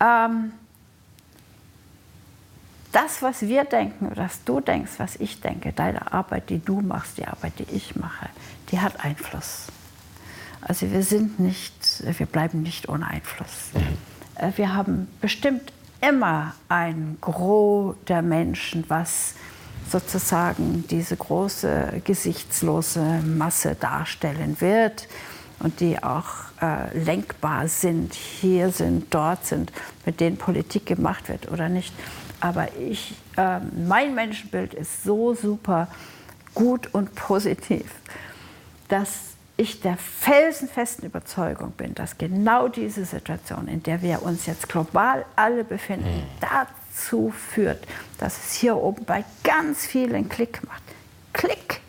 Ähm, 0.00 0.52
das, 2.92 3.22
was 3.22 3.42
wir 3.42 3.64
denken, 3.64 4.12
was 4.14 4.44
du 4.44 4.60
denkst, 4.60 4.92
was 4.98 5.16
ich 5.16 5.40
denke, 5.40 5.72
deine 5.72 6.12
Arbeit, 6.12 6.50
die 6.50 6.58
du 6.58 6.80
machst, 6.80 7.18
die 7.18 7.26
Arbeit, 7.26 7.54
die 7.58 7.74
ich 7.74 7.96
mache, 7.96 8.28
die 8.70 8.80
hat 8.80 9.04
Einfluss. 9.04 9.66
Also 10.62 10.90
wir 10.90 11.02
sind 11.02 11.40
nicht, 11.40 11.74
wir 12.04 12.26
bleiben 12.26 12.62
nicht 12.62 12.88
ohne 12.88 13.06
Einfluss. 13.06 13.70
Mhm. 13.74 13.80
Äh, 14.36 14.52
wir 14.56 14.74
haben 14.74 15.08
bestimmt 15.20 15.72
immer 16.00 16.54
ein 16.68 17.18
Gros 17.20 17.96
der 18.08 18.22
Menschen, 18.22 18.84
was 18.88 19.34
sozusagen 19.88 20.84
diese 20.88 21.16
große 21.16 22.02
gesichtslose 22.04 23.20
Masse 23.24 23.74
darstellen 23.74 24.60
wird 24.60 25.08
und 25.58 25.80
die 25.80 26.02
auch 26.02 26.26
äh, 26.60 26.96
lenkbar 26.96 27.68
sind, 27.68 28.14
hier 28.14 28.70
sind, 28.70 29.12
dort 29.12 29.44
sind, 29.44 29.72
mit 30.06 30.20
denen 30.20 30.36
Politik 30.36 30.86
gemacht 30.86 31.28
wird 31.28 31.50
oder 31.50 31.68
nicht. 31.68 31.92
Aber 32.40 32.68
ich, 32.76 33.14
äh, 33.36 33.60
mein 33.86 34.14
Menschenbild 34.14 34.74
ist 34.74 35.04
so 35.04 35.34
super 35.34 35.88
gut 36.54 36.92
und 36.92 37.14
positiv, 37.14 37.86
dass 38.88 39.31
ich 39.56 39.80
der 39.80 39.96
felsenfesten 39.96 41.06
Überzeugung 41.06 41.72
bin, 41.72 41.94
dass 41.94 42.18
genau 42.18 42.68
diese 42.68 43.04
Situation, 43.04 43.68
in 43.68 43.82
der 43.82 44.02
wir 44.02 44.22
uns 44.22 44.46
jetzt 44.46 44.68
global 44.68 45.24
alle 45.36 45.64
befinden, 45.64 46.08
mhm. 46.08 46.22
dazu 46.40 47.30
führt, 47.30 47.86
dass 48.18 48.38
es 48.38 48.52
hier 48.54 48.76
oben 48.76 49.04
bei 49.04 49.24
ganz 49.44 49.86
vielen 49.86 50.28
Klick 50.28 50.66
macht. 50.66 50.82
Klick! 51.32 51.80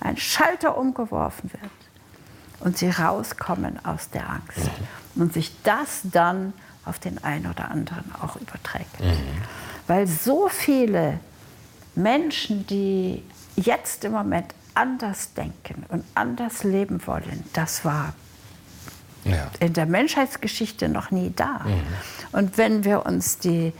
Ein 0.00 0.16
Schalter 0.16 0.78
umgeworfen 0.78 1.52
wird 1.52 1.70
und 2.60 2.78
sie 2.78 2.88
rauskommen 2.88 3.84
aus 3.84 4.08
der 4.10 4.28
Angst. 4.30 4.70
Mhm. 5.14 5.22
Und 5.22 5.32
sich 5.34 5.52
das 5.62 6.00
dann 6.04 6.54
auf 6.86 6.98
den 6.98 7.22
einen 7.22 7.46
oder 7.46 7.70
anderen 7.70 8.14
auch 8.22 8.36
überträgt. 8.36 9.00
Mhm. 9.00 9.16
Weil 9.86 10.06
so 10.06 10.48
viele 10.48 11.20
Menschen, 11.94 12.66
die 12.66 13.22
jetzt 13.56 14.04
im 14.04 14.12
Moment 14.12 14.54
anders 14.74 15.34
denken 15.34 15.84
und 15.88 16.04
anders 16.14 16.64
leben 16.64 17.06
wollen, 17.06 17.44
das 17.52 17.84
war 17.84 18.14
ja. 19.24 19.50
in 19.60 19.72
der 19.72 19.86
Menschheitsgeschichte 19.86 20.88
noch 20.88 21.10
nie 21.10 21.32
da. 21.34 21.60
Mhm. 21.64 21.82
Und 22.32 22.58
wenn 22.58 22.84
wir 22.84 23.06
uns 23.06 23.38
die 23.38 23.72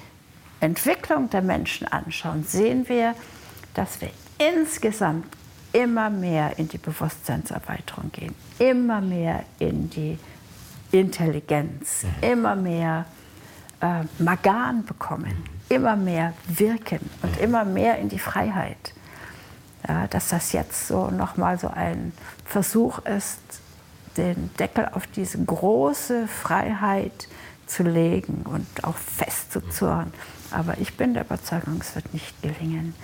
Entwicklung 0.61 1.31
der 1.31 1.43
Menschen 1.43 1.87
anschauen, 1.89 2.45
sehen 2.45 2.89
wir, 2.89 3.15
dass 3.75 4.01
wir 4.01 4.11
insgesamt 4.39 5.27
immer 5.73 6.11
mehr 6.11 6.59
in 6.59 6.69
die 6.69 6.79
Bewusstseinserweiterung 6.79 8.11
gehen, 8.13 8.35
immer 8.59 9.01
mehr 9.01 9.45
in 9.59 9.89
die 9.91 10.19
Intelligenz, 10.93 12.03
mhm. 12.03 12.29
immer 12.29 12.57
mehr 12.57 13.07
äh, 13.81 14.03
Magan 14.19 14.85
bekommen, 14.85 15.45
mhm. 15.69 15.77
immer 15.77 15.97
mehr 15.97 16.35
wirken 16.49 17.01
und 17.23 17.37
mhm. 17.37 17.45
immer 17.45 17.65
mehr 17.65 17.99
in 17.99 18.09
die 18.09 18.19
Freiheit 18.19 18.93
dass 20.11 20.29
das 20.29 20.53
jetzt 20.53 20.89
so 20.89 21.11
nochmal 21.11 21.59
so 21.59 21.69
ein 21.69 22.13
Versuch 22.45 22.99
ist, 23.01 23.41
den 24.17 24.51
Deckel 24.59 24.89
auf 24.93 25.07
diese 25.07 25.43
große 25.43 26.27
Freiheit 26.27 27.29
zu 27.67 27.83
legen 27.85 28.45
und 28.45 28.85
auch 28.85 28.97
festzuzurren. 28.97 30.13
Aber 30.51 30.79
ich 30.79 30.97
bin 30.97 31.15
der 31.15 31.25
Überzeugung, 31.25 31.79
es 31.81 31.95
wird 31.95 32.13
nicht 32.13 32.43
gelingen. 32.43 32.95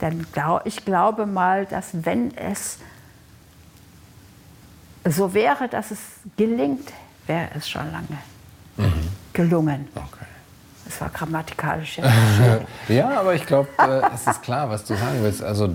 Denn 0.00 0.26
ich 0.64 0.84
glaube 0.84 1.26
mal, 1.26 1.66
dass 1.66 1.88
wenn 1.92 2.36
es 2.36 2.78
so 5.04 5.34
wäre, 5.34 5.68
dass 5.68 5.90
es 5.90 5.98
gelingt, 6.36 6.92
wäre 7.26 7.48
es 7.56 7.68
schon 7.68 7.90
lange 7.92 8.18
mhm. 8.76 9.08
gelungen. 9.32 9.88
Okay. 9.94 10.26
Das 10.84 11.00
war 11.00 11.08
grammatikalisch. 11.10 11.98
ja, 12.88 13.20
aber 13.20 13.34
ich 13.34 13.46
glaube, 13.46 13.68
äh, 13.78 14.02
es 14.14 14.26
ist 14.26 14.42
klar, 14.42 14.68
was 14.68 14.84
du 14.84 14.94
sagen 14.94 15.22
willst. 15.22 15.42
Also 15.42 15.74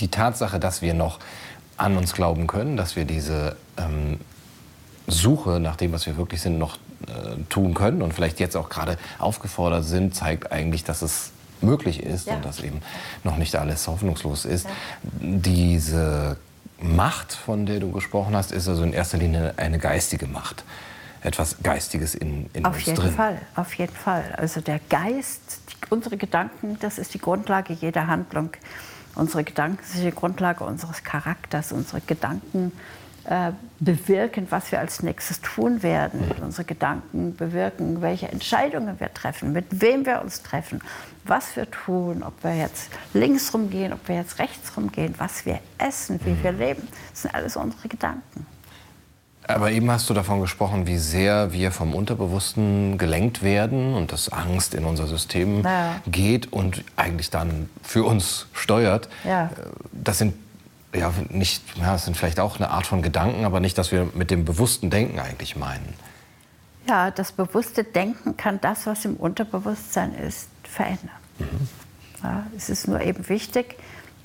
die 0.00 0.08
Tatsache, 0.08 0.58
dass 0.60 0.82
wir 0.82 0.94
noch 0.94 1.18
an 1.76 1.96
uns 1.96 2.12
glauben 2.12 2.46
können, 2.46 2.76
dass 2.76 2.96
wir 2.96 3.04
diese 3.04 3.56
ähm, 3.76 4.18
Suche 5.06 5.60
nach 5.60 5.76
dem, 5.76 5.92
was 5.92 6.06
wir 6.06 6.16
wirklich 6.16 6.40
sind, 6.40 6.58
noch 6.58 6.76
äh, 7.06 7.42
tun 7.48 7.74
können 7.74 8.02
und 8.02 8.14
vielleicht 8.14 8.40
jetzt 8.40 8.56
auch 8.56 8.68
gerade 8.68 8.96
aufgefordert 9.18 9.84
sind, 9.84 10.14
zeigt 10.14 10.52
eigentlich, 10.52 10.84
dass 10.84 11.02
es 11.02 11.32
möglich 11.60 12.02
ist 12.02 12.26
ja. 12.26 12.36
und 12.36 12.44
dass 12.44 12.60
eben 12.60 12.80
noch 13.24 13.36
nicht 13.36 13.56
alles 13.56 13.86
hoffnungslos 13.88 14.44
ist. 14.44 14.66
Ja. 14.66 14.70
Diese 15.20 16.36
Macht, 16.80 17.32
von 17.32 17.66
der 17.66 17.80
du 17.80 17.90
gesprochen 17.90 18.36
hast, 18.36 18.52
ist 18.52 18.68
also 18.68 18.82
in 18.82 18.92
erster 18.92 19.18
Linie 19.18 19.54
eine 19.56 19.78
geistige 19.78 20.26
Macht. 20.26 20.64
Etwas 21.22 21.56
Geistiges 21.62 22.14
in, 22.14 22.50
in 22.52 22.66
auf 22.66 22.76
uns 22.76 22.86
jeden 22.86 22.98
drin. 22.98 23.14
Fall, 23.14 23.40
auf 23.56 23.74
jeden 23.74 23.94
Fall. 23.94 24.34
Also 24.36 24.60
der 24.60 24.78
Geist, 24.90 25.60
die, 25.70 25.90
unsere 25.90 26.18
Gedanken, 26.18 26.76
das 26.80 26.98
ist 26.98 27.14
die 27.14 27.18
Grundlage 27.18 27.72
jeder 27.72 28.06
Handlung. 28.06 28.50
Unsere 29.14 29.44
Gedanken 29.44 29.84
sind 29.84 30.04
die 30.04 30.10
Grundlage 30.10 30.64
unseres 30.64 31.02
Charakters. 31.04 31.72
Unsere 31.72 32.00
Gedanken 32.00 32.72
äh, 33.24 33.52
bewirken, 33.80 34.46
was 34.50 34.70
wir 34.72 34.80
als 34.80 35.02
nächstes 35.02 35.40
tun 35.40 35.82
werden. 35.82 36.20
Unsere 36.42 36.64
Gedanken 36.64 37.34
bewirken, 37.36 38.02
welche 38.02 38.28
Entscheidungen 38.28 39.00
wir 39.00 39.12
treffen, 39.14 39.52
mit 39.52 39.80
wem 39.80 40.04
wir 40.04 40.20
uns 40.20 40.42
treffen, 40.42 40.80
was 41.24 41.56
wir 41.56 41.70
tun, 41.70 42.22
ob 42.22 42.44
wir 42.44 42.56
jetzt 42.56 42.90
links 43.14 43.54
rumgehen, 43.54 43.92
ob 43.92 44.08
wir 44.08 44.16
jetzt 44.16 44.38
rechts 44.38 44.76
rumgehen, 44.76 45.14
was 45.18 45.46
wir 45.46 45.60
essen, 45.78 46.20
wie 46.24 46.42
wir 46.42 46.52
leben. 46.52 46.86
Das 47.10 47.22
sind 47.22 47.34
alles 47.34 47.56
unsere 47.56 47.88
Gedanken. 47.88 48.46
Aber 49.46 49.70
eben 49.70 49.90
hast 49.90 50.08
du 50.08 50.14
davon 50.14 50.40
gesprochen, 50.40 50.86
wie 50.86 50.96
sehr 50.96 51.52
wir 51.52 51.70
vom 51.70 51.94
Unterbewussten 51.94 52.96
gelenkt 52.96 53.42
werden 53.42 53.94
und 53.94 54.10
dass 54.10 54.30
Angst 54.30 54.74
in 54.74 54.84
unser 54.84 55.06
System 55.06 55.62
ja. 55.62 55.96
geht 56.06 56.52
und 56.52 56.82
eigentlich 56.96 57.28
dann 57.28 57.68
für 57.82 58.04
uns 58.04 58.46
steuert. 58.54 59.08
Ja. 59.24 59.50
Das 59.92 60.18
sind 60.18 60.34
ja 60.94 61.12
nicht, 61.28 61.62
ja, 61.76 61.92
das 61.92 62.06
sind 62.06 62.16
vielleicht 62.16 62.40
auch 62.40 62.56
eine 62.56 62.70
Art 62.70 62.86
von 62.86 63.02
Gedanken, 63.02 63.44
aber 63.44 63.60
nicht, 63.60 63.76
dass 63.76 63.92
wir 63.92 64.08
mit 64.14 64.30
dem 64.30 64.46
bewussten 64.46 64.88
Denken 64.88 65.18
eigentlich 65.18 65.56
meinen. 65.56 65.94
Ja, 66.88 67.10
das 67.10 67.32
bewusste 67.32 67.84
Denken 67.84 68.36
kann 68.36 68.60
das, 68.62 68.86
was 68.86 69.04
im 69.04 69.16
Unterbewusstsein 69.16 70.14
ist, 70.14 70.48
verändern. 70.62 71.10
Mhm. 71.38 71.68
Ja, 72.22 72.46
es 72.56 72.70
ist 72.70 72.88
nur 72.88 73.00
eben 73.02 73.28
wichtig, 73.28 73.76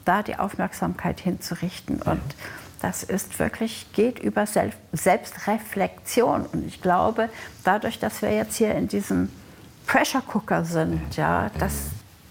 da 0.05 0.23
die 0.23 0.38
Aufmerksamkeit 0.38 1.19
hinzurichten 1.19 2.01
und 2.01 2.15
mhm 2.15 2.68
das 2.81 3.03
ist 3.03 3.39
wirklich, 3.39 3.87
geht 3.93 4.19
über 4.19 4.45
Selbstreflexion. 4.93 6.45
Und 6.45 6.67
ich 6.67 6.81
glaube, 6.81 7.29
dadurch, 7.63 7.99
dass 7.99 8.21
wir 8.21 8.33
jetzt 8.33 8.55
hier 8.55 8.73
in 8.75 8.87
diesem 8.87 9.29
Pressure 9.85 10.23
Cooker 10.33 10.65
sind, 10.65 11.15
ja, 11.15 11.49
dass 11.59 11.73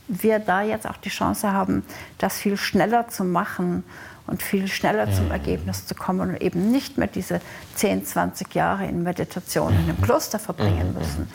wir 0.09 0.39
da 0.39 0.63
jetzt 0.63 0.89
auch 0.89 0.97
die 0.97 1.11
Chance 1.11 1.53
haben, 1.53 1.85
das 2.17 2.39
viel 2.39 2.57
schneller 2.57 3.09
zu 3.09 3.25
machen 3.25 3.85
und 4.27 4.43
viel 4.43 4.69
schneller 4.69 5.13
zum 5.13 5.31
Ergebnis 5.31 5.87
zu 5.87 5.95
kommen 5.95 6.31
und 6.31 6.41
eben 6.41 6.71
nicht 6.71 6.99
mehr 6.99 7.09
diese 7.09 7.41
10, 7.75 8.07
20 8.07 8.55
Jahre 8.55 8.87
in 8.87 9.03
Meditation 9.03 9.73
in 9.73 9.81
einem 9.81 10.01
Kloster 10.01 10.39
verbringen 10.39 10.95
müssen, 10.99 11.29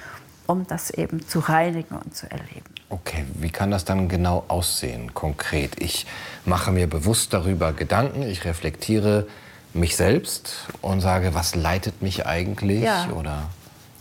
um 0.47 0.67
das 0.67 0.89
eben 0.89 1.27
zu 1.27 1.39
reinigen 1.39 1.95
und 1.95 2.15
zu 2.15 2.29
erleben. 2.29 2.65
Okay, 2.89 3.25
wie 3.35 3.49
kann 3.49 3.71
das 3.71 3.85
dann 3.85 4.07
genau 4.09 4.43
aussehen, 4.47 5.13
konkret? 5.13 5.81
Ich 5.81 6.05
mache 6.45 6.71
mir 6.71 6.87
bewusst 6.87 7.33
darüber 7.33 7.73
Gedanken, 7.73 8.23
ich 8.23 8.45
reflektiere 8.45 9.27
mich 9.73 9.95
selbst 9.95 10.67
und 10.81 11.01
sage, 11.01 11.33
was 11.33 11.55
leitet 11.55 12.01
mich 12.01 12.25
eigentlich? 12.25 12.83
Ja, 12.83 13.09
oder? 13.09 13.49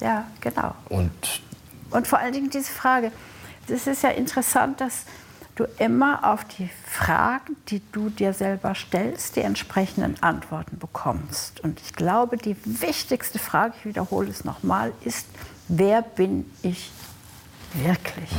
ja 0.00 0.24
genau. 0.40 0.74
Und, 0.88 1.42
und 1.90 2.06
vor 2.06 2.18
allen 2.18 2.32
Dingen 2.32 2.50
diese 2.50 2.70
Frage, 2.70 3.12
das 3.68 3.86
ist 3.86 4.02
ja 4.02 4.10
interessant, 4.10 4.80
dass 4.80 5.04
du 5.54 5.64
immer 5.78 6.32
auf 6.32 6.44
die 6.44 6.70
Fragen, 6.86 7.56
die 7.68 7.82
du 7.92 8.08
dir 8.08 8.32
selber 8.32 8.74
stellst, 8.74 9.36
die 9.36 9.40
entsprechenden 9.40 10.22
Antworten 10.22 10.78
bekommst. 10.78 11.60
Und 11.60 11.80
ich 11.80 11.92
glaube, 11.92 12.36
die 12.36 12.56
wichtigste 12.64 13.38
Frage, 13.38 13.74
ich 13.78 13.84
wiederhole 13.84 14.30
es 14.30 14.44
nochmal, 14.44 14.92
ist, 15.04 15.26
wer 15.68 16.02
bin 16.02 16.50
ich 16.62 16.90
wirklich? 17.74 18.30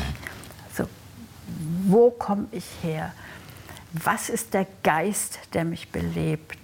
wo 1.85 2.11
komme 2.11 2.47
ich 2.51 2.65
her? 2.81 3.13
Was 3.93 4.29
ist 4.29 4.53
der 4.53 4.65
Geist, 4.83 5.39
der 5.53 5.65
mich 5.65 5.91
belebt? 5.91 6.57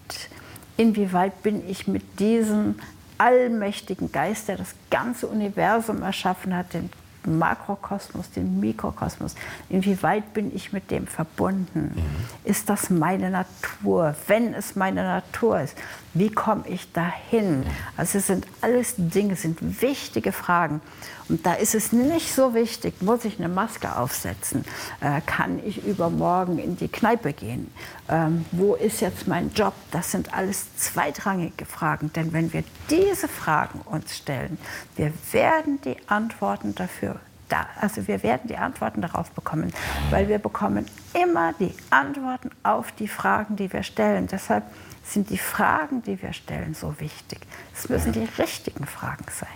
Inwieweit 0.78 1.44
bin 1.44 1.68
ich 1.70 1.88
mit 1.88 2.20
diesem 2.20 2.80
allmächtigen 3.18 4.12
Geist, 4.12 4.48
der 4.48 4.58
das 4.58 4.74
ganze 4.90 5.28
Universum 5.28 6.02
erschaffen 6.02 6.56
hat, 6.56 6.74
den 6.74 6.90
Makrokosmos, 7.38 8.32
den 8.32 8.60
Mikrokosmos. 8.60 9.36
Inwieweit 9.70 10.34
bin 10.34 10.56
ich 10.56 10.74
mit 10.74 10.90
dem 10.92 11.08
verbunden? 11.08 11.92
Mhm. 11.96 12.50
Ist 12.50 12.70
das 12.70 12.90
meine 12.90 13.30
Natur? 13.30 14.16
Wenn 14.28 14.54
es 14.54 14.76
meine 14.76 15.04
Natur 15.04 15.62
ist, 15.62 15.76
wie 16.14 16.32
komme 16.32 16.64
ich 16.68 16.92
dahin? 16.92 17.60
Mhm. 17.60 17.66
Also 17.98 18.18
es 18.18 18.28
sind 18.28 18.48
alles 18.62 18.96
Dinge, 18.98 19.36
sind 19.36 19.82
wichtige 19.82 20.32
Fragen. 20.32 20.82
Und 21.30 21.46
da 21.46 21.54
ist 21.54 21.76
es 21.76 21.92
nicht 21.92 22.34
so 22.34 22.56
wichtig, 22.56 23.02
muss 23.02 23.24
ich 23.24 23.38
eine 23.38 23.50
Maske 23.50 23.96
aufsetzen? 23.96 24.66
Äh, 25.00 25.22
kann 25.26 25.60
ich 25.64 25.86
übermorgen 25.86 26.58
in 26.58 26.76
die 26.76 26.88
Kneipe 26.88 27.34
gehen? 27.34 27.72
Ähm, 28.10 28.46
wo 28.52 28.74
ist 28.74 29.02
jetzt 29.02 29.28
mein 29.28 29.52
Job? 29.54 29.74
Das 29.92 30.12
sind 30.12 30.34
alles 30.34 30.76
zweitrangige 30.78 31.66
Fragen. 31.66 32.12
Denn 32.14 32.34
wenn 32.34 32.52
wir 32.54 32.64
diese 32.90 33.28
Fragen 33.28 33.82
uns 33.82 34.18
stellen, 34.18 34.58
wir 34.96 35.14
werden 35.32 35.80
die 35.82 35.96
Antworten 36.08 36.74
dafür 36.74 37.20
da, 37.50 37.68
also 37.80 38.08
wir 38.08 38.22
werden 38.24 38.48
die 38.48 38.58
Antworten 38.58 39.02
darauf 39.02 39.32
bekommen, 39.32 39.74
weil 40.12 40.28
wir 40.28 40.38
bekommen 40.38 40.86
immer 41.20 41.54
die 41.54 41.74
Antworten 41.90 42.52
auf 42.64 42.92
die 42.92 43.08
Fragen, 43.08 43.56
die 43.56 43.72
wir 43.74 43.84
stellen. 43.84 44.28
Deshalb 44.28 44.64
sind 45.04 45.30
die 45.30 45.38
Fragen, 45.38 46.04
die 46.04 46.22
wir 46.22 46.34
stellen, 46.34 46.76
so 46.76 47.00
wichtig. 47.00 47.40
Es 47.76 47.90
müssen 47.90 48.12
die 48.12 48.28
richtigen 48.38 48.86
Fragen 48.86 49.26
sein. 49.32 49.50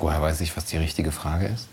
Woher 0.00 0.22
weiß 0.22 0.40
ich, 0.40 0.56
was 0.56 0.64
die 0.64 0.78
richtige 0.78 1.12
Frage 1.12 1.46
ist? 1.46 1.68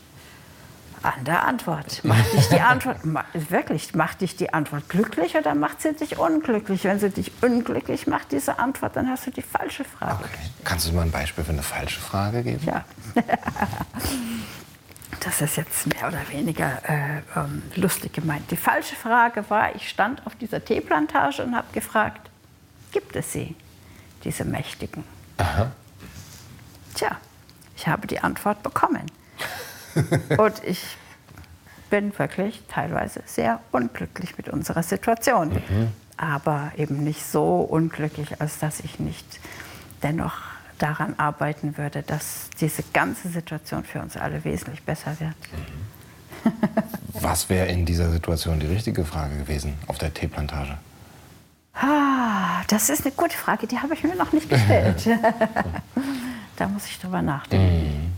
An 1.01 1.23
der 1.23 1.45
Antwort. 1.45 2.03
Macht 2.03 2.33
dich 2.33 2.49
die 2.49 2.59
Antwort, 2.59 2.97
wirklich, 3.33 3.95
macht 3.95 4.21
dich 4.21 4.35
die 4.35 4.53
Antwort 4.53 4.89
glücklich 4.89 5.35
oder 5.35 5.55
macht 5.55 5.81
sie 5.81 5.93
dich 5.93 6.17
unglücklich? 6.17 6.83
Wenn 6.83 6.99
sie 6.99 7.09
dich 7.09 7.31
unglücklich 7.41 8.07
macht, 8.07 8.31
diese 8.31 8.59
Antwort, 8.59 8.95
dann 8.95 9.09
hast 9.09 9.27
du 9.27 9.31
die 9.31 9.41
falsche 9.41 9.85
Frage. 9.85 10.25
Okay. 10.25 10.49
Kannst 10.63 10.87
du 10.87 10.93
mir 10.93 11.01
ein 11.01 11.11
Beispiel 11.11 11.43
für 11.43 11.51
eine 11.51 11.63
falsche 11.63 11.99
Frage 11.99 12.43
geben? 12.43 12.65
Ja. 12.65 12.85
Das 15.21 15.41
ist 15.41 15.57
jetzt 15.57 15.85
mehr 15.87 16.07
oder 16.07 16.21
weniger 16.29 16.81
äh, 16.87 17.21
ähm, 17.35 17.63
lustig 17.75 18.13
gemeint. 18.13 18.49
Die 18.51 18.57
falsche 18.57 18.95
Frage 18.95 19.49
war, 19.49 19.75
ich 19.75 19.89
stand 19.89 20.25
auf 20.25 20.35
dieser 20.35 20.63
Teeplantage 20.63 21.43
und 21.43 21.55
habe 21.55 21.67
gefragt, 21.73 22.29
gibt 22.91 23.15
es 23.15 23.33
sie, 23.33 23.55
diese 24.23 24.45
Mächtigen? 24.45 25.03
Aha. 25.37 25.71
Tja, 26.93 27.17
ich 27.75 27.87
habe 27.87 28.07
die 28.07 28.19
Antwort 28.19 28.63
bekommen. 28.63 29.05
Und 30.37 30.63
ich 30.63 30.97
bin 31.89 32.17
wirklich 32.17 32.61
teilweise 32.69 33.21
sehr 33.25 33.59
unglücklich 33.71 34.37
mit 34.37 34.49
unserer 34.49 34.83
Situation. 34.83 35.49
Mhm. 35.49 35.87
Aber 36.17 36.71
eben 36.77 37.03
nicht 37.03 37.25
so 37.25 37.61
unglücklich, 37.61 38.41
als 38.41 38.59
dass 38.59 38.81
ich 38.81 38.99
nicht 38.99 39.25
dennoch 40.03 40.33
daran 40.77 41.15
arbeiten 41.17 41.77
würde, 41.77 42.03
dass 42.03 42.49
diese 42.59 42.83
ganze 42.93 43.29
Situation 43.29 43.83
für 43.83 44.01
uns 44.01 44.17
alle 44.17 44.43
wesentlich 44.43 44.83
besser 44.83 45.19
wird. 45.19 45.35
Mhm. 45.51 46.51
Was 47.21 47.49
wäre 47.49 47.67
in 47.67 47.85
dieser 47.85 48.11
Situation 48.11 48.59
die 48.59 48.67
richtige 48.67 49.03
Frage 49.03 49.37
gewesen 49.37 49.73
auf 49.87 49.97
der 49.97 50.13
Teeplantage? 50.13 50.77
Ah, 51.73 52.63
das 52.67 52.89
ist 52.89 53.05
eine 53.05 53.13
gute 53.13 53.35
Frage, 53.35 53.67
die 53.67 53.77
habe 53.79 53.93
ich 53.93 54.03
mir 54.03 54.15
noch 54.15 54.31
nicht 54.31 54.49
gestellt. 54.49 55.07
Da 56.59 56.67
muss 56.67 56.85
ich 56.87 56.99
drüber 56.99 57.21
nachdenken. 57.21 57.87
Mhm. 57.87 58.08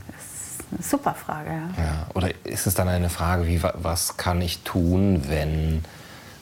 Super 0.79 1.13
Frage. 1.13 1.49
Ja. 1.49 1.83
ja. 1.83 2.07
Oder 2.13 2.29
ist 2.45 2.67
es 2.67 2.73
dann 2.73 2.87
eine 2.87 3.09
Frage, 3.09 3.47
wie, 3.47 3.61
was 3.63 4.17
kann 4.17 4.41
ich 4.41 4.59
tun, 4.63 5.23
wenn 5.27 5.83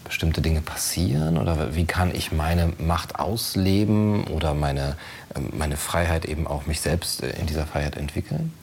bestimmte 0.10 0.42
Dinge 0.42 0.62
passieren? 0.62 1.38
Oder 1.38 1.76
wie 1.76 1.86
kann 1.86 2.14
ich 2.14 2.32
meine 2.32 2.74
Macht 2.80 3.20
ausleben 3.20 4.26
oder 4.26 4.54
meine, 4.54 4.98
ähm, 5.36 5.52
meine 5.58 5.78
Freiheit 5.78 6.26
eben 6.26 6.48
auch 6.48 6.66
mich 6.66 6.82
selbst 6.82 7.24
äh, 7.24 7.30
in 7.40 7.46
dieser 7.46 7.66
Freiheit 7.66 7.96
entwickeln? 7.96 8.54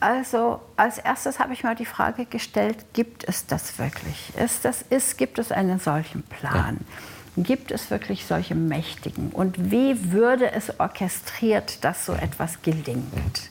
Also 0.00 0.60
als 0.76 0.98
erstes 0.98 1.38
habe 1.38 1.52
ich 1.52 1.64
mal 1.64 1.74
die 1.74 1.86
Frage 1.86 2.26
gestellt, 2.26 2.76
gibt 2.92 3.26
es 3.26 3.46
das 3.46 3.78
wirklich? 3.78 4.32
Ist 4.36 4.64
das, 4.64 4.82
ist, 4.82 5.18
gibt 5.18 5.38
es 5.38 5.50
einen 5.50 5.78
solchen 5.78 6.22
Plan? 6.22 6.78
Ja. 7.36 7.42
Gibt 7.42 7.72
es 7.72 7.90
wirklich 7.90 8.26
solche 8.26 8.54
Mächtigen? 8.54 9.30
Und 9.30 9.70
wie 9.72 10.12
würde 10.12 10.52
es 10.52 10.78
orchestriert, 10.78 11.82
dass 11.82 12.06
so 12.06 12.12
etwas 12.12 12.62
gelingt? 12.62 13.48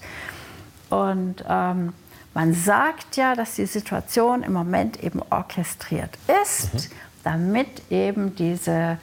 Und 0.94 1.44
ähm, 1.50 1.94
man 2.36 2.54
sagt 2.54 3.16
ja, 3.16 3.36
dass 3.36 3.56
die 3.56 3.66
Situation 3.66 4.44
im 4.44 4.54
Moment 4.54 5.04
eben 5.04 5.22
orchestriert 5.32 6.12
ist, 6.44 6.74
mhm. 6.74 6.96
damit 7.24 7.82
eben 7.90 8.36
diese 8.36 9.00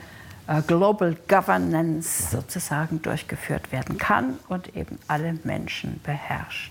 äh, 0.47 0.63
Global 0.69 1.17
Governance 1.27 2.31
sozusagen 2.31 3.03
durchgeführt 3.03 3.73
werden 3.73 3.99
kann 3.99 4.39
und 4.49 4.77
eben 4.77 5.01
alle 5.09 5.37
Menschen 5.43 6.01
beherrscht. 6.05 6.71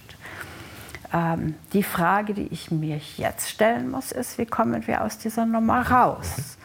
Ähm, 1.12 1.56
die 1.74 1.84
Frage, 1.84 2.34
die 2.34 2.48
ich 2.48 2.72
mir 2.72 3.02
jetzt 3.18 3.50
stellen 3.50 3.92
muss, 3.92 4.14
ist, 4.14 4.38
wie 4.38 4.46
kommen 4.46 4.88
wir 4.88 5.04
aus 5.04 5.18
dieser 5.18 5.46
Nummer 5.46 5.90
raus? 5.90 6.58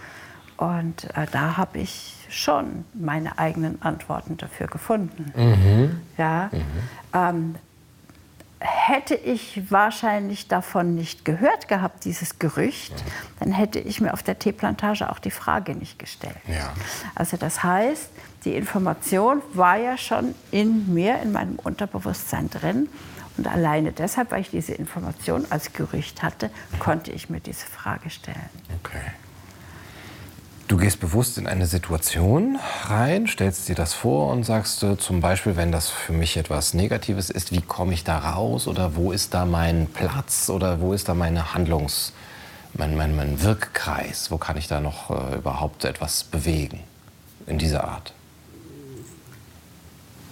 Und 0.59 1.05
äh, 1.17 1.27
da 1.33 1.57
habe 1.57 1.79
ich 1.79 2.29
schon 2.29 2.85
meine 2.95 3.37
eigenen 3.37 3.83
Antworten 3.83 4.37
dafür 4.37 4.69
gefunden. 4.69 5.33
Mhm. 5.35 6.01
Ja, 6.17 6.51
mhm. 6.53 6.63
Ähm, 7.13 7.55
hätte 8.65 9.15
ich 9.15 9.71
wahrscheinlich 9.71 10.49
davon 10.49 10.95
nicht 10.95 11.25
gehört 11.25 11.69
gehabt, 11.69 12.05
dieses 12.05 12.39
Gerücht, 12.39 12.93
dann 13.39 13.53
hätte 13.53 13.79
ich 13.79 14.01
mir 14.01 14.13
auf 14.13 14.23
der 14.23 14.39
Teeplantage 14.39 15.11
auch 15.11 15.19
die 15.19 15.31
Frage 15.31 15.75
nicht 15.75 15.99
gestellt. 15.99 16.37
Ja. 16.49 16.73
Also 17.15 17.37
das 17.37 17.63
heißt, 17.63 18.09
die 18.45 18.55
Information 18.55 19.43
war 19.53 19.77
ja 19.77 19.99
schon 19.99 20.35
in 20.51 20.93
mir, 20.93 21.21
in 21.21 21.33
meinem 21.33 21.57
Unterbewusstsein 21.57 22.49
drin. 22.51 22.89
Und 23.37 23.49
alleine 23.49 23.93
deshalb, 23.93 24.31
weil 24.31 24.43
ich 24.43 24.51
diese 24.51 24.75
Information 24.75 25.47
als 25.51 25.73
Gerücht 25.73 26.23
hatte, 26.23 26.51
konnte 26.79 27.11
ich 27.11 27.29
mir 27.29 27.41
diese 27.41 27.67
Frage 27.67 28.09
stellen. 28.11 28.49
Okay. 28.81 29.01
Du 30.67 30.79
gehst 30.79 30.99
bewusst 30.99 31.37
in 31.37 31.47
eine 31.47 31.67
Situation 31.67 32.59
rein, 32.87 33.27
stellst 33.27 33.69
dir 33.69 33.75
das 33.75 33.93
vor 33.93 34.33
und 34.33 34.45
sagst 34.45 34.83
äh, 34.83 34.97
zum 34.97 35.21
Beispiel, 35.21 35.57
wenn 35.57 35.71
das 35.71 35.91
für 35.91 36.15
mich 36.15 36.39
etwas 36.39 36.73
Negatives 36.73 37.29
ist, 37.29 37.53
wie 37.53 37.61
komme 37.61 37.93
ich 37.93 38.03
da 38.03 38.19
raus 38.19 38.67
oder 38.67 38.97
wo 38.97 39.13
ist 39.13 39.35
da 39.35 39.45
mein 39.45 39.89
Platz 39.89 40.49
oder 40.49 40.81
wo 40.81 40.95
ist 40.95 41.11
da 41.11 41.15
meine 41.15 41.53
Handlungs-, 41.53 42.15
mein, 42.73 42.97
mein, 42.97 43.15
mein 43.15 43.43
Wirkkreis, 43.43 44.31
wo 44.31 44.39
kann 44.39 44.57
ich 44.57 44.67
da 44.67 44.81
noch 44.81 45.11
äh, 45.11 45.37
überhaupt 45.37 45.85
etwas 45.85 46.25
bewegen 46.25 46.81
in 47.47 47.59
dieser 47.59 47.85
Art? 47.85 48.15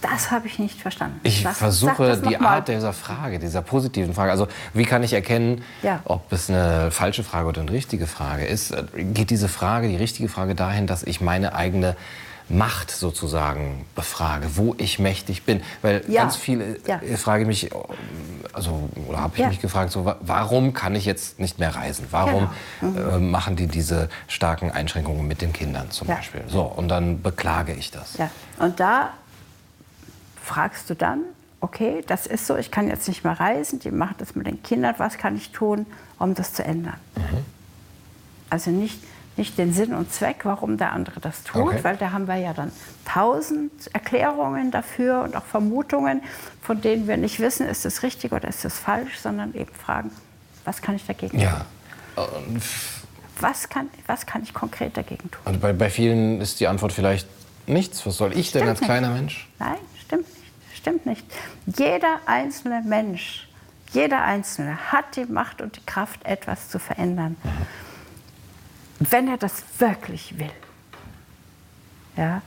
Das 0.03 0.31
habe 0.31 0.47
ich 0.49 0.59
nicht 0.59 0.81
verstanden. 0.81 1.21
Ich 1.23 1.45
Was, 1.45 1.59
versuche 1.59 2.19
die 2.19 2.37
Art 2.37 2.69
dieser 2.69 2.93
Frage, 2.93 3.39
dieser 3.39 3.63
positiven 3.63 4.15
Frage. 4.15 4.33
Also 4.33 4.49
wie 4.75 4.85
kann 4.85 5.03
ich 5.03 5.13
erkennen, 5.13 5.63
ja. 5.83 6.01
ob 6.05 6.31
es 6.33 6.51
eine 6.51 6.91
falsche 6.91 7.25
Frage 7.25 7.49
oder 7.49 7.63
eine 7.63 7.73
richtige 7.73 8.07
Frage 8.07 8.45
ist? 8.45 8.75
Geht 8.97 9.31
diese 9.31 9.49
Frage, 9.49 9.89
die 9.89 9.97
richtige 9.97 10.29
Frage 10.29 10.55
dahin, 10.55 10.87
dass 10.87 11.05
ich 11.05 11.21
meine 11.21 11.55
eigene 11.55 11.97
Macht 12.49 12.91
sozusagen 12.91 13.87
befrage, 13.95 14.57
wo 14.57 14.75
ich 14.77 14.99
mächtig 14.99 15.45
bin. 15.45 15.63
Weil 15.81 16.05
ja. 16.09 16.23
ganz 16.23 16.37
viele, 16.37 16.79
ja. 16.87 17.01
ich 17.01 17.19
frage 17.19 17.47
mich, 17.47 17.71
also 18.53 18.91
oder 19.09 19.21
habe 19.21 19.35
ich 19.37 19.41
ja. 19.41 19.49
mich 19.49 19.61
gefragt, 19.61 19.93
so, 19.93 20.13
warum 20.21 20.75
kann 20.75 20.95
ich 20.95 21.05
jetzt 21.05 21.39
nicht 21.39 21.59
mehr 21.59 21.75
reisen? 21.75 22.07
Warum 22.11 22.51
genau. 22.81 22.93
mhm. 22.93 23.11
äh, 23.11 23.19
machen 23.19 23.57
die 23.57 23.69
diese 23.69 24.09
starken 24.29 24.71
Einschränkungen 24.71 25.27
mit 25.27 25.41
den 25.41 25.53
Kindern 25.53 25.91
zum 25.91 26.09
Beispiel? 26.09 26.43
So, 26.49 26.63
und 26.63 26.89
dann 26.89 27.23
beklage 27.23 27.73
ich 27.73 27.91
das. 27.91 28.19
Ja. 28.19 28.31
Und 28.59 28.81
da 28.81 29.11
fragst 30.53 30.91
du 30.91 30.95
dann, 30.95 31.23
okay, 31.61 32.03
das 32.07 32.27
ist 32.27 32.47
so, 32.47 32.57
ich 32.57 32.71
kann 32.71 32.89
jetzt 32.89 33.09
nicht 33.09 33.25
mehr 33.25 33.39
reisen, 33.39 33.79
die 33.79 33.91
machen 33.91 34.17
das 34.19 34.35
mit 34.35 34.47
den 34.47 34.63
Kindern, 34.63 34.95
was 34.99 35.17
kann 35.17 35.35
ich 35.35 35.51
tun, 35.51 35.87
um 36.19 36.35
das 36.35 36.53
zu 36.53 36.63
ändern? 36.63 36.99
Mhm. 37.17 37.45
Also 38.51 38.71
nicht, 38.71 39.03
nicht 39.39 39.57
den 39.57 39.73
Sinn 39.73 39.95
und 39.95 40.13
Zweck, 40.13 40.41
warum 40.43 40.77
der 40.77 40.93
andere 40.93 41.21
das 41.21 41.43
tut, 41.45 41.63
okay. 41.63 41.79
weil 41.85 41.97
da 41.97 42.13
haben 42.13 42.29
wir 42.29 42.37
ja 42.37 42.53
dann 42.53 42.71
tausend 43.07 43.73
Erklärungen 43.95 44.71
dafür 44.71 45.23
und 45.23 45.37
auch 45.37 45.45
Vermutungen, 45.45 46.21
von 46.61 46.83
denen 46.83 47.09
wir 47.09 47.17
nicht 47.17 47.41
wissen, 47.41 47.67
ist 47.67 47.87
das 47.87 48.03
richtig 48.03 48.33
oder 48.33 48.49
ist 48.49 48.63
das 48.63 48.79
falsch, 48.79 49.21
sondern 49.21 49.55
eben 49.55 49.73
fragen, 49.73 50.11
was 50.67 50.83
kann 50.83 50.97
ich 50.97 51.07
dagegen 51.07 51.39
ja. 51.39 51.65
tun? 52.15 52.61
Was 53.41 53.71
kann, 53.71 53.89
was 54.07 54.27
kann 54.27 54.43
ich 54.43 54.53
konkret 54.53 54.99
dagegen 54.99 55.31
tun? 55.31 55.41
Und 55.47 55.63
bei, 55.63 55.73
bei 55.73 55.89
vielen 55.89 56.43
ist 56.43 56.61
die 56.61 56.67
Antwort 56.67 56.93
vielleicht 56.93 57.27
nichts. 57.67 58.05
Was 58.07 58.17
soll 58.17 58.37
ich 58.37 58.49
Stimmt 58.51 58.65
denn 58.65 58.69
als 58.69 58.81
kleiner 58.81 59.11
Mensch? 59.11 59.49
Nein, 59.59 59.79
Stimmt 60.83 61.07
nicht. 61.07 61.25
Stimmt 61.33 61.67
nicht. 61.67 61.79
Jeder 61.79 62.21
einzelne 62.27 62.83
Mensch, 62.85 63.49
jeder 63.93 64.23
Einzelne 64.23 64.91
hat 64.91 65.17
die 65.17 65.27
Macht 65.27 65.63
und 65.63 65.77
die 65.77 65.87
Kraft, 65.87 66.25
etwas 66.25 66.69
zu 66.71 66.79
verändern, 66.79 67.37
wenn 68.99 69.29
er 69.29 69.37
das 69.37 69.63
wirklich 69.79 70.39
will. 70.39 70.51
Ja? 72.17 72.43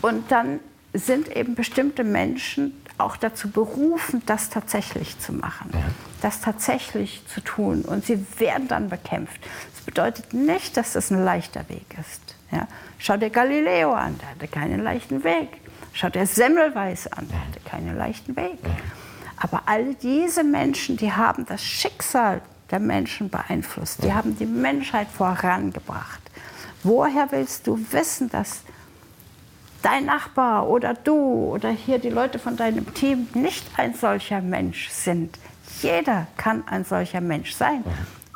Und 0.00 0.30
dann 0.30 0.60
sind 0.92 1.34
eben 1.34 1.54
bestimmte 1.54 2.04
Menschen 2.04 2.74
auch 2.98 3.16
dazu 3.16 3.50
berufen, 3.50 4.22
das 4.26 4.50
tatsächlich 4.50 5.18
zu 5.18 5.32
machen, 5.32 5.70
ja. 5.72 5.80
das 6.20 6.40
tatsächlich 6.40 7.26
zu 7.26 7.40
tun. 7.40 7.82
Und 7.82 8.04
sie 8.04 8.24
werden 8.38 8.68
dann 8.68 8.90
bekämpft. 8.90 9.40
Das 9.74 9.82
bedeutet 9.84 10.34
nicht, 10.34 10.76
dass 10.76 10.92
das 10.92 11.10
ein 11.10 11.24
leichter 11.24 11.68
Weg 11.68 11.96
ist. 11.98 12.36
Ja? 12.52 12.68
Schau 12.98 13.16
dir 13.16 13.30
Galileo 13.30 13.92
an, 13.92 14.18
der 14.18 14.28
hatte 14.30 14.46
keinen 14.46 14.82
leichten 14.84 15.24
Weg 15.24 15.61
Schau 15.92 16.08
dir 16.08 16.26
Semmelweis 16.26 17.06
an, 17.06 17.28
der 17.28 17.40
hatte 17.40 17.60
keinen 17.60 17.96
leichten 17.96 18.34
Weg. 18.36 18.58
Aber 19.36 19.62
all 19.66 19.94
diese 19.94 20.44
Menschen, 20.44 20.96
die 20.96 21.12
haben 21.12 21.44
das 21.46 21.62
Schicksal 21.62 22.40
der 22.70 22.80
Menschen 22.80 23.28
beeinflusst. 23.28 24.02
Die 24.02 24.12
haben 24.12 24.36
die 24.36 24.46
Menschheit 24.46 25.08
vorangebracht. 25.08 26.20
Woher 26.82 27.30
willst 27.30 27.66
du 27.66 27.78
wissen, 27.90 28.30
dass 28.30 28.62
dein 29.82 30.06
Nachbar 30.06 30.68
oder 30.68 30.94
du 30.94 31.52
oder 31.52 31.70
hier 31.70 31.98
die 31.98 32.08
Leute 32.08 32.38
von 32.38 32.56
deinem 32.56 32.92
Team 32.94 33.28
nicht 33.34 33.64
ein 33.76 33.94
solcher 33.94 34.40
Mensch 34.40 34.88
sind? 34.88 35.38
Jeder 35.82 36.26
kann 36.36 36.66
ein 36.66 36.84
solcher 36.84 37.20
Mensch 37.20 37.52
sein. 37.52 37.84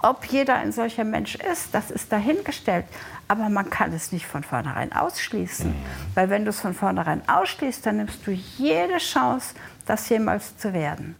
Ob 0.02 0.26
jeder 0.26 0.56
ein 0.56 0.72
solcher 0.72 1.04
Mensch 1.04 1.36
ist, 1.36 1.68
das 1.72 1.90
ist 1.90 2.12
dahingestellt. 2.12 2.84
Aber 3.28 3.48
man 3.48 3.70
kann 3.70 3.92
es 3.92 4.12
nicht 4.12 4.26
von 4.26 4.42
vornherein 4.44 4.92
ausschließen. 4.92 5.74
Weil 6.14 6.30
wenn 6.30 6.44
du 6.44 6.50
es 6.50 6.60
von 6.60 6.74
vornherein 6.74 7.22
ausschließt, 7.28 7.84
dann 7.84 7.96
nimmst 7.98 8.26
du 8.26 8.30
jede 8.30 8.98
Chance, 8.98 9.54
das 9.84 10.08
jemals 10.08 10.56
zu 10.58 10.72
werden. 10.72 11.16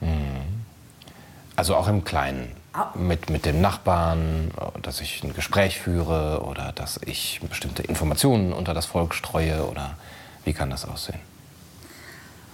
Also 1.57 1.75
auch 1.75 1.89
im 1.89 2.05
Kleinen. 2.05 2.53
Mit, 2.95 3.31
mit 3.31 3.47
den 3.47 3.63
Nachbarn, 3.63 4.51
dass 4.83 5.01
ich 5.01 5.25
ein 5.25 5.33
Gespräch 5.33 5.81
führe 5.81 6.43
oder 6.45 6.73
dass 6.73 7.01
ich 7.07 7.41
bestimmte 7.49 7.83
Informationen 7.83 8.53
unter 8.53 8.75
das 8.75 8.85
Volk 8.85 9.15
streue 9.15 9.67
oder 9.67 9.97
wie 10.45 10.53
kann 10.53 10.69
das 10.69 10.87
aussehen? 10.87 11.19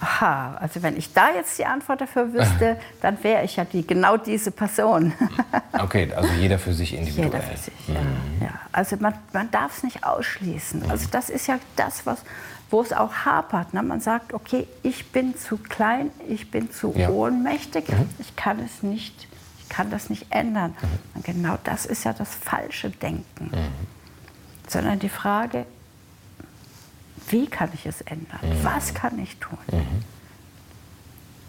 Aha, 0.03 0.57
also 0.59 0.83
wenn 0.83 0.97
ich 0.97 1.13
da 1.13 1.31
jetzt 1.31 1.57
die 1.57 1.65
Antwort 1.65 2.01
dafür 2.01 2.33
wüsste, 2.33 2.77
dann 3.01 3.23
wäre 3.23 3.45
ich 3.45 3.55
ja 3.55 3.63
die, 3.63 3.87
genau 3.87 4.17
diese 4.17 4.51
Person. 4.51 5.13
okay, 5.79 6.11
also 6.13 6.29
jeder 6.33 6.59
für 6.59 6.73
sich 6.73 6.93
individuell. 6.93 7.31
Jeder 7.31 7.41
für 7.41 7.57
sich, 7.57 7.73
ja. 7.87 8.01
Mhm. 8.01 8.41
ja. 8.41 8.49
Also 8.73 8.97
man, 8.97 9.13
man 9.31 9.49
darf 9.49 9.77
es 9.77 9.83
nicht 9.83 10.03
ausschließen. 10.03 10.81
Mhm. 10.81 10.91
Also 10.91 11.07
das 11.09 11.29
ist 11.29 11.47
ja 11.47 11.57
das, 11.77 12.05
was, 12.05 12.19
wo 12.69 12.81
es 12.81 12.91
auch 12.91 13.13
hapert. 13.13 13.73
Ne? 13.73 13.81
Man 13.81 14.01
sagt, 14.01 14.33
okay, 14.33 14.67
ich 14.81 15.11
bin 15.13 15.37
zu 15.37 15.55
klein, 15.57 16.11
ich 16.27 16.51
bin 16.51 16.69
zu 16.69 16.93
ja. 16.97 17.09
ohnmächtig, 17.09 17.87
mhm. 17.87 18.09
ich 18.19 18.35
kann 18.35 18.59
es 18.59 18.83
nicht 18.83 19.27
kann 19.69 19.89
das 19.89 20.09
nicht 20.11 20.27
ändern. 20.29 20.75
Mhm. 20.81 21.15
Und 21.15 21.25
genau 21.25 21.57
das 21.63 21.87
ist 21.87 22.03
ja 22.03 22.13
das 22.13 22.35
falsche 22.35 22.91
Denken. 22.91 23.45
Mhm. 23.45 24.67
Sondern 24.67 24.99
die 24.99 25.09
Frage, 25.09 25.65
wie 27.29 27.47
kann 27.47 27.69
ich 27.73 27.85
es 27.85 28.01
ändern? 28.01 28.39
Mhm. 28.41 28.63
Was 28.63 28.93
kann 28.93 29.19
ich 29.19 29.37
tun? 29.37 29.57
Mhm. 29.71 30.03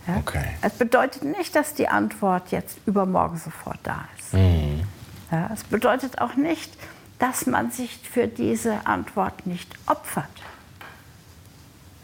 Ja? 0.06 0.16
Okay. 0.16 0.44
Es 0.60 0.74
bedeutet 0.74 1.24
nicht, 1.24 1.54
dass 1.54 1.74
die 1.74 1.88
Antwort 1.88 2.50
jetzt 2.50 2.78
übermorgen 2.86 3.38
sofort 3.38 3.78
da 3.82 4.04
ist. 4.18 4.34
Mhm. 4.34 4.82
Ja, 5.30 5.50
es 5.52 5.64
bedeutet 5.64 6.20
auch 6.20 6.36
nicht, 6.36 6.76
dass 7.18 7.46
man 7.46 7.70
sich 7.70 7.98
für 7.98 8.26
diese 8.26 8.86
Antwort 8.86 9.46
nicht 9.46 9.74
opfert. 9.86 10.26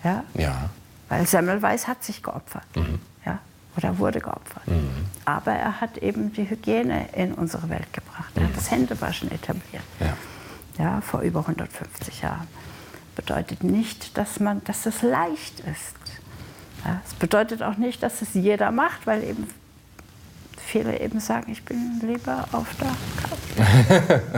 Ja? 0.03 0.25
ja. 0.35 0.71
Weil 1.09 1.27
Semmelweis 1.27 1.89
hat 1.89 2.03
sich 2.05 2.23
geopfert. 2.23 2.65
Mhm 2.75 3.01
oder 3.77 3.99
wurde 3.99 4.21
geopfert. 4.21 4.67
Mhm. 4.67 5.07
Aber 5.25 5.53
er 5.53 5.81
hat 5.81 5.99
eben 5.99 6.33
die 6.33 6.49
Hygiene 6.49 7.09
in 7.15 7.33
unsere 7.35 7.69
Welt 7.69 7.93
gebracht. 7.93 8.33
Er 8.35 8.45
hat 8.45 8.51
mhm. 8.51 8.55
das 8.55 8.71
Händewaschen 8.71 9.31
etabliert. 9.31 9.85
Ja. 9.99 10.17
ja. 10.85 11.01
vor 11.01 11.21
über 11.21 11.41
150 11.41 12.23
Jahren. 12.23 12.47
Bedeutet 13.21 13.63
nicht, 13.63 14.17
dass, 14.17 14.41
man, 14.41 14.65
dass 14.65 14.85
das 14.85 15.03
leicht 15.03 15.61
ist. 15.61 15.95
Ja, 16.87 17.03
es 17.07 17.13
bedeutet 17.13 17.63
auch 17.63 17.77
nicht, 17.77 18.03
dass 18.03 18.23
es 18.23 18.33
jeder 18.33 18.71
macht, 18.71 19.07
weil 19.07 19.23
eben 19.25 19.47
viele 20.57 20.99
eben 20.99 21.21
sagen, 21.21 21.53
ich 21.53 21.63
bin 21.65 22.01
lieber 22.01 22.47
auf 22.53 22.67
der 22.81 22.89
Couch. 23.23 24.33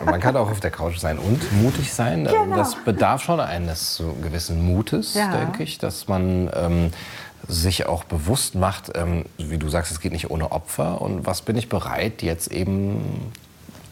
Man 0.04 0.20
kann 0.20 0.36
auch 0.36 0.50
auf 0.50 0.58
der 0.58 0.72
Couch 0.72 0.98
sein 0.98 1.18
und 1.18 1.52
mutig 1.62 1.92
sein. 1.92 2.24
Genau. 2.24 2.56
Das 2.56 2.74
bedarf 2.74 3.22
schon 3.22 3.38
eines 3.38 4.02
gewissen 4.22 4.60
Mutes, 4.66 5.14
ja. 5.14 5.30
denke 5.30 5.62
ich, 5.62 5.78
dass 5.78 6.08
man 6.08 6.50
ähm, 6.54 6.90
sich 7.46 7.86
auch 7.86 8.04
bewusst 8.04 8.56
macht, 8.56 8.90
ähm, 8.96 9.24
wie 9.36 9.58
du 9.58 9.68
sagst, 9.68 9.92
es 9.92 10.00
geht 10.00 10.12
nicht 10.12 10.30
ohne 10.30 10.50
Opfer. 10.50 11.00
Und 11.00 11.26
was 11.26 11.42
bin 11.42 11.56
ich 11.56 11.68
bereit, 11.68 12.22
jetzt 12.22 12.50
eben 12.50 13.32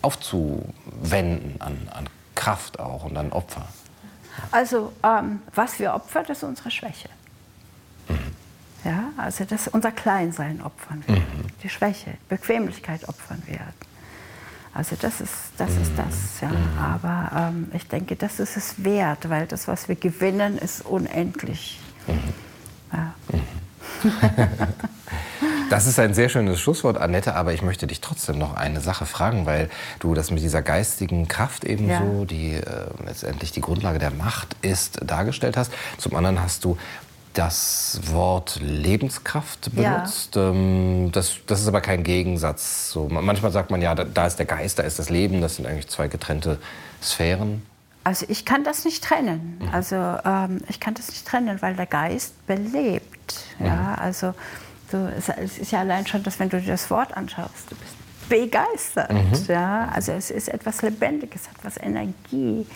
aufzuwenden 0.03 1.61
an, 1.61 1.89
an 1.93 2.09
Kraft 2.37 2.79
auch 2.79 3.05
und 3.05 3.17
an 3.17 3.33
Opfer? 3.33 3.67
Also, 4.53 4.93
ähm, 5.03 5.43
was 5.55 5.81
wir 5.81 5.95
opfern, 5.95 6.25
das 6.29 6.39
ist 6.39 6.45
unsere 6.45 6.71
Schwäche. 6.71 7.09
Mhm. 8.09 8.19
Ja, 8.85 9.11
also 9.17 9.45
das 9.45 9.67
unser 9.67 9.91
Kleinsein 9.91 10.63
opfern 10.63 11.03
wir, 11.07 11.17
mhm. 11.17 11.47
die 11.63 11.69
Schwäche, 11.69 12.15
Bequemlichkeit 12.29 13.09
opfern 13.09 13.43
wir. 13.47 13.61
Also 14.73 14.95
das 15.01 15.21
ist 15.23 15.33
das. 15.57 15.71
Ist 15.71 15.93
mhm. 15.93 15.97
das 15.97 16.41
ja. 16.43 16.49
Mhm. 16.49 16.79
Aber 16.79 17.31
ähm, 17.35 17.71
ich 17.73 17.89
denke, 17.89 18.15
das 18.15 18.39
ist 18.39 18.57
es 18.57 18.85
wert, 18.85 19.29
weil 19.31 19.47
das, 19.47 19.67
was 19.67 19.89
wir 19.89 19.97
gewinnen, 19.97 20.59
ist 20.59 20.85
unendlich. 20.85 21.81
Mhm. 22.07 22.35
Ja. 22.93 23.15
Das 25.69 25.87
ist 25.87 25.99
ein 25.99 26.15
sehr 26.15 26.29
schönes 26.29 26.61
Schlusswort, 26.61 26.97
Annette, 26.97 27.35
aber 27.35 27.53
ich 27.53 27.61
möchte 27.61 27.89
dich 27.89 28.01
trotzdem 28.01 28.39
noch 28.39 28.55
eine 28.55 28.81
Sache 28.81 29.05
fragen, 29.05 29.47
weil 29.47 29.69
du 29.99 30.15
das 30.15 30.31
mit 30.31 30.43
dieser 30.43 30.63
geistigen 30.63 31.27
Kraft 31.27 31.65
ebenso, 31.65 32.21
ja. 32.21 32.25
die 32.25 32.53
äh, 32.55 32.63
letztendlich 33.05 33.51
die 33.51 33.61
Grundlage 33.61 33.99
der 33.99 34.13
Macht 34.13 34.57
ist, 34.63 35.01
dargestellt 35.05 35.57
hast. 35.57 35.73
Zum 35.99 36.15
anderen 36.15 36.41
hast 36.41 36.65
du 36.65 36.77
das 37.35 38.01
Wort 38.05 38.61
Lebenskraft 38.63 39.75
benutzt. 39.75 40.37
Ja. 40.37 40.51
Ähm, 40.51 41.11
das, 41.13 41.37
das 41.47 41.61
ist 41.61 41.69
aber 41.69 41.81
kein 41.81 42.03
Gegensatz. 42.05 42.91
So, 42.91 43.09
manchmal 43.11 43.53
sagt 43.53 43.71
man 43.71 43.83
ja, 43.83 43.95
da, 43.95 44.05
da 44.05 44.27
ist 44.27 44.39
der 44.39 44.47
Geist, 44.47 44.79
da 44.79 44.85
ist 44.85 44.99
das 44.99 45.11
Leben. 45.11 45.41
Das 45.41 45.57
sind 45.57 45.67
eigentlich 45.67 45.89
zwei 45.89 46.09
getrennte 46.09 46.59
Sphären. 47.03 47.63
Also 48.05 48.25
ich 48.29 48.45
kann 48.45 48.63
das 48.63 48.85
nicht 48.85 49.03
trennen. 49.03 49.59
Mhm. 49.61 49.69
Also 49.71 49.97
ähm, 49.97 50.63
ich 50.69 50.79
kann 50.79 50.95
das 50.95 51.09
nicht 51.09 51.27
trennen, 51.27 51.61
weil 51.61 51.75
der 51.75 51.87
Geist 51.87 52.47
belebt. 52.47 53.45
Mhm. 53.59 53.67
Ja, 53.67 53.97
also 53.97 54.33
du, 54.93 55.13
es 55.17 55.59
ist 55.59 55.73
ja 55.73 55.81
allein 55.81 56.07
schon, 56.07 56.23
dass 56.23 56.39
wenn 56.39 56.49
du 56.49 56.61
dir 56.61 56.69
das 56.69 56.91
Wort 56.91 57.17
anschaust, 57.17 57.71
du 57.71 57.77
bist 57.77 57.95
begeistert. 58.29 59.13
Mhm. 59.13 59.33
Ja, 59.49 59.89
also 59.89 60.13
es 60.13 60.31
ist 60.31 60.49
etwas 60.49 60.83
Lebendiges, 60.83 61.49
hat 61.49 61.57
was 61.63 61.77
Energie. 61.77 62.67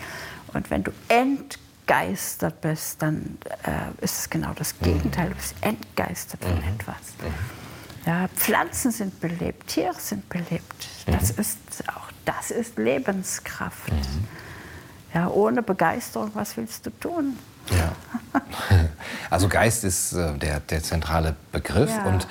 Und 0.53 0.69
wenn 0.69 0.83
du 0.83 0.91
entgeistert 1.07 2.61
bist, 2.61 3.01
dann 3.01 3.37
äh, 3.63 4.03
ist 4.03 4.19
es 4.19 4.29
genau 4.29 4.53
das 4.55 4.75
mhm. 4.79 4.85
Gegenteil. 4.85 5.29
Du 5.29 5.35
bist 5.35 5.55
entgeistert 5.61 6.43
von 6.43 6.55
mhm. 6.55 6.63
etwas. 6.79 6.95
Mhm. 7.19 8.05
Ja, 8.05 8.27
Pflanzen 8.29 8.91
sind 8.91 9.19
belebt, 9.19 9.67
Tiere 9.67 9.93
sind 9.97 10.27
belebt. 10.27 10.87
Das 11.05 11.29
ist 11.29 11.57
auch 11.87 12.11
das 12.25 12.51
ist 12.51 12.77
Lebenskraft. 12.77 13.91
Ja, 15.13 15.27
ohne 15.27 15.61
Begeisterung, 15.61 16.31
was 16.33 16.55
willst 16.57 16.85
du 16.85 16.89
tun? 16.91 17.37
Ja. 17.71 17.95
Also 19.29 19.47
Geist 19.47 19.85
ist 19.85 20.11
äh, 20.11 20.33
der, 20.37 20.59
der 20.59 20.83
zentrale 20.83 21.35
Begriff 21.53 21.89
ja. 21.89 22.03
und 22.03 22.27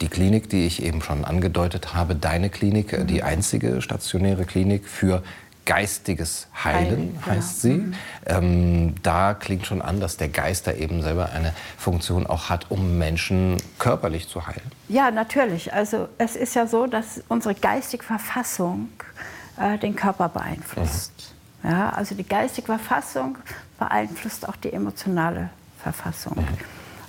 die 0.00 0.08
Klinik, 0.08 0.48
die 0.48 0.66
ich 0.66 0.82
eben 0.82 1.02
schon 1.02 1.24
angedeutet 1.26 1.94
habe, 1.94 2.14
deine 2.14 2.48
Klinik, 2.48 2.98
mhm. 2.98 3.06
die 3.06 3.22
einzige 3.22 3.82
stationäre 3.82 4.46
Klinik 4.46 4.86
für 4.86 5.22
geistiges 5.66 6.48
Heilen, 6.64 6.74
Heilen 6.74 7.12
genau. 7.12 7.26
heißt 7.26 7.60
sie. 7.60 7.74
Mhm. 7.74 7.94
Ähm, 8.26 8.94
da 9.02 9.34
klingt 9.34 9.66
schon 9.66 9.82
an, 9.82 10.00
dass 10.00 10.16
der 10.16 10.28
Geist 10.28 10.66
da 10.66 10.72
eben 10.72 11.02
selber 11.02 11.30
eine 11.30 11.52
Funktion 11.76 12.26
auch 12.26 12.48
hat, 12.48 12.70
um 12.70 12.98
Menschen 12.98 13.58
körperlich 13.78 14.28
zu 14.28 14.46
heilen. 14.46 14.62
Ja, 14.88 15.10
natürlich. 15.10 15.72
Also 15.72 16.08
es 16.18 16.36
ist 16.36 16.54
ja 16.54 16.66
so, 16.66 16.86
dass 16.86 17.22
unsere 17.28 17.54
geistige 17.54 18.02
Verfassung 18.02 18.88
äh, 19.58 19.78
den 19.78 19.94
Körper 19.94 20.28
beeinflusst. 20.28 21.12
Mhm. 21.18 21.29
Ja, 21.62 21.90
also 21.90 22.14
die 22.14 22.26
geistige 22.26 22.66
Verfassung 22.66 23.36
beeinflusst 23.78 24.48
auch 24.48 24.56
die 24.56 24.72
emotionale 24.72 25.50
Verfassung. 25.82 26.36
Mhm. 26.36 26.46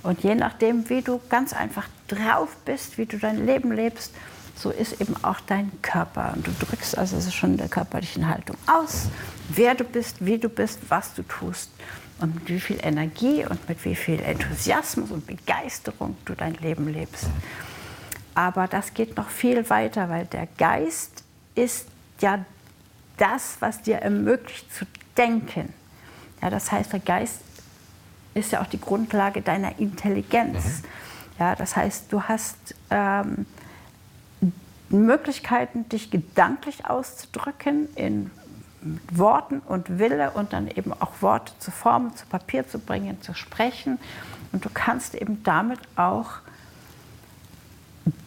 Und 0.03 0.23
je 0.23 0.35
nachdem, 0.35 0.89
wie 0.89 1.01
du 1.01 1.21
ganz 1.29 1.53
einfach 1.53 1.87
drauf 2.07 2.49
bist, 2.65 2.97
wie 2.97 3.05
du 3.05 3.17
dein 3.17 3.45
Leben 3.45 3.71
lebst, 3.71 4.13
so 4.55 4.69
ist 4.69 4.99
eben 4.99 5.15
auch 5.23 5.39
dein 5.41 5.71
Körper. 5.81 6.33
Und 6.35 6.45
du 6.45 6.51
drückst 6.59 6.97
also 6.97 7.19
schon 7.31 7.51
in 7.51 7.57
der 7.57 7.69
körperlichen 7.69 8.27
Haltung 8.27 8.57
aus, 8.67 9.07
wer 9.49 9.75
du 9.75 9.83
bist, 9.83 10.25
wie 10.25 10.37
du 10.37 10.49
bist, 10.49 10.79
was 10.89 11.13
du 11.13 11.23
tust 11.23 11.69
und 12.19 12.35
mit 12.35 12.49
wie 12.49 12.59
viel 12.59 12.79
Energie 12.81 13.45
und 13.45 13.67
mit 13.67 13.83
wie 13.85 13.95
viel 13.95 14.19
Enthusiasmus 14.19 15.11
und 15.11 15.25
Begeisterung 15.25 16.17
du 16.25 16.33
dein 16.33 16.55
Leben 16.55 16.91
lebst. 16.91 17.25
Mhm. 17.25 17.33
Aber 18.33 18.67
das 18.67 18.93
geht 18.93 19.17
noch 19.17 19.29
viel 19.29 19.69
weiter, 19.69 20.09
weil 20.09 20.25
der 20.25 20.47
Geist 20.57 21.23
ist 21.55 21.87
ja 22.21 22.45
das, 23.21 23.57
was 23.59 23.81
dir 23.81 23.97
ermöglicht 23.97 24.73
zu 24.73 24.85
denken. 25.15 25.71
Ja, 26.41 26.49
das 26.49 26.71
heißt, 26.71 26.91
der 26.91 26.99
Geist 26.99 27.41
ist 28.33 28.51
ja 28.51 28.61
auch 28.61 28.67
die 28.67 28.81
Grundlage 28.81 29.41
deiner 29.41 29.77
Intelligenz. 29.79 30.81
Mhm. 30.81 30.87
Ja, 31.39 31.55
das 31.55 31.75
heißt, 31.75 32.11
du 32.11 32.23
hast 32.23 32.75
ähm, 32.89 33.45
Möglichkeiten, 34.89 35.87
dich 35.89 36.09
gedanklich 36.09 36.85
auszudrücken 36.85 37.89
in 37.95 38.31
Worten 39.11 39.59
und 39.59 39.99
Wille 39.99 40.31
und 40.31 40.53
dann 40.53 40.67
eben 40.67 40.91
auch 40.91 41.21
Worte 41.21 41.53
zu 41.59 41.69
formen, 41.69 42.15
zu 42.15 42.25
Papier 42.25 42.67
zu 42.67 42.79
bringen, 42.79 43.21
zu 43.21 43.35
sprechen. 43.35 43.99
Und 44.51 44.65
du 44.65 44.69
kannst 44.73 45.13
eben 45.13 45.43
damit 45.43 45.79
auch 45.95 46.39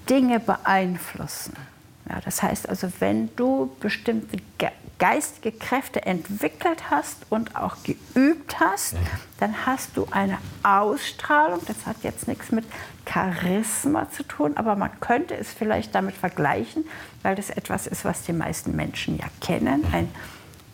Dinge 0.08 0.38
beeinflussen. 0.38 1.54
Ja, 2.08 2.20
das 2.22 2.42
heißt 2.42 2.68
also, 2.68 2.88
wenn 3.00 3.34
du 3.34 3.74
bestimmte 3.80 4.36
geistige 4.98 5.52
Kräfte 5.52 6.04
entwickelt 6.04 6.90
hast 6.90 7.26
und 7.30 7.56
auch 7.56 7.76
geübt 7.82 8.60
hast, 8.60 8.94
dann 9.40 9.66
hast 9.66 9.96
du 9.96 10.06
eine 10.10 10.38
Ausstrahlung. 10.62 11.60
Das 11.66 11.86
hat 11.86 11.96
jetzt 12.02 12.28
nichts 12.28 12.52
mit 12.52 12.64
Charisma 13.06 14.10
zu 14.10 14.22
tun, 14.22 14.56
aber 14.56 14.76
man 14.76 14.90
könnte 15.00 15.34
es 15.34 15.52
vielleicht 15.52 15.94
damit 15.94 16.14
vergleichen, 16.14 16.84
weil 17.22 17.34
das 17.34 17.50
etwas 17.50 17.86
ist, 17.86 18.04
was 18.04 18.22
die 18.22 18.32
meisten 18.32 18.76
Menschen 18.76 19.18
ja 19.18 19.26
kennen. 19.40 19.84
Ein 19.92 20.08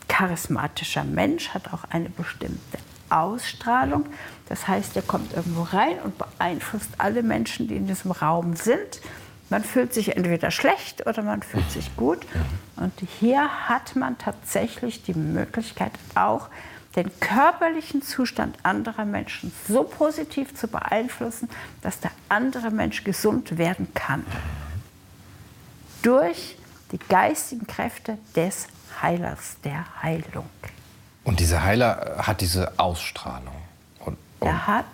charismatischer 0.08 1.04
Mensch 1.04 1.50
hat 1.50 1.72
auch 1.72 1.84
eine 1.90 2.10
bestimmte 2.10 2.78
Ausstrahlung. 3.08 4.06
Das 4.48 4.66
heißt, 4.68 4.96
er 4.96 5.02
kommt 5.02 5.32
irgendwo 5.32 5.62
rein 5.62 5.98
und 6.04 6.18
beeinflusst 6.18 6.90
alle 6.98 7.22
Menschen, 7.22 7.68
die 7.68 7.76
in 7.76 7.86
diesem 7.86 8.10
Raum 8.10 8.56
sind. 8.56 9.00
Man 9.50 9.64
fühlt 9.64 9.92
sich 9.92 10.16
entweder 10.16 10.50
schlecht 10.52 11.06
oder 11.06 11.22
man 11.22 11.42
fühlt 11.42 11.70
sich 11.70 11.94
gut. 11.96 12.24
Und 12.76 12.92
hier 13.18 13.68
hat 13.68 13.96
man 13.96 14.16
tatsächlich 14.16 15.02
die 15.02 15.14
Möglichkeit, 15.14 15.92
auch 16.14 16.48
den 16.96 17.10
körperlichen 17.20 18.02
Zustand 18.02 18.56
anderer 18.62 19.04
Menschen 19.04 19.52
so 19.68 19.84
positiv 19.84 20.54
zu 20.54 20.68
beeinflussen, 20.68 21.48
dass 21.82 22.00
der 22.00 22.10
andere 22.28 22.70
Mensch 22.70 23.04
gesund 23.04 23.58
werden 23.58 23.92
kann. 23.94 24.24
Durch 26.02 26.56
die 26.92 26.98
geistigen 26.98 27.66
Kräfte 27.66 28.18
des 28.34 28.66
Heilers, 29.02 29.56
der 29.64 29.84
Heilung. 30.02 30.48
Und 31.24 31.40
dieser 31.40 31.62
Heiler 31.62 32.16
hat 32.18 32.40
diese 32.40 32.78
Ausstrahlung. 32.78 33.54
Und, 34.00 34.16
und 34.40 34.48
er, 34.48 34.66
hat 34.66 34.86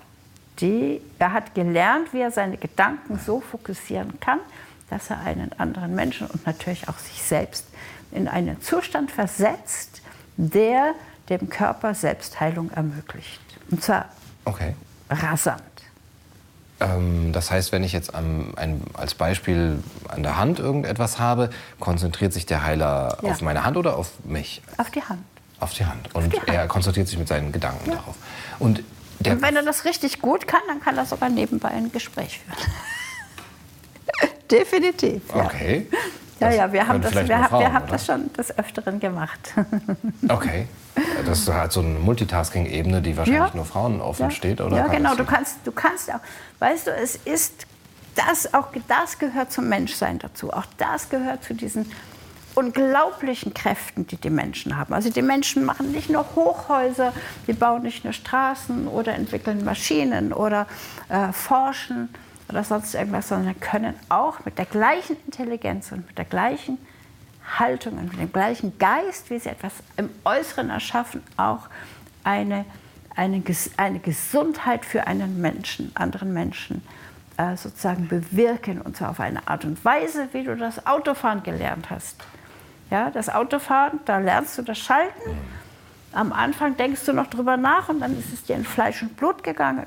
die, 0.60 1.00
er 1.18 1.32
hat 1.32 1.54
gelernt, 1.54 2.12
wie 2.12 2.20
er 2.20 2.30
seine 2.30 2.56
Gedanken 2.56 3.18
so 3.18 3.40
fokussieren 3.40 4.18
kann, 4.20 4.38
dass 4.90 5.10
er 5.10 5.20
einen 5.20 5.52
anderen 5.58 5.94
Menschen 5.94 6.26
und 6.26 6.46
natürlich 6.46 6.88
auch 6.88 6.98
sich 6.98 7.22
selbst 7.22 7.66
in 8.12 8.28
einen 8.28 8.60
Zustand 8.62 9.10
versetzt, 9.10 10.02
der 10.36 10.94
dem 11.28 11.48
Körper 11.50 11.94
Selbstheilung 11.94 12.70
ermöglicht. 12.70 13.40
Und 13.70 13.82
zwar 13.82 14.06
okay. 14.44 14.74
rasant. 15.10 15.62
Ähm, 16.78 17.32
das 17.32 17.50
heißt, 17.50 17.72
wenn 17.72 17.82
ich 17.82 17.92
jetzt 17.92 18.14
am, 18.14 18.52
ein, 18.56 18.82
als 18.94 19.14
Beispiel 19.14 19.82
an 20.08 20.22
der 20.22 20.36
Hand 20.36 20.58
irgendetwas 20.58 21.18
habe, 21.18 21.50
konzentriert 21.80 22.32
sich 22.32 22.46
der 22.46 22.62
Heiler 22.64 23.18
Ja. 23.22 23.30
auf 23.30 23.40
meine 23.40 23.64
Hand 23.64 23.76
oder 23.76 23.96
auf 23.96 24.12
mich? 24.24 24.62
Auf 24.76 24.90
die 24.90 25.02
Hand. 25.02 25.24
Auf 25.58 25.72
die 25.72 25.86
Hand. 25.86 26.14
Und 26.14 26.32
die 26.32 26.38
Hand. 26.38 26.48
er 26.48 26.68
konzentriert 26.68 27.08
sich 27.08 27.18
mit 27.18 27.28
seinen 27.28 27.50
Gedanken 27.50 27.90
darauf. 27.90 28.14
Und 28.58 28.82
der, 29.20 29.34
Und 29.34 29.42
wenn 29.42 29.56
er 29.56 29.62
das 29.62 29.84
richtig 29.84 30.20
gut 30.20 30.46
kann, 30.46 30.60
dann 30.68 30.80
kann 30.80 30.96
er 30.96 31.06
sogar 31.06 31.28
nebenbei 31.28 31.68
ein 31.68 31.92
Gespräch 31.92 32.40
führen. 32.40 32.70
Definitiv. 34.50 35.22
Ja. 35.34 35.44
okay. 35.44 35.86
Ja, 36.38 36.50
ja, 36.50 36.72
wir 36.72 36.86
haben, 36.86 37.00
das, 37.00 37.14
wir, 37.14 37.26
wir 37.26 37.44
Frauen, 37.44 37.72
haben 37.72 37.88
das 37.88 38.04
schon 38.04 38.32
des 38.34 38.56
Öfteren 38.58 39.00
gemacht. 39.00 39.54
Okay. 40.28 40.66
Das 41.26 41.40
ist 41.40 41.48
halt 41.48 41.72
so 41.72 41.80
eine 41.80 41.98
Multitasking-Ebene, 41.98 43.02
die 43.02 43.16
wahrscheinlich 43.16 43.54
nur 43.54 43.64
Frauen 43.64 44.00
offen 44.00 44.24
ja. 44.24 44.30
steht, 44.30 44.60
oder? 44.60 44.76
Ja, 44.76 44.84
kann 44.84 44.96
genau. 44.96 45.14
Du 45.14 45.24
kannst, 45.24 45.58
du 45.64 45.70
kannst 45.70 46.10
auch, 46.10 46.20
weißt 46.58 46.86
du, 46.86 46.90
es 46.90 47.16
ist, 47.16 47.66
das, 48.14 48.52
auch 48.54 48.68
das 48.88 49.18
gehört 49.18 49.52
zum 49.52 49.68
Menschsein 49.68 50.18
dazu. 50.18 50.52
Auch 50.52 50.64
das 50.78 51.08
gehört 51.10 51.44
zu 51.44 51.54
diesen 51.54 51.90
unglaublichen 52.56 53.52
Kräften, 53.52 54.06
die 54.06 54.16
die 54.16 54.30
Menschen 54.30 54.76
haben. 54.76 54.94
Also 54.94 55.10
die 55.10 55.22
Menschen 55.22 55.64
machen 55.64 55.92
nicht 55.92 56.08
nur 56.08 56.24
Hochhäuser, 56.34 57.12
die 57.46 57.52
bauen 57.52 57.82
nicht 57.82 58.02
nur 58.02 58.14
Straßen 58.14 58.88
oder 58.88 59.14
entwickeln 59.14 59.62
Maschinen 59.64 60.32
oder 60.32 60.66
äh, 61.10 61.32
forschen 61.32 62.08
oder 62.48 62.64
sonst 62.64 62.94
irgendwas, 62.94 63.28
sondern 63.28 63.60
können 63.60 63.94
auch 64.08 64.44
mit 64.44 64.56
der 64.56 64.64
gleichen 64.64 65.16
Intelligenz 65.26 65.92
und 65.92 66.06
mit 66.06 66.16
der 66.16 66.24
gleichen 66.24 66.78
Haltung 67.58 67.98
und 67.98 68.12
mit 68.12 68.20
dem 68.20 68.32
gleichen 68.32 68.78
Geist, 68.78 69.28
wie 69.28 69.38
sie 69.38 69.50
etwas 69.50 69.72
im 69.98 70.08
Äußeren 70.24 70.70
erschaffen, 70.70 71.22
auch 71.36 71.68
eine, 72.24 72.64
eine, 73.14 73.42
eine 73.76 73.98
Gesundheit 74.00 74.86
für 74.86 75.06
einen 75.06 75.42
Menschen, 75.42 75.92
anderen 75.94 76.32
Menschen 76.32 76.82
äh, 77.36 77.54
sozusagen 77.56 78.08
bewirken. 78.08 78.80
Und 78.80 78.96
zwar 78.96 79.10
auf 79.10 79.20
eine 79.20 79.46
Art 79.46 79.66
und 79.66 79.84
Weise, 79.84 80.28
wie 80.32 80.44
du 80.44 80.56
das 80.56 80.86
Autofahren 80.86 81.42
gelernt 81.42 81.90
hast. 81.90 82.16
Ja, 82.90 83.10
das 83.10 83.28
Autofahren, 83.28 84.00
da 84.04 84.18
lernst 84.18 84.56
du 84.58 84.62
das 84.62 84.78
Schalten. 84.78 85.30
Am 86.12 86.32
Anfang 86.32 86.76
denkst 86.76 87.04
du 87.04 87.12
noch 87.12 87.26
drüber 87.26 87.56
nach 87.56 87.88
und 87.88 88.00
dann 88.00 88.16
ist 88.18 88.32
es 88.32 88.44
dir 88.44 88.56
in 88.56 88.64
Fleisch 88.64 89.02
und 89.02 89.16
Blut 89.16 89.42
gegangen, 89.42 89.86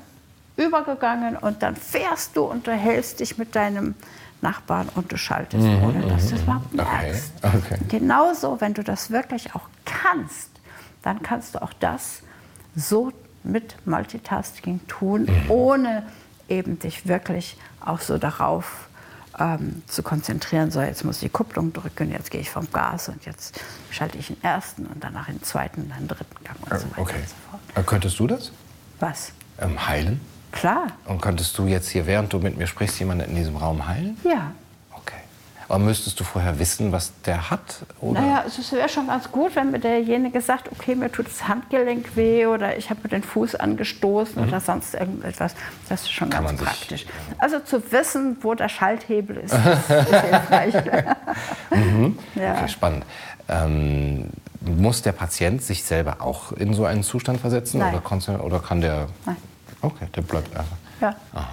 übergegangen 0.56 1.36
und 1.36 1.62
dann 1.62 1.74
fährst 1.76 2.36
du 2.36 2.44
und 2.44 2.66
du 2.66 2.72
hältst 2.72 3.20
dich 3.20 3.38
mit 3.38 3.56
deinem 3.56 3.94
Nachbarn 4.42 4.88
und 4.94 5.10
du 5.10 5.16
schaltest, 5.16 5.66
ohne 5.82 6.02
dass 6.06 6.28
du 6.28 6.36
es 6.36 6.42
überhaupt 6.42 6.72
Mhm, 6.72 6.80
Okay, 6.80 7.02
merkst. 7.02 7.32
okay. 7.42 7.78
Genauso, 7.88 8.60
wenn 8.60 8.74
du 8.74 8.82
das 8.84 9.10
wirklich 9.10 9.54
auch 9.54 9.68
kannst, 9.84 10.50
dann 11.02 11.22
kannst 11.22 11.54
du 11.54 11.62
auch 11.62 11.72
das 11.80 12.22
so 12.76 13.12
mit 13.42 13.74
Multitasking 13.86 14.80
tun, 14.86 15.22
Mhm. 15.22 15.50
ohne 15.50 16.02
eben 16.48 16.78
dich 16.78 17.06
wirklich 17.08 17.56
auch 17.84 18.00
so 18.00 18.18
darauf 18.18 18.88
ähm, 19.40 19.82
zu 19.86 20.02
konzentrieren, 20.02 20.70
so 20.70 20.80
jetzt 20.80 21.04
muss 21.04 21.16
ich 21.16 21.22
die 21.22 21.28
Kupplung 21.30 21.72
drücken, 21.72 22.10
jetzt 22.12 22.30
gehe 22.30 22.40
ich 22.40 22.50
vom 22.50 22.70
Gas 22.72 23.08
und 23.08 23.24
jetzt 23.24 23.58
schalte 23.90 24.18
ich 24.18 24.28
den 24.28 24.42
ersten 24.44 24.86
und 24.86 25.02
danach 25.02 25.26
den 25.26 25.42
zweiten 25.42 25.82
und 25.82 25.90
dann 25.90 26.00
den 26.00 26.08
dritten 26.08 26.44
Gang 26.44 26.56
und 26.62 26.78
so 26.80 26.86
weiter 26.90 27.00
Okay. 27.02 27.16
und 27.16 27.28
so 27.28 27.34
fort. 27.50 27.60
Äh, 27.74 27.82
Könntest 27.82 28.18
du 28.18 28.26
das? 28.26 28.52
Was? 29.00 29.32
Ähm, 29.60 29.88
heilen? 29.88 30.20
Klar, 30.52 30.88
Und 31.06 31.22
könntest 31.22 31.56
du 31.58 31.66
jetzt 31.66 31.88
hier, 31.88 32.06
während 32.06 32.32
du 32.32 32.38
mit 32.40 32.58
mir 32.58 32.66
sprichst, 32.66 32.98
jemanden 32.98 33.24
in 33.30 33.36
diesem 33.36 33.56
Raum 33.56 33.86
heilen? 33.86 34.16
ja. 34.24 34.52
Aber 35.70 35.78
müsstest 35.78 36.18
du 36.18 36.24
vorher 36.24 36.58
wissen, 36.58 36.90
was 36.90 37.12
der 37.24 37.48
hat? 37.48 37.60
Oder? 38.00 38.20
Naja, 38.20 38.44
es 38.46 38.72
wäre 38.72 38.88
schon 38.88 39.06
ganz 39.06 39.30
gut, 39.30 39.54
wenn 39.54 39.70
mir 39.70 39.78
derjenige 39.78 40.40
sagt, 40.40 40.70
okay, 40.72 40.96
mir 40.96 41.12
tut 41.12 41.26
das 41.28 41.46
Handgelenk 41.46 42.16
weh 42.16 42.46
oder 42.46 42.76
ich 42.76 42.90
habe 42.90 43.00
mir 43.04 43.08
den 43.08 43.22
Fuß 43.22 43.54
angestoßen 43.54 44.42
oder 44.46 44.60
sonst 44.60 44.94
irgendetwas. 44.94 45.54
Das 45.88 46.00
ist 46.02 46.10
schon 46.12 46.26
Mhm. 46.28 46.32
Kann 46.32 46.44
ganz 46.46 46.60
man 46.60 46.66
sich- 46.68 46.78
praktisch. 46.80 47.06
Also 47.38 47.60
zu 47.60 47.92
wissen, 47.92 48.36
wo 48.40 48.54
der 48.54 48.68
Schalthebel 48.68 49.36
ist, 49.36 49.54
ist, 49.54 49.60
ist 49.90 50.20
hilfreich. 50.22 50.74
ja. 52.34 52.54
Okay, 52.56 52.68
spannend. 52.68 53.04
Ähm, 53.48 54.30
muss 54.62 55.02
der 55.02 55.12
Patient 55.12 55.62
sich 55.62 55.84
selber 55.84 56.16
auch 56.20 56.50
in 56.52 56.74
so 56.74 56.84
einen 56.84 57.02
Zustand 57.04 57.40
versetzen? 57.40 57.78
Nein. 57.78 57.94
Oder, 57.94 58.44
oder 58.44 58.58
kann 58.58 58.80
der. 58.80 59.06
Nein. 59.24 59.36
Okay, 59.82 60.06
der 60.16 60.22
bleibt 60.22 60.50
einfach. 60.56 60.76
Ja. 61.00 61.14
Aha. 61.32 61.46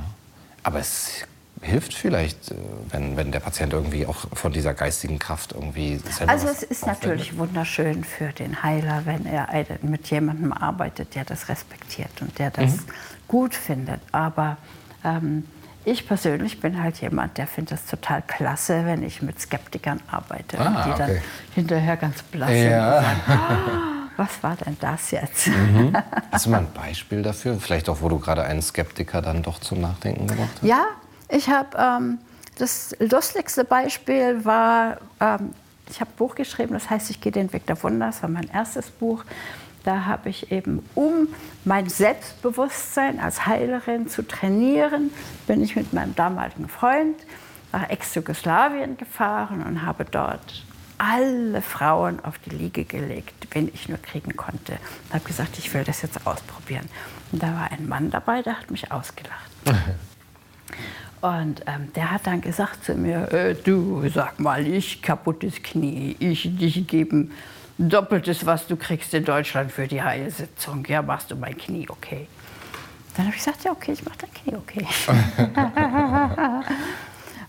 Aber 0.64 0.80
es 0.80 1.22
hilft 1.62 1.94
vielleicht, 1.94 2.52
äh, 2.52 2.56
wenn, 2.92 3.18
wenn 3.18 3.32
der 3.32 3.40
Patient 3.40 3.74
irgendwie 3.74 4.06
auch 4.06 4.26
von 4.34 4.52
dieser 4.54 4.74
geistigen 4.74 5.20
Kraft 5.20 5.54
irgendwie 5.54 5.98
selber 5.98 6.32
Also 6.34 6.48
es 6.48 6.64
ist 6.64 6.84
aufwendet. 6.84 7.04
natürlich 7.04 7.38
wunderschön 7.38 8.04
für 8.04 8.30
den 8.34 8.62
Heiler, 8.64 9.02
wenn 9.06 9.26
er 9.26 9.48
mit 9.82 10.10
jemandem 10.10 10.54
arbeitet, 10.54 11.16
der 11.16 11.26
das 11.26 11.50
respektiert 11.50 12.22
und 12.22 12.38
der 12.40 12.52
das 12.52 12.78
Mhm. 12.78 12.80
gut 13.28 13.56
findet. 13.56 14.02
Aber 14.12 14.58
ähm, 15.04 15.46
ich 15.86 16.06
persönlich 16.08 16.60
bin 16.60 16.82
halt 16.84 17.00
jemand, 17.02 17.38
der 17.38 17.48
findet 17.48 17.80
es 17.80 17.86
total 17.86 18.22
klasse, 18.22 18.86
wenn 18.86 19.04
ich 19.04 19.22
mit 19.22 19.40
Skeptikern 19.40 20.02
arbeite 20.12 20.60
Ah, 20.60 20.84
die 20.86 20.98
dann 20.98 21.10
okay. 21.12 21.22
hinterher 21.56 21.96
ganz 21.98 22.22
blass 22.24 22.50
sind 22.52 22.70
Ja. 22.72 22.98
und 22.98 23.04
sagen, 23.04 23.22
"Ah, 23.28 24.10
was 24.18 24.44
war 24.44 24.56
denn 24.58 24.76
das 24.82 25.12
jetzt? 25.12 25.50
Hast 26.32 26.46
du 26.46 26.50
mal 26.50 26.60
ein 26.60 26.72
Beispiel 26.74 27.22
dafür? 27.22 27.58
Vielleicht 27.60 27.88
auch, 27.88 28.02
wo 28.02 28.10
du 28.10 28.20
gerade 28.20 28.44
einen 28.44 28.62
Skeptiker 28.62 29.22
dann 29.22 29.44
doch 29.44 29.60
zum 29.60 29.80
Nachdenken 29.80 30.28
gebracht 30.28 30.50
hast? 30.56 30.64
Ja, 30.68 30.86
ich 31.30 31.50
habe 31.50 31.78
ähm, 31.78 32.20
das 32.58 32.96
lustigste 33.00 33.64
Beispiel 33.64 34.44
war, 34.44 34.98
ähm, 35.20 35.54
ich 35.90 36.00
habe 36.00 36.12
ein 36.12 36.18
Buch 36.18 36.36
geschrieben, 36.36 36.74
das 36.74 36.90
heißt, 36.90 37.10
ich 37.10 37.22
gehe 37.22 37.32
den 37.32 37.52
Weg 37.54 37.66
der 37.66 37.82
Wunder, 37.84 38.08
das 38.08 38.22
war 38.22 38.30
mein 38.30 38.50
erstes 38.50 38.90
Buch. 38.92 39.24
Da 39.84 40.06
habe 40.06 40.30
ich 40.30 40.52
eben, 40.52 40.84
um 40.96 41.30
mein 41.64 41.88
Selbstbewusstsein 41.88 43.20
als 43.22 43.46
Heilerin 43.46 44.10
zu 44.10 44.22
trainieren, 44.28 45.12
bin 45.46 45.64
ich 45.64 45.78
mit 45.78 45.94
meinem 45.94 46.14
damaligen 46.14 46.68
Freund 46.68 47.16
nach 47.72 47.90
Ex-Jugoslawien 47.90 48.98
gefahren 48.98 49.64
und 49.64 49.86
habe 49.86 50.04
dort 50.04 50.66
alle 50.98 51.62
Frauen 51.62 52.20
auf 52.26 52.38
die 52.40 52.50
Liege 52.50 52.84
gelegt, 52.84 53.48
wen 53.52 53.70
ich 53.74 53.88
nur 53.88 54.00
kriegen 54.00 54.36
konnte. 54.36 54.74
Und 54.74 55.14
habe 55.14 55.24
gesagt, 55.24 55.58
ich 55.58 55.74
will 55.74 55.84
das 55.84 56.02
jetzt 56.02 56.26
ausprobieren. 56.26 56.90
Und 57.32 57.42
da 57.42 57.48
war 57.54 57.72
ein 57.72 57.88
Mann 57.88 58.10
dabei, 58.10 58.42
der 58.42 58.60
hat 58.60 58.72
mich 58.72 58.92
ausgelacht. 58.92 59.52
Und 61.22 61.62
ähm, 61.66 61.92
der 61.96 62.12
hat 62.12 62.28
dann 62.28 62.42
gesagt 62.42 62.86
zu 62.86 62.94
mir, 62.94 63.32
äh, 63.34 63.56
du, 63.56 64.08
sag 64.10 64.40
mal, 64.40 64.68
ich 64.68 65.02
kaputtes 65.02 65.64
Knie, 65.64 66.16
ich 66.20 66.56
dich 66.58 66.88
geben 66.88 67.32
doppeltes, 67.78 68.46
was 68.46 68.68
du 68.68 68.76
kriegst 68.76 69.14
in 69.14 69.26
Deutschland 69.26 69.72
für 69.72 69.88
die 69.88 70.02
Heilsitzung. 70.02 70.86
Ja, 70.86 71.02
machst 71.02 71.32
du 71.32 71.36
mein 71.36 71.58
Knie 71.58 71.88
okay? 71.90 72.28
Dann 73.16 73.26
habe 73.26 73.36
ich 73.36 73.44
gesagt, 73.44 73.64
ja, 73.64 73.72
okay, 73.72 73.94
ich 73.94 74.06
mache 74.06 74.18
dein 74.20 74.34
Knie 74.34 74.56
okay. 74.56 74.86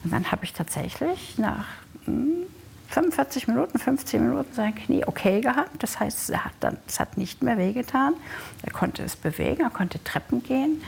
Und 0.04 0.12
dann 0.12 0.30
habe 0.30 0.44
ich 0.44 0.52
tatsächlich 0.52 1.36
nach 1.38 1.66
hm, 2.04 2.46
45 2.88 3.48
Minuten, 3.48 3.78
15 3.78 4.26
Minuten 4.26 4.52
sein 4.54 4.74
Knie 4.74 5.04
okay 5.04 5.40
gehabt. 5.42 5.82
Das 5.82 6.00
heißt, 6.00 6.30
er 6.30 6.46
hat 6.46 6.52
dann, 6.60 6.78
es 6.86 7.00
hat 7.00 7.18
nicht 7.18 7.42
mehr 7.42 7.58
wehgetan. 7.58 8.14
Er 8.62 8.72
konnte 8.72 9.02
es 9.02 9.16
bewegen, 9.16 9.62
er 9.62 9.70
konnte 9.70 10.02
Treppen 10.04 10.42
gehen. 10.42 10.82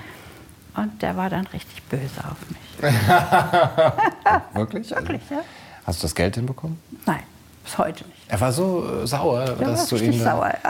Und 0.81 1.03
der 1.03 1.15
war 1.15 1.29
dann 1.29 1.47
richtig 1.49 1.83
böse 1.85 2.25
auf 2.25 2.39
mich. 2.49 2.83
Wirklich? 4.55 4.91
Wirklich, 4.91 5.23
ja. 5.31 5.43
Hast 5.85 6.03
du 6.03 6.07
das 6.07 6.15
Geld 6.15 6.37
hinbekommen? 6.37 6.79
Nein. 7.05 7.23
Bis 7.63 7.77
heute 7.79 8.05
nicht. 8.05 8.17
Er 8.29 8.41
war 8.41 8.53
so 8.53 9.03
äh, 9.03 9.07
sauer, 9.07 9.45
Der 9.45 9.69
dass 9.69 9.89
du 9.89 9.97
ihn. 9.97 10.19
sauer. 10.19 10.53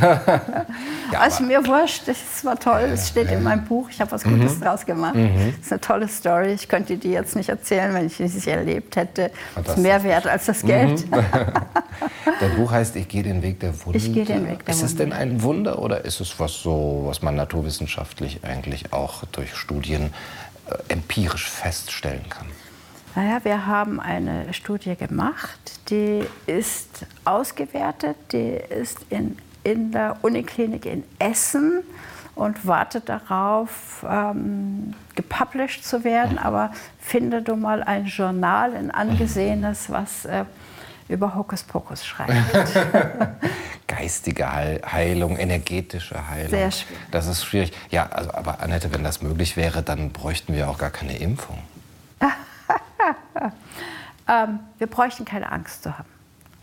Ja. 0.00 0.64
Ja, 1.12 1.20
also 1.20 1.44
mir 1.44 1.64
wurscht, 1.66 2.02
das 2.08 2.44
war 2.44 2.58
toll, 2.58 2.90
es 2.94 3.08
steht 3.08 3.30
in 3.30 3.42
meinem 3.42 3.64
Buch, 3.64 3.88
ich 3.90 4.00
habe 4.00 4.10
was 4.12 4.24
Gutes 4.24 4.58
draus 4.58 4.84
gemacht. 4.86 5.14
Das 5.14 5.66
ist 5.66 5.72
eine 5.72 5.80
tolle 5.80 6.08
Story, 6.08 6.52
ich 6.52 6.66
könnte 6.68 6.96
die 6.96 7.10
jetzt 7.10 7.36
nicht 7.36 7.48
erzählen, 7.50 7.92
wenn 7.94 8.06
ich 8.06 8.16
sie 8.16 8.24
nicht 8.24 8.46
erlebt 8.46 8.96
hätte. 8.96 9.30
Ah, 9.54 9.60
Das 9.62 9.76
ist 9.76 9.82
mehr 9.82 10.02
wert 10.02 10.26
als 10.26 10.46
das 10.46 10.62
Geld. 10.62 11.04
Dein 12.40 12.56
Buch 12.56 12.70
heißt 12.72 12.96
Ich 12.96 13.06
gehe 13.08 13.22
den 13.22 13.42
Weg 13.42 13.60
der 13.60 13.72
Wunde. 13.84 13.98
Ich 13.98 14.12
gehe 14.12 14.24
den 14.24 14.48
Weg 14.48 14.64
der 14.64 14.74
Ist 14.74 14.82
es 14.82 14.96
denn 14.96 15.12
ein 15.12 15.42
Wunder 15.42 15.78
oder 15.80 16.04
ist 16.04 16.20
es 16.20 16.40
was 16.40 16.54
so, 16.62 17.04
was 17.06 17.22
man 17.22 17.36
naturwissenschaftlich 17.36 18.40
eigentlich 18.44 18.92
auch 18.92 19.24
durch 19.32 19.54
Studien 19.54 20.12
äh, 20.70 20.92
empirisch 20.92 21.48
feststellen 21.48 22.28
kann? 22.28 22.46
Naja, 23.16 23.44
wir 23.44 23.66
haben 23.66 24.00
eine 24.00 24.52
Studie 24.52 24.96
gemacht, 24.96 25.88
die 25.88 26.24
ist 26.46 27.06
ausgewertet, 27.24 28.16
die 28.32 28.56
ist 28.56 29.06
in, 29.08 29.38
in 29.62 29.92
der 29.92 30.16
Uniklinik 30.22 30.84
in 30.84 31.04
Essen 31.20 31.84
und 32.34 32.66
wartet 32.66 33.08
darauf, 33.08 34.04
ähm, 34.08 34.94
gepublished 35.14 35.84
zu 35.84 36.02
werden. 36.02 36.38
Aber 36.38 36.72
finde 36.98 37.42
du 37.42 37.54
mal 37.54 37.84
ein 37.84 38.06
Journal, 38.06 38.74
ein 38.74 38.90
angesehenes, 38.90 39.90
was 39.90 40.24
äh, 40.24 40.44
über 41.08 41.36
Hokuspokus 41.36 42.04
schreibt. 42.04 42.32
Geistige 43.86 44.50
Heil 44.50 44.80
Heilung, 44.90 45.36
energetische 45.36 46.28
Heilung. 46.28 46.50
Sehr 46.50 46.70
schwierig. 46.72 47.10
Das 47.12 47.28
ist 47.28 47.44
schwierig. 47.44 47.72
Ja, 47.90 48.06
also, 48.06 48.34
aber 48.34 48.60
Annette, 48.60 48.92
wenn 48.92 49.04
das 49.04 49.22
möglich 49.22 49.56
wäre, 49.56 49.84
dann 49.84 50.10
bräuchten 50.10 50.52
wir 50.54 50.68
auch 50.68 50.78
gar 50.78 50.90
keine 50.90 51.16
Impfung. 51.18 51.58
Ähm, 54.28 54.60
wir 54.78 54.86
bräuchten 54.86 55.24
keine 55.24 55.50
Angst 55.52 55.82
zu 55.82 55.96
haben. 55.96 56.08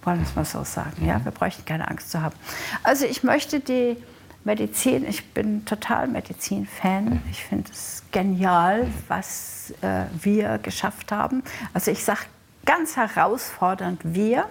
Wollen 0.03 0.19
wir 0.19 0.27
es 0.27 0.35
mal 0.35 0.45
so 0.45 0.63
sagen. 0.63 1.05
Ja? 1.05 1.23
Wir 1.23 1.31
bräuchten 1.31 1.65
keine 1.65 1.87
Angst 1.87 2.11
zu 2.11 2.21
haben. 2.21 2.35
Also 2.83 3.05
ich 3.05 3.23
möchte 3.23 3.59
die 3.59 3.97
Medizin, 4.43 5.07
ich 5.07 5.33
bin 5.33 5.65
total 5.65 6.07
Medizin-Fan. 6.07 7.21
Ich 7.29 7.43
finde 7.43 7.69
es 7.71 8.03
genial, 8.11 8.87
was 9.07 9.73
äh, 9.81 10.05
wir 10.19 10.57
geschafft 10.57 11.11
haben. 11.11 11.43
Also 11.73 11.91
ich 11.91 12.03
sage 12.03 12.21
ganz 12.65 12.97
herausfordernd 12.97 13.99
wir 14.03 14.45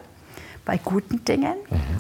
bei 0.65 0.79
guten 0.79 1.25
Dingen, 1.25 1.57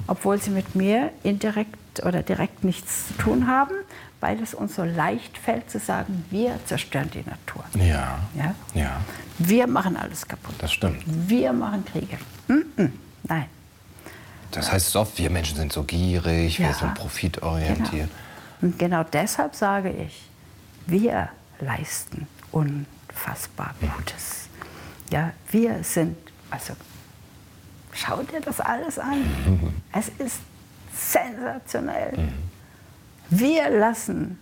obwohl 0.06 0.40
sie 0.40 0.50
mit 0.50 0.74
mir 0.76 1.10
indirekt 1.22 2.04
oder 2.04 2.22
direkt 2.22 2.62
nichts 2.62 3.08
zu 3.08 3.14
tun 3.14 3.46
haben, 3.48 3.74
weil 4.20 4.42
es 4.42 4.52
uns 4.54 4.74
so 4.74 4.84
leicht 4.84 5.38
fällt 5.38 5.70
zu 5.70 5.78
sagen, 5.78 6.24
wir 6.30 6.58
zerstören 6.66 7.10
die 7.10 7.22
Natur. 7.28 7.64
Ja. 7.74 8.18
Ja? 8.34 8.54
Ja, 8.74 9.00
Wir 9.38 9.66
machen 9.66 9.96
alles 9.96 10.26
kaputt. 10.28 10.54
das 10.58 10.72
stimmt. 10.72 11.02
Wir 11.06 11.52
machen 11.52 11.84
Kriege. 11.86 12.18
Nein. 13.24 13.46
Das 14.50 14.70
heißt 14.72 14.96
oft, 14.96 15.16
wir 15.18 15.30
Menschen 15.30 15.56
sind 15.56 15.72
so 15.72 15.84
gierig, 15.84 16.58
wir 16.58 16.66
Ja. 16.66 16.72
sind 16.74 16.94
profitorientiert. 16.94 18.10
Und 18.60 18.78
genau 18.78 19.04
deshalb 19.04 19.54
sage 19.54 19.90
ich, 19.90 20.22
wir 20.86 21.28
leisten 21.60 22.26
unfassbar 22.52 23.74
Gutes. 23.80 24.48
Ja, 25.10 25.32
wir 25.50 25.82
sind, 25.84 26.16
also 26.50 26.74
schau 27.92 28.22
dir 28.22 28.40
das 28.40 28.60
alles 28.60 28.98
an. 28.98 29.72
Es 29.92 30.08
ist 30.18 30.40
sensationell. 30.94 32.28
Wir 33.30 33.70
lassen 33.70 34.38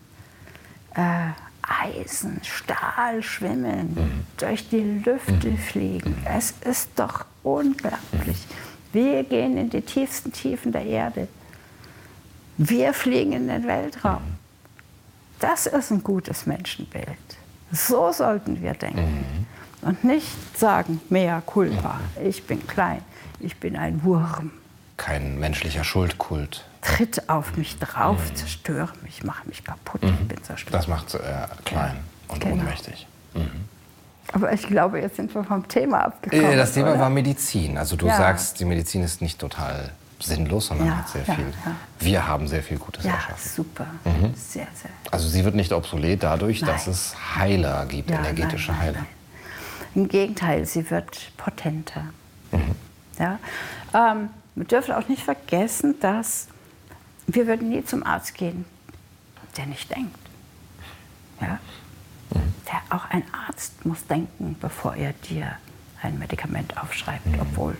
äh, 0.94 1.30
Eisen, 1.62 2.40
Stahl 2.42 3.22
schwimmen, 3.22 4.24
durch 4.38 4.68
die 4.70 5.02
Lüfte 5.04 5.56
fliegen. 5.56 6.16
Es 6.24 6.54
ist 6.64 6.90
doch 6.96 7.26
unglaublich. 7.42 8.46
Wir 8.92 9.22
gehen 9.24 9.58
in 9.58 9.68
die 9.68 9.82
tiefsten 9.82 10.32
Tiefen 10.32 10.72
der 10.72 10.86
Erde. 10.86 11.28
Wir 12.56 12.94
fliegen 12.94 13.32
in 13.32 13.48
den 13.48 13.66
Weltraum. 13.66 14.22
Das 15.38 15.66
ist 15.66 15.90
ein 15.90 16.02
gutes 16.02 16.46
Menschenbild. 16.46 17.06
So 17.70 18.10
sollten 18.12 18.62
wir 18.62 18.72
denken. 18.72 19.46
Und 19.82 20.02
nicht 20.02 20.58
sagen, 20.58 21.00
mea 21.10 21.40
culpa, 21.42 22.00
ich 22.24 22.44
bin 22.44 22.66
klein, 22.66 23.02
ich 23.38 23.56
bin 23.58 23.76
ein 23.76 24.02
Wurm. 24.02 24.50
Kein 24.96 25.38
menschlicher 25.38 25.84
Schuldkult. 25.84 26.67
Tritt 26.82 27.28
auf 27.28 27.56
mich 27.56 27.78
drauf, 27.78 28.18
zerstöre 28.34 28.92
mich, 29.02 29.24
mach 29.24 29.44
mich 29.44 29.64
kaputt, 29.64 30.00
ich 30.04 30.28
bin 30.28 30.42
zerstört. 30.44 30.74
Das 30.74 30.86
macht 30.88 31.14
äh, 31.14 31.18
klein 31.64 31.96
und 32.28 32.40
Genau. 32.40 32.54
ohnmächtig. 32.54 33.06
Aber 34.32 34.52
ich 34.52 34.62
glaube, 34.66 35.00
jetzt 35.00 35.16
sind 35.16 35.34
wir 35.34 35.42
vom 35.42 35.66
Thema 35.68 36.04
abgekommen. 36.04 36.44
Äh, 36.52 36.56
das 36.56 36.72
Thema 36.72 36.90
oder? 36.92 37.00
war 37.00 37.10
Medizin. 37.10 37.78
Also 37.78 37.96
du 37.96 38.06
Ja. 38.06 38.16
sagst, 38.16 38.60
die 38.60 38.64
Medizin 38.64 39.02
ist 39.02 39.22
nicht 39.22 39.38
total 39.38 39.90
sinnlos, 40.20 40.66
sondern 40.66 40.88
Ja, 40.88 40.96
hat 40.98 41.08
sehr 41.08 41.24
ja, 41.26 41.34
viel. 41.34 41.46
ja. 41.64 41.72
Wir 42.00 42.26
haben 42.28 42.46
sehr 42.48 42.62
viel 42.62 42.78
Gutes 42.78 43.04
Ja, 43.04 43.12
erschaffen. 43.14 43.50
super. 43.50 43.86
Sehr, 44.34 44.66
sehr. 44.74 44.90
Also 45.10 45.28
sie 45.28 45.44
wird 45.44 45.54
nicht 45.54 45.72
obsolet 45.72 46.22
dadurch, 46.22 46.60
dass 46.60 46.86
Nein. 46.86 46.94
es 46.94 47.16
Heiler 47.36 47.86
gibt, 47.86 48.10
Ja, 48.10 48.18
energetische 48.18 48.72
nein, 48.72 48.78
nein, 48.80 48.86
Heiler. 48.88 48.98
nein. 48.98 49.06
Im 49.94 50.08
Gegenteil, 50.08 50.66
sie 50.66 50.90
wird 50.90 51.32
potenter. 51.36 52.02
Mhm. 52.52 52.74
Ja? 53.18 53.38
Ähm, 53.94 54.28
wir 54.54 54.64
dürfen 54.66 54.92
auch 54.94 55.08
nicht 55.08 55.22
vergessen, 55.22 55.98
dass 56.00 56.48
wir 57.28 57.46
würden 57.46 57.68
nie 57.68 57.84
zum 57.84 58.04
Arzt 58.04 58.34
gehen, 58.34 58.64
der 59.56 59.66
nicht 59.66 59.94
denkt. 59.94 60.18
Ja? 61.40 61.58
Mhm. 62.30 62.40
Der, 62.66 62.96
auch 62.96 63.08
ein 63.10 63.22
Arzt 63.46 63.84
muss 63.86 64.06
denken, 64.06 64.56
bevor 64.60 64.94
er 64.96 65.12
dir 65.28 65.52
ein 66.02 66.18
Medikament 66.18 66.76
aufschreibt, 66.78 67.26
Mhm. 67.26 67.40
obwohl 67.40 67.76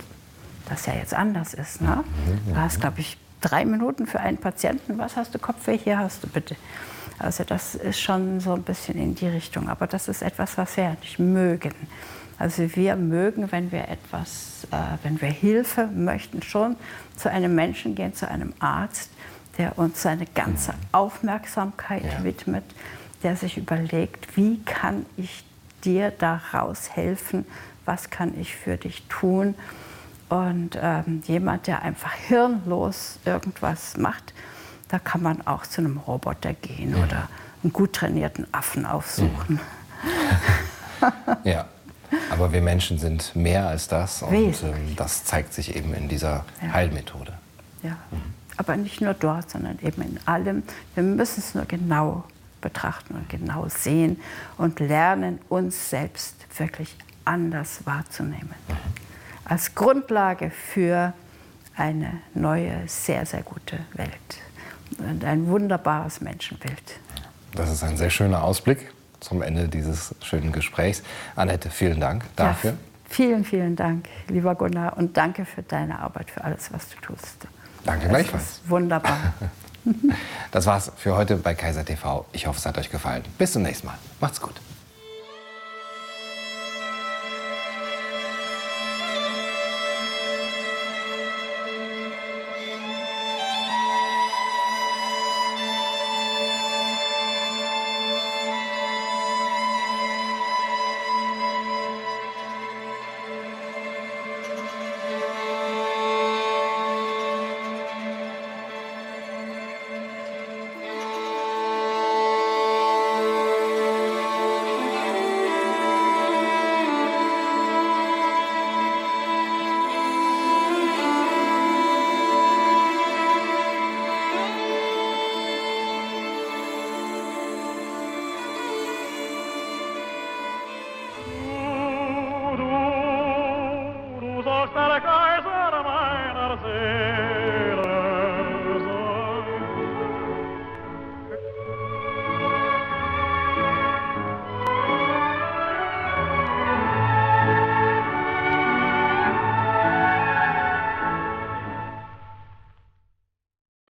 das 0.68 0.86
ja 0.86 0.94
jetzt 0.94 1.14
anders 1.14 1.54
ist. 1.54 1.80
Ne? 1.80 2.04
Du 2.46 2.56
hast, 2.56 2.80
glaube 2.80 3.00
ich, 3.00 3.16
drei 3.40 3.64
Minuten 3.64 4.06
für 4.06 4.20
einen 4.20 4.36
Patienten. 4.38 4.98
Was 4.98 5.16
hast 5.16 5.34
du 5.34 5.38
Kopfweh? 5.38 5.78
Hier 5.78 5.98
hast 5.98 6.22
du 6.24 6.28
bitte. 6.28 6.56
Also 7.18 7.42
das 7.42 7.74
ist 7.74 8.00
schon 8.00 8.40
so 8.40 8.52
ein 8.52 8.62
bisschen 8.62 8.96
in 8.98 9.14
die 9.14 9.26
Richtung. 9.28 9.68
Aber 9.68 9.86
das 9.86 10.08
ist 10.08 10.20
etwas, 10.22 10.58
was 10.58 10.76
wir 10.76 10.96
nicht 11.00 11.18
mögen. 11.18 11.72
Also 12.38 12.76
wir 12.76 12.96
mögen, 12.96 13.50
wenn 13.50 13.72
wir 13.72 13.88
etwas, 13.88 14.66
äh, 14.70 14.76
wenn 15.02 15.20
wir 15.20 15.30
Hilfe 15.30 15.86
möchten, 15.86 16.42
schon 16.42 16.76
zu 17.16 17.30
einem 17.30 17.54
Menschen 17.54 17.94
gehen, 17.94 18.14
zu 18.14 18.28
einem 18.28 18.52
Arzt, 18.60 19.10
der 19.58 19.78
uns 19.78 20.00
seine 20.02 20.24
ganze 20.26 20.72
Aufmerksamkeit 20.92 22.04
Ja. 22.04 22.24
widmet, 22.24 22.64
der 23.22 23.36
sich 23.36 23.56
überlegt, 23.58 24.36
wie 24.36 24.62
kann 24.64 25.04
ich 25.16 25.44
dir 25.84 26.10
daraus 26.10 26.90
helfen, 26.90 27.44
was 27.84 28.10
kann 28.10 28.38
ich 28.40 28.54
für 28.56 28.76
dich 28.76 29.02
tun. 29.08 29.54
Und 30.28 30.78
ähm, 30.80 31.22
jemand, 31.26 31.66
der 31.66 31.82
einfach 31.82 32.12
hirnlos 32.12 33.18
irgendwas 33.24 33.96
macht, 33.96 34.34
da 34.88 34.98
kann 34.98 35.22
man 35.22 35.46
auch 35.46 35.64
zu 35.66 35.80
einem 35.80 35.98
Roboter 35.98 36.52
gehen 36.54 36.94
oder 36.94 37.28
einen 37.62 37.72
gut 37.72 37.94
trainierten 37.94 38.46
Affen 38.52 38.86
aufsuchen. 38.86 39.60
Ja. 41.44 41.66
Aber 42.30 42.52
wir 42.52 42.62
Menschen 42.62 42.98
sind 42.98 43.36
mehr 43.36 43.68
als 43.68 43.86
das 43.86 44.22
und 44.22 44.34
ähm, 44.34 44.96
das 44.96 45.24
zeigt 45.24 45.52
sich 45.52 45.76
eben 45.76 45.92
in 45.94 46.08
dieser 46.08 46.44
Ja. 46.62 46.72
Heilmethode. 46.72 47.34
Ja. 47.82 47.96
Aber 48.58 48.76
nicht 48.76 49.00
nur 49.00 49.14
dort, 49.14 49.50
sondern 49.50 49.78
eben 49.82 50.02
in 50.02 50.18
allem. 50.26 50.62
Wir 50.94 51.02
müssen 51.02 51.40
es 51.40 51.54
nur 51.54 51.64
genau 51.64 52.24
betrachten 52.60 53.14
und 53.14 53.28
genau 53.28 53.68
sehen 53.68 54.20
und 54.58 54.80
lernen, 54.80 55.38
uns 55.48 55.90
selbst 55.90 56.34
wirklich 56.58 56.96
anders 57.24 57.86
wahrzunehmen. 57.86 58.54
Als 59.44 59.74
Grundlage 59.74 60.50
für 60.50 61.14
eine 61.76 62.20
neue, 62.34 62.82
sehr, 62.86 63.24
sehr 63.24 63.42
gute 63.42 63.78
Welt 63.94 64.12
und 64.98 65.24
ein 65.24 65.46
wunderbares 65.46 66.20
Menschenbild. 66.20 66.98
Das 67.54 67.70
ist 67.70 67.82
ein 67.84 67.96
sehr 67.96 68.10
schöner 68.10 68.42
Ausblick 68.42 68.92
zum 69.20 69.42
Ende 69.42 69.68
dieses 69.68 70.14
schönen 70.20 70.52
Gesprächs. 70.52 71.02
Annette, 71.36 71.70
vielen 71.70 72.00
Dank 72.00 72.24
dafür. 72.36 72.72
Ja, 72.72 72.76
vielen, 73.08 73.44
vielen 73.44 73.76
Dank, 73.76 74.08
lieber 74.28 74.54
Gunnar, 74.54 74.96
und 74.96 75.16
danke 75.16 75.44
für 75.44 75.62
deine 75.62 75.98
Arbeit, 76.00 76.30
für 76.30 76.44
alles, 76.44 76.72
was 76.72 76.88
du 76.90 76.96
tust. 77.00 77.46
Danke 77.88 78.04
Es 78.04 78.10
gleichfalls. 78.10 78.60
wunderbar. 78.66 79.16
Das 80.50 80.66
war's 80.66 80.92
für 80.96 81.16
heute 81.16 81.36
bei 81.36 81.54
Kaiser 81.54 81.82
TV. 81.82 82.26
Ich 82.32 82.46
hoffe, 82.46 82.58
es 82.58 82.66
hat 82.66 82.76
euch 82.76 82.90
gefallen. 82.90 83.22
Bis 83.38 83.52
zum 83.52 83.62
nächsten 83.62 83.86
Mal. 83.86 83.96
Macht's 84.20 84.38
gut. 84.38 84.52